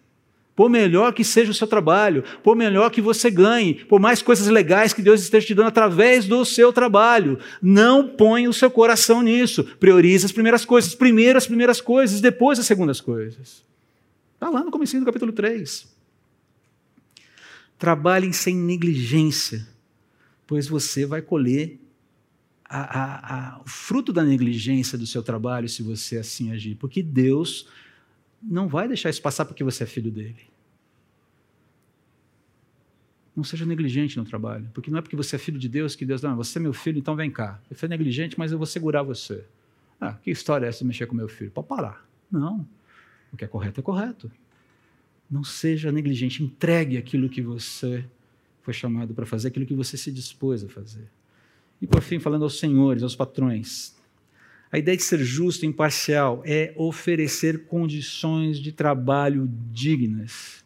Por 0.55 0.69
melhor 0.69 1.13
que 1.13 1.23
seja 1.23 1.49
o 1.49 1.53
seu 1.53 1.65
trabalho, 1.65 2.23
por 2.43 2.55
melhor 2.55 2.91
que 2.91 3.01
você 3.01 3.31
ganhe, 3.31 3.73
por 3.73 3.99
mais 3.99 4.21
coisas 4.21 4.47
legais 4.47 4.93
que 4.93 5.01
Deus 5.01 5.21
esteja 5.21 5.47
te 5.47 5.55
dando 5.55 5.69
através 5.69 6.27
do 6.27 6.45
seu 6.45 6.71
trabalho, 6.71 7.39
não 7.59 8.07
põe 8.07 8.47
o 8.47 8.53
seu 8.53 8.69
coração 8.69 9.23
nisso. 9.23 9.63
Priorize 9.79 10.25
as 10.25 10.31
primeiras 10.31 10.63
coisas. 10.63 10.93
Primeiro 10.93 11.37
as 11.37 11.47
primeiras 11.47 11.81
coisas, 11.81 12.21
depois 12.21 12.59
as 12.59 12.67
segundas 12.67 13.01
coisas. 13.01 13.63
Está 14.35 14.49
lá 14.49 14.63
no 14.63 14.69
começo 14.69 14.99
do 14.99 15.05
capítulo 15.05 15.31
3. 15.31 15.91
Trabalhem 17.79 18.31
sem 18.31 18.55
negligência, 18.55 19.67
pois 20.45 20.67
você 20.67 21.05
vai 21.05 21.21
colher 21.21 21.79
a, 22.63 22.79
a, 22.79 23.55
a, 23.55 23.61
o 23.61 23.67
fruto 23.67 24.13
da 24.13 24.23
negligência 24.23 24.97
do 24.97 25.07
seu 25.07 25.23
trabalho 25.23 25.67
se 25.67 25.81
você 25.81 26.17
assim 26.17 26.51
agir. 26.51 26.75
Porque 26.75 27.01
Deus 27.01 27.67
não 28.43 28.67
vai 28.67 28.87
deixar 28.87 29.09
isso 29.09 29.21
passar 29.21 29.45
porque 29.45 29.63
você 29.63 29.83
é 29.83 29.87
filho 29.87 30.11
dele. 30.11 30.51
Não 33.35 33.43
seja 33.43 33.65
negligente 33.65 34.17
no 34.17 34.25
trabalho, 34.25 34.69
porque 34.73 34.91
não 34.91 34.99
é 34.99 35.01
porque 35.01 35.15
você 35.15 35.35
é 35.37 35.39
filho 35.39 35.57
de 35.57 35.67
Deus 35.67 35.95
que 35.95 36.05
Deus, 36.05 36.21
não, 36.21 36.35
você 36.35 36.59
é 36.59 36.61
meu 36.61 36.73
filho, 36.73 36.99
então 36.99 37.15
vem 37.15 37.31
cá. 37.31 37.59
Eu 37.69 37.75
fui 37.75 37.87
negligente, 37.87 38.37
mas 38.37 38.51
eu 38.51 38.57
vou 38.57 38.67
segurar 38.67 39.01
você. 39.01 39.43
Ah, 39.99 40.13
que 40.13 40.29
história 40.29 40.65
é 40.65 40.69
essa 40.69 40.79
de 40.79 40.85
mexer 40.85 41.07
com 41.07 41.15
meu 41.15 41.27
filho? 41.27 41.49
Pode 41.49 41.67
parar. 41.67 42.05
Não. 42.31 42.67
O 43.31 43.37
que 43.37 43.45
é 43.45 43.47
correto 43.47 43.79
é 43.79 43.83
correto. 43.83 44.31
Não 45.31 45.43
seja 45.43 45.91
negligente, 45.91 46.43
entregue 46.43 46.97
aquilo 46.97 47.27
que 47.27 47.41
você 47.41 48.05
foi 48.61 48.73
chamado 48.73 49.13
para 49.13 49.25
fazer, 49.25 49.47
aquilo 49.47 49.65
que 49.65 49.73
você 49.73 49.97
se 49.97 50.11
dispôs 50.11 50.63
a 50.63 50.69
fazer. 50.69 51.09
E 51.81 51.87
por 51.87 52.01
fim, 52.01 52.19
falando 52.19 52.43
aos 52.43 52.59
senhores, 52.59 53.01
aos 53.01 53.15
patrões, 53.15 53.95
a 54.73 54.79
ideia 54.79 54.97
de 54.97 55.03
ser 55.03 55.19
justo 55.19 55.63
e 55.63 55.67
imparcial 55.67 56.41
é 56.43 56.73
oferecer 56.75 57.67
condições 57.67 58.59
de 58.59 58.71
trabalho 58.71 59.47
dignas. 59.71 60.63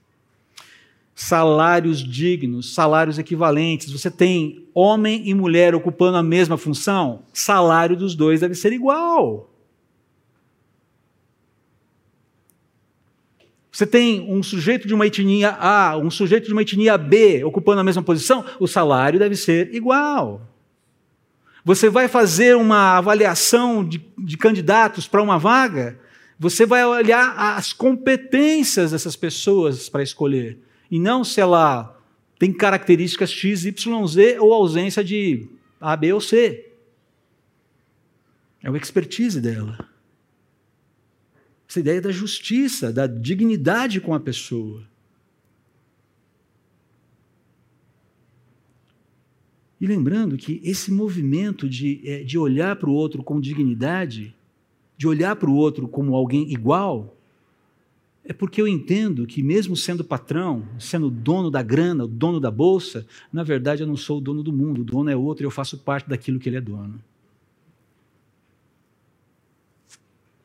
salários 1.14 2.02
dignos, 2.02 2.74
salários 2.74 3.18
equivalentes. 3.20 3.92
Você 3.92 4.10
tem 4.10 4.66
homem 4.74 5.28
e 5.28 5.34
mulher 5.34 5.76
ocupando 5.76 6.16
a 6.16 6.24
mesma 6.24 6.58
função, 6.58 7.24
salário 7.34 7.98
dos 7.98 8.16
dois 8.16 8.40
deve 8.40 8.56
ser 8.56 8.72
igual. 8.72 9.52
Você 13.70 13.86
tem 13.86 14.22
um 14.22 14.42
sujeito 14.42 14.88
de 14.88 14.94
uma 14.94 15.06
etnia 15.06 15.50
A, 15.60 15.98
um 15.98 16.10
sujeito 16.10 16.46
de 16.46 16.54
uma 16.54 16.62
etnia 16.62 16.98
B 16.98 17.44
ocupando 17.44 17.82
a 17.82 17.84
mesma 17.84 18.04
posição, 18.04 18.46
o 18.58 18.68
salário 18.68 19.20
deve 19.20 19.36
ser 19.36 19.74
igual. 19.74 20.42
Você 21.68 21.90
vai 21.90 22.08
fazer 22.08 22.56
uma 22.56 22.98
avaliação 22.98 23.84
de, 23.84 24.02
de 24.18 24.38
candidatos 24.38 25.06
para 25.06 25.22
uma 25.22 25.38
vaga, 25.38 26.00
você 26.40 26.66
vai 26.66 26.86
olhar 26.86 27.36
as 27.58 27.74
competências 27.74 28.92
dessas 28.92 29.18
pessoas 29.18 29.90
para 29.90 30.02
escolher 30.02 30.58
e 30.90 30.98
não 30.98 31.26
se 31.26 31.42
ela 31.42 31.94
tem 32.40 32.54
características 32.54 33.30
X, 33.30 33.66
Y, 33.66 34.08
Z 34.08 34.40
ou 34.40 34.54
ausência 34.54 35.04
de 35.04 35.50
A, 35.82 35.94
B 35.98 36.14
ou 36.14 36.22
C. 36.22 36.72
É 38.64 38.72
o 38.72 38.78
expertise 38.78 39.42
dela. 39.42 39.78
Essa 41.68 41.82
ideia 41.82 42.00
da 42.00 42.14
justiça, 42.14 42.94
da 42.94 43.08
dignidade 43.08 44.00
com 44.00 44.14
a 44.14 44.22
pessoa. 44.22 44.88
E 49.80 49.86
lembrando 49.86 50.38
que 50.38 50.60
esse 50.64 50.92
movimento 50.92 51.70
de, 51.70 52.02
é, 52.04 52.24
de 52.24 52.38
olhar 52.38 52.76
para 52.76 52.90
o 52.90 52.94
outro 52.94 53.22
com 53.24 53.40
dignidade, 53.40 54.36
de 54.98 55.08
olhar 55.08 55.36
para 55.36 55.50
o 55.50 55.54
outro 55.54 55.88
como 55.88 56.16
alguém 56.16 56.52
igual, 56.52 57.16
é 58.26 58.34
porque 58.34 58.62
eu 58.62 58.68
entendo 58.68 59.26
que, 59.26 59.42
mesmo 59.42 59.76
sendo 59.78 60.04
patrão, 60.04 60.68
sendo 60.78 61.10
dono 61.10 61.50
da 61.50 61.62
grana, 61.62 62.06
dono 62.06 62.40
da 62.40 62.52
bolsa, 62.52 63.08
na 63.32 63.42
verdade 63.44 63.84
eu 63.84 63.88
não 63.88 63.96
sou 63.96 64.18
o 64.18 64.22
dono 64.22 64.44
do 64.44 64.52
mundo, 64.52 64.82
o 64.82 64.84
dono 64.84 65.10
é 65.10 65.16
outro 65.16 65.44
e 65.44 65.46
eu 65.46 65.52
faço 65.52 65.78
parte 65.78 66.10
daquilo 66.10 66.40
que 66.40 66.50
ele 66.50 66.58
é 66.58 66.62
dono. 66.62 67.02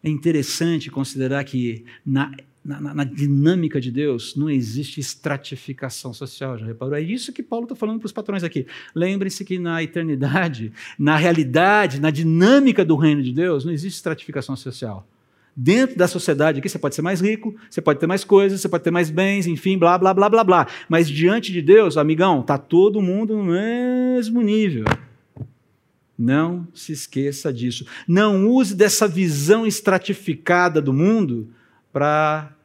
É 0.04 0.08
interessante 0.08 0.90
considerar 0.90 1.42
que 1.44 1.84
na, 2.04 2.32
na, 2.64 2.94
na, 2.94 3.04
dinâmica 3.04 3.80
de 3.80 3.90
Deus 3.90 4.36
não 4.36 4.48
existe 4.48 5.00
estratificação 5.00 6.14
social, 6.14 6.56
já 6.56 6.64
reparou? 6.64 6.94
É 6.94 7.00
isso 7.00 7.32
que 7.32 7.42
Paulo 7.42 7.64
está 7.64 7.74
falando 7.74 7.98
para 7.98 8.06
os 8.06 8.12
patrões 8.12 8.44
aqui. 8.44 8.66
Lembre-se 8.94 9.44
que 9.44 9.58
na 9.58 9.82
eternidade, 9.82 10.72
na 10.98 11.16
realidade, 11.16 12.00
na 12.00 12.10
dinâmica 12.10 12.84
do 12.84 12.94
reino 12.94 13.22
de 13.22 13.32
Deus, 13.32 13.64
não 13.64 13.72
existe 13.72 13.96
estratificação 13.96 14.54
social. 14.54 15.06
Dentro 15.54 15.98
da 15.98 16.08
sociedade 16.08 16.60
aqui, 16.60 16.68
você 16.68 16.78
pode 16.78 16.94
ser 16.94 17.02
mais 17.02 17.20
rico, 17.20 17.54
você 17.68 17.82
pode 17.82 17.98
ter 17.98 18.06
mais 18.06 18.24
coisas, 18.24 18.60
você 18.60 18.68
pode 18.68 18.84
ter 18.84 18.90
mais 18.90 19.10
bens, 19.10 19.46
enfim, 19.46 19.76
blá, 19.76 19.98
blá, 19.98 20.14
blá, 20.14 20.30
blá, 20.30 20.44
blá. 20.44 20.66
Mas 20.88 21.08
diante 21.08 21.52
de 21.52 21.60
Deus, 21.60 21.96
amigão, 21.96 22.40
está 22.40 22.56
todo 22.56 23.02
mundo 23.02 23.36
no 23.36 23.44
mesmo 23.44 24.40
nível. 24.40 24.84
Não 26.16 26.66
se 26.72 26.92
esqueça 26.92 27.52
disso. 27.52 27.84
Não 28.06 28.46
use 28.46 28.74
dessa 28.74 29.08
visão 29.08 29.66
estratificada 29.66 30.80
do 30.80 30.92
mundo 30.92 31.50
para 31.92 32.56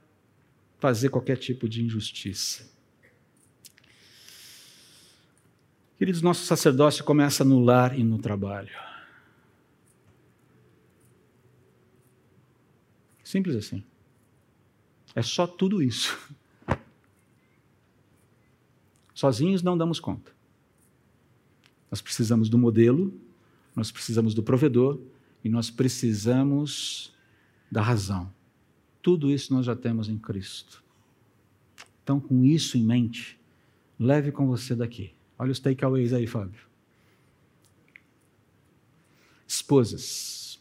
fazer 0.80 1.10
qualquer 1.10 1.38
tipo 1.38 1.68
de 1.68 1.84
injustiça. 1.84 2.70
Queridos, 5.98 6.22
nosso 6.22 6.46
sacerdócio 6.46 7.04
começa 7.04 7.44
no 7.44 7.60
lar 7.60 7.98
e 7.98 8.04
no 8.04 8.20
trabalho. 8.20 8.70
Simples 13.24 13.56
assim. 13.56 13.84
É 15.16 15.22
só 15.22 15.48
tudo 15.48 15.82
isso. 15.82 16.18
Sozinhos 19.14 19.64
não 19.64 19.76
damos 19.76 20.00
conta. 20.00 20.32
Nós 21.90 22.02
precisamos 22.02 22.50
do 22.50 22.58
modelo, 22.58 23.12
nós 23.76 23.92
precisamos 23.92 24.36
do 24.36 24.44
provedor 24.44 25.00
e 25.44 25.50
nós 25.50 25.72
precisamos 25.72 27.12
da 27.72 27.82
razão. 27.82 28.32
Tudo 29.08 29.32
isso 29.32 29.54
nós 29.54 29.66
já 29.66 29.74
temos 29.74 30.10
em 30.10 30.18
Cristo. 30.18 30.84
Então, 32.04 32.20
com 32.20 32.44
isso 32.44 32.78
em 32.78 32.84
mente, 32.84 33.40
leve 33.98 34.34
com 34.34 34.46
você 34.46 34.76
daqui. 34.76 35.14
Olha 35.40 35.50
os 35.50 35.62
takeaways 35.62 36.12
aí, 36.12 36.28
Fábio. 36.28 36.60
Esposas, 39.48 40.60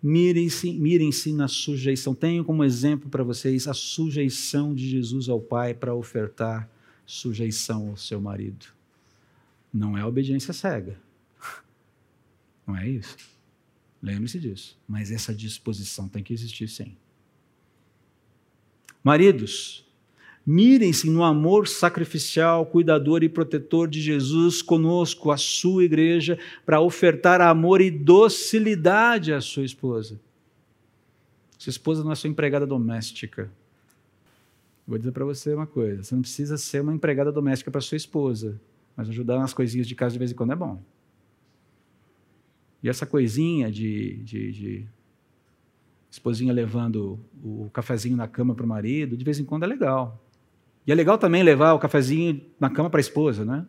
Mirem-se 0.00 0.72
mirem 0.72 1.10
na 1.34 1.48
sujeição. 1.48 2.14
Tenho 2.14 2.44
como 2.44 2.62
exemplo 2.62 3.10
para 3.10 3.24
vocês 3.24 3.66
a 3.66 3.74
sujeição 3.74 4.72
de 4.72 4.88
Jesus 4.88 5.28
ao 5.28 5.40
Pai 5.40 5.74
para 5.74 5.92
ofertar 5.92 6.70
sujeição 7.04 7.88
ao 7.88 7.96
seu 7.96 8.20
marido. 8.20 8.66
Não 9.74 9.98
é 9.98 10.04
obediência 10.04 10.52
cega. 10.52 10.96
Não 12.64 12.76
é 12.76 12.88
isso. 12.88 13.16
Lembre-se 14.00 14.38
disso. 14.38 14.78
Mas 14.86 15.10
essa 15.10 15.34
disposição 15.34 16.08
tem 16.08 16.22
que 16.22 16.32
existir 16.32 16.68
sim. 16.68 16.96
Maridos, 19.02 19.86
mirem-se 20.44 21.08
no 21.08 21.22
amor 21.22 21.68
sacrificial, 21.68 22.66
cuidador 22.66 23.22
e 23.22 23.28
protetor 23.28 23.88
de 23.88 24.00
Jesus 24.00 24.62
conosco, 24.62 25.30
a 25.30 25.36
sua 25.36 25.84
igreja, 25.84 26.38
para 26.64 26.80
ofertar 26.80 27.40
amor 27.40 27.80
e 27.80 27.90
docilidade 27.90 29.32
à 29.32 29.40
sua 29.40 29.64
esposa. 29.64 30.20
Sua 31.58 31.70
esposa 31.70 32.04
não 32.04 32.12
é 32.12 32.14
sua 32.14 32.30
empregada 32.30 32.66
doméstica. 32.66 33.50
Vou 34.86 34.96
dizer 34.96 35.12
para 35.12 35.24
você 35.24 35.52
uma 35.52 35.66
coisa: 35.66 36.02
você 36.02 36.14
não 36.14 36.22
precisa 36.22 36.56
ser 36.56 36.80
uma 36.80 36.94
empregada 36.94 37.30
doméstica 37.30 37.70
para 37.70 37.80
sua 37.80 37.96
esposa, 37.96 38.58
mas 38.96 39.08
ajudar 39.08 39.38
nas 39.38 39.52
coisinhas 39.52 39.86
de 39.86 39.94
casa 39.94 40.14
de 40.14 40.18
vez 40.18 40.30
em 40.30 40.34
quando 40.34 40.52
é 40.52 40.56
bom. 40.56 40.80
E 42.82 42.88
essa 42.88 43.04
coisinha 43.04 43.70
de, 43.70 44.16
de, 44.18 44.52
de 44.52 44.86
esposinha 46.10 46.52
levando 46.52 47.18
o 47.42 47.70
cafezinho 47.72 48.16
na 48.16 48.26
cama 48.26 48.54
para 48.54 48.64
o 48.64 48.68
marido, 48.68 49.16
de 49.16 49.24
vez 49.24 49.38
em 49.38 49.44
quando 49.44 49.64
é 49.64 49.66
legal. 49.66 50.22
E 50.86 50.92
é 50.92 50.94
legal 50.94 51.18
também 51.18 51.42
levar 51.42 51.74
o 51.74 51.78
cafezinho 51.78 52.40
na 52.58 52.70
cama 52.70 52.88
para 52.88 52.98
a 52.98 53.02
esposa, 53.02 53.44
né? 53.44 53.66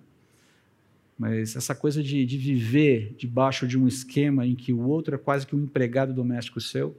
Mas 1.17 1.57
essa 1.57 1.75
coisa 1.75 2.01
de, 2.01 2.25
de 2.25 2.37
viver 2.37 3.13
debaixo 3.17 3.67
de 3.67 3.77
um 3.77 3.87
esquema 3.87 4.47
em 4.47 4.55
que 4.55 4.71
o 4.71 4.87
outro 4.87 5.15
é 5.15 5.17
quase 5.17 5.45
que 5.45 5.53
um 5.53 5.63
empregado 5.63 6.13
doméstico 6.13 6.61
seu, 6.61 6.95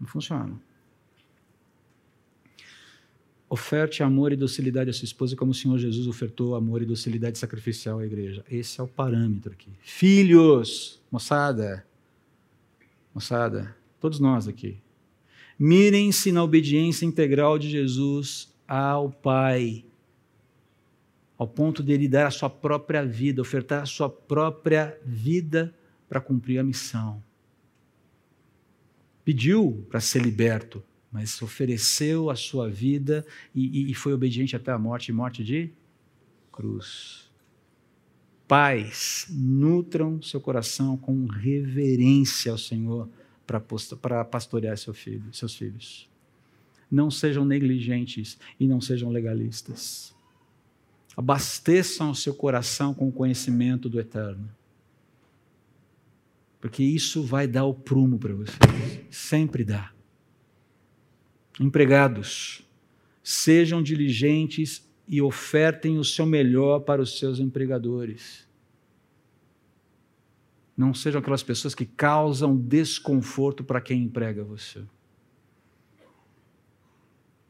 não 0.00 0.08
funciona. 0.08 0.52
Oferte 3.48 4.02
amor 4.02 4.32
e 4.32 4.36
docilidade 4.36 4.90
à 4.90 4.92
sua 4.92 5.04
esposa 5.04 5.36
como 5.36 5.52
o 5.52 5.54
Senhor 5.54 5.78
Jesus 5.78 6.08
ofertou 6.08 6.56
amor 6.56 6.82
e 6.82 6.84
docilidade 6.84 7.38
sacrificial 7.38 8.00
à 8.00 8.04
igreja. 8.04 8.44
Esse 8.50 8.80
é 8.80 8.82
o 8.82 8.88
parâmetro 8.88 9.52
aqui. 9.52 9.70
Filhos, 9.80 11.00
moçada, 11.12 11.86
moçada, 13.14 13.76
todos 14.00 14.18
nós 14.18 14.48
aqui. 14.48 14.78
Mirem-se 15.58 16.32
na 16.32 16.42
obediência 16.42 17.06
integral 17.06 17.58
de 17.58 17.70
Jesus 17.70 18.52
ao 18.66 19.10
Pai, 19.10 19.84
ao 21.38 21.46
ponto 21.46 21.82
de 21.82 21.92
ele 21.92 22.08
dar 22.08 22.26
a 22.26 22.30
sua 22.30 22.50
própria 22.50 23.04
vida, 23.04 23.40
ofertar 23.40 23.82
a 23.82 23.86
sua 23.86 24.08
própria 24.10 24.98
vida 25.04 25.72
para 26.08 26.20
cumprir 26.20 26.58
a 26.58 26.64
missão. 26.64 27.22
Pediu 29.24 29.86
para 29.88 30.00
ser 30.00 30.22
liberto, 30.22 30.82
mas 31.10 31.40
ofereceu 31.40 32.28
a 32.30 32.36
sua 32.36 32.68
vida 32.68 33.24
e, 33.54 33.90
e 33.90 33.94
foi 33.94 34.12
obediente 34.12 34.56
até 34.56 34.72
a 34.72 34.78
morte 34.78 35.12
morte 35.12 35.42
de 35.44 35.70
cruz. 36.52 37.23
Pais, 38.54 39.26
nutram 39.30 40.22
seu 40.22 40.40
coração 40.40 40.96
com 40.96 41.26
reverência 41.26 42.52
ao 42.52 42.56
Senhor 42.56 43.08
para 43.44 44.24
pastorear 44.24 44.78
seu 44.78 44.94
filho, 44.94 45.24
seus 45.34 45.56
filhos. 45.56 46.08
Não 46.88 47.10
sejam 47.10 47.44
negligentes 47.44 48.38
e 48.60 48.68
não 48.68 48.80
sejam 48.80 49.10
legalistas. 49.10 50.14
Abasteçam 51.16 52.12
o 52.12 52.14
seu 52.14 52.32
coração 52.32 52.94
com 52.94 53.08
o 53.08 53.12
conhecimento 53.12 53.88
do 53.88 53.98
eterno. 53.98 54.48
Porque 56.60 56.84
isso 56.84 57.24
vai 57.24 57.48
dar 57.48 57.64
o 57.64 57.74
prumo 57.74 58.20
para 58.20 58.34
vocês. 58.34 59.00
Sempre 59.10 59.64
dá. 59.64 59.92
Empregados, 61.58 62.62
sejam 63.20 63.82
diligentes 63.82 64.88
e 65.08 65.20
ofertem 65.20 65.98
o 65.98 66.04
seu 66.04 66.24
melhor 66.24 66.78
para 66.82 67.02
os 67.02 67.18
seus 67.18 67.40
empregadores. 67.40 68.43
Não 70.76 70.92
sejam 70.92 71.20
aquelas 71.20 71.42
pessoas 71.42 71.74
que 71.74 71.86
causam 71.86 72.56
desconforto 72.56 73.62
para 73.62 73.80
quem 73.80 74.02
emprega 74.02 74.42
você. 74.42 74.82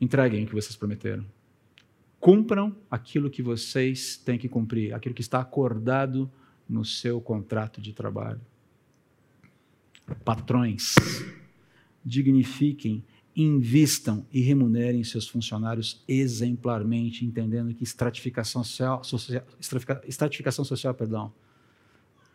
Entreguem 0.01 0.45
o 0.45 0.47
que 0.47 0.55
vocês 0.55 0.77
prometeram. 0.77 1.25
Cumpram 2.21 2.77
aquilo 2.91 3.31
que 3.31 3.43
vocês 3.43 4.17
têm 4.17 4.39
que 4.39 4.49
cumprir, 4.49 4.95
aquilo 4.95 5.15
que 5.15 5.23
está 5.23 5.41
acordado 5.41 6.31
no 6.69 6.85
seu 6.85 7.21
contrato 7.21 7.81
de 7.81 7.93
trabalho. 7.93 8.41
Patrões, 10.25 10.95
dignifiquem 12.05 13.05
invistam 13.37 14.25
e 14.33 14.41
remunerem 14.41 15.03
seus 15.03 15.27
funcionários 15.27 16.03
exemplarmente, 16.07 17.25
entendendo 17.25 17.75
que 17.75 17.83
estratificação 17.83 18.63
social, 18.63 19.03
social 19.03 19.45
estratificação 20.07 20.65
social, 20.65 20.95
perdão, 20.95 21.33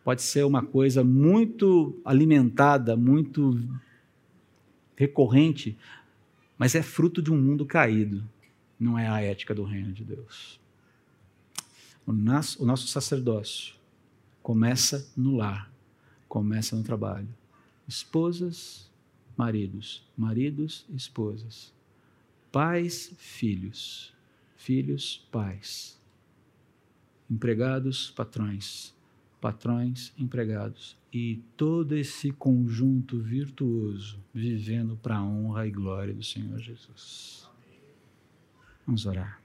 pode 0.04 0.22
ser 0.22 0.44
uma 0.44 0.62
coisa 0.62 1.04
muito 1.04 2.00
alimentada, 2.04 2.96
muito 2.96 3.58
recorrente, 4.96 5.76
mas 6.58 6.74
é 6.74 6.82
fruto 6.82 7.22
de 7.22 7.32
um 7.32 7.40
mundo 7.40 7.64
caído, 7.64 8.22
não 8.78 8.98
é 8.98 9.08
a 9.08 9.20
ética 9.20 9.54
do 9.54 9.64
reino 9.64 9.92
de 9.92 10.04
Deus. 10.04 10.60
O 12.06 12.12
nosso, 12.12 12.62
o 12.62 12.66
nosso 12.66 12.86
sacerdócio 12.88 13.74
começa 14.42 15.10
no 15.16 15.36
lar, 15.36 15.70
começa 16.28 16.74
no 16.74 16.82
trabalho. 16.82 17.28
Esposas, 17.86 18.90
maridos, 19.36 20.02
maridos, 20.16 20.86
esposas, 20.90 21.72
pais, 22.50 23.12
filhos, 23.16 24.12
filhos, 24.56 25.26
pais, 25.30 25.98
empregados, 27.30 28.10
patrões, 28.10 28.94
patrões, 29.40 30.12
empregados 30.18 30.96
e 31.12 31.42
todo 31.56 31.96
esse 31.96 32.30
conjunto 32.30 33.18
virtuoso 33.18 34.18
vivendo 34.32 34.96
para 34.96 35.16
a 35.16 35.24
honra 35.24 35.66
e 35.66 35.70
glória 35.70 36.14
do 36.14 36.22
Senhor 36.22 36.58
Jesus. 36.58 37.48
Vamos 38.86 39.06
orar. 39.06 39.40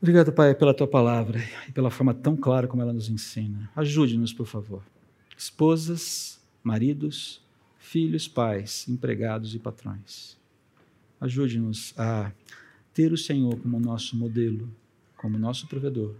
Obrigado, 0.00 0.32
Pai, 0.32 0.54
pela 0.54 0.74
tua 0.74 0.86
palavra 0.86 1.40
e 1.66 1.72
pela 1.72 1.90
forma 1.90 2.12
tão 2.12 2.36
clara 2.36 2.68
como 2.68 2.82
ela 2.82 2.92
nos 2.92 3.08
ensina. 3.08 3.70
Ajude-nos, 3.74 4.34
por 4.34 4.46
favor. 4.46 4.82
Esposas, 5.36 6.38
maridos, 6.62 7.40
filhos, 7.78 8.28
pais, 8.28 8.86
empregados 8.86 9.54
e 9.54 9.58
patrões. 9.58 10.36
Ajude-nos 11.18 11.94
a 11.96 12.32
ter 12.92 13.12
o 13.12 13.16
Senhor 13.16 13.58
como 13.58 13.80
nosso 13.80 14.14
modelo, 14.14 14.68
como 15.16 15.38
nosso 15.38 15.66
provedor, 15.66 16.14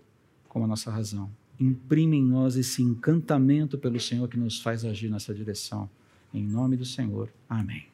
como 0.55 0.67
a 0.67 0.69
nossa 0.69 0.89
razão. 0.89 1.29
Imprime 1.59 2.17
em 2.17 2.25
nós 2.25 2.55
esse 2.55 2.81
encantamento 2.81 3.77
pelo 3.77 3.99
Senhor 3.99 4.29
que 4.29 4.39
nos 4.39 4.61
faz 4.61 4.85
agir 4.85 5.11
nessa 5.11 5.35
direção. 5.35 5.91
Em 6.33 6.47
nome 6.47 6.77
do 6.77 6.85
Senhor. 6.85 7.29
Amém. 7.49 7.94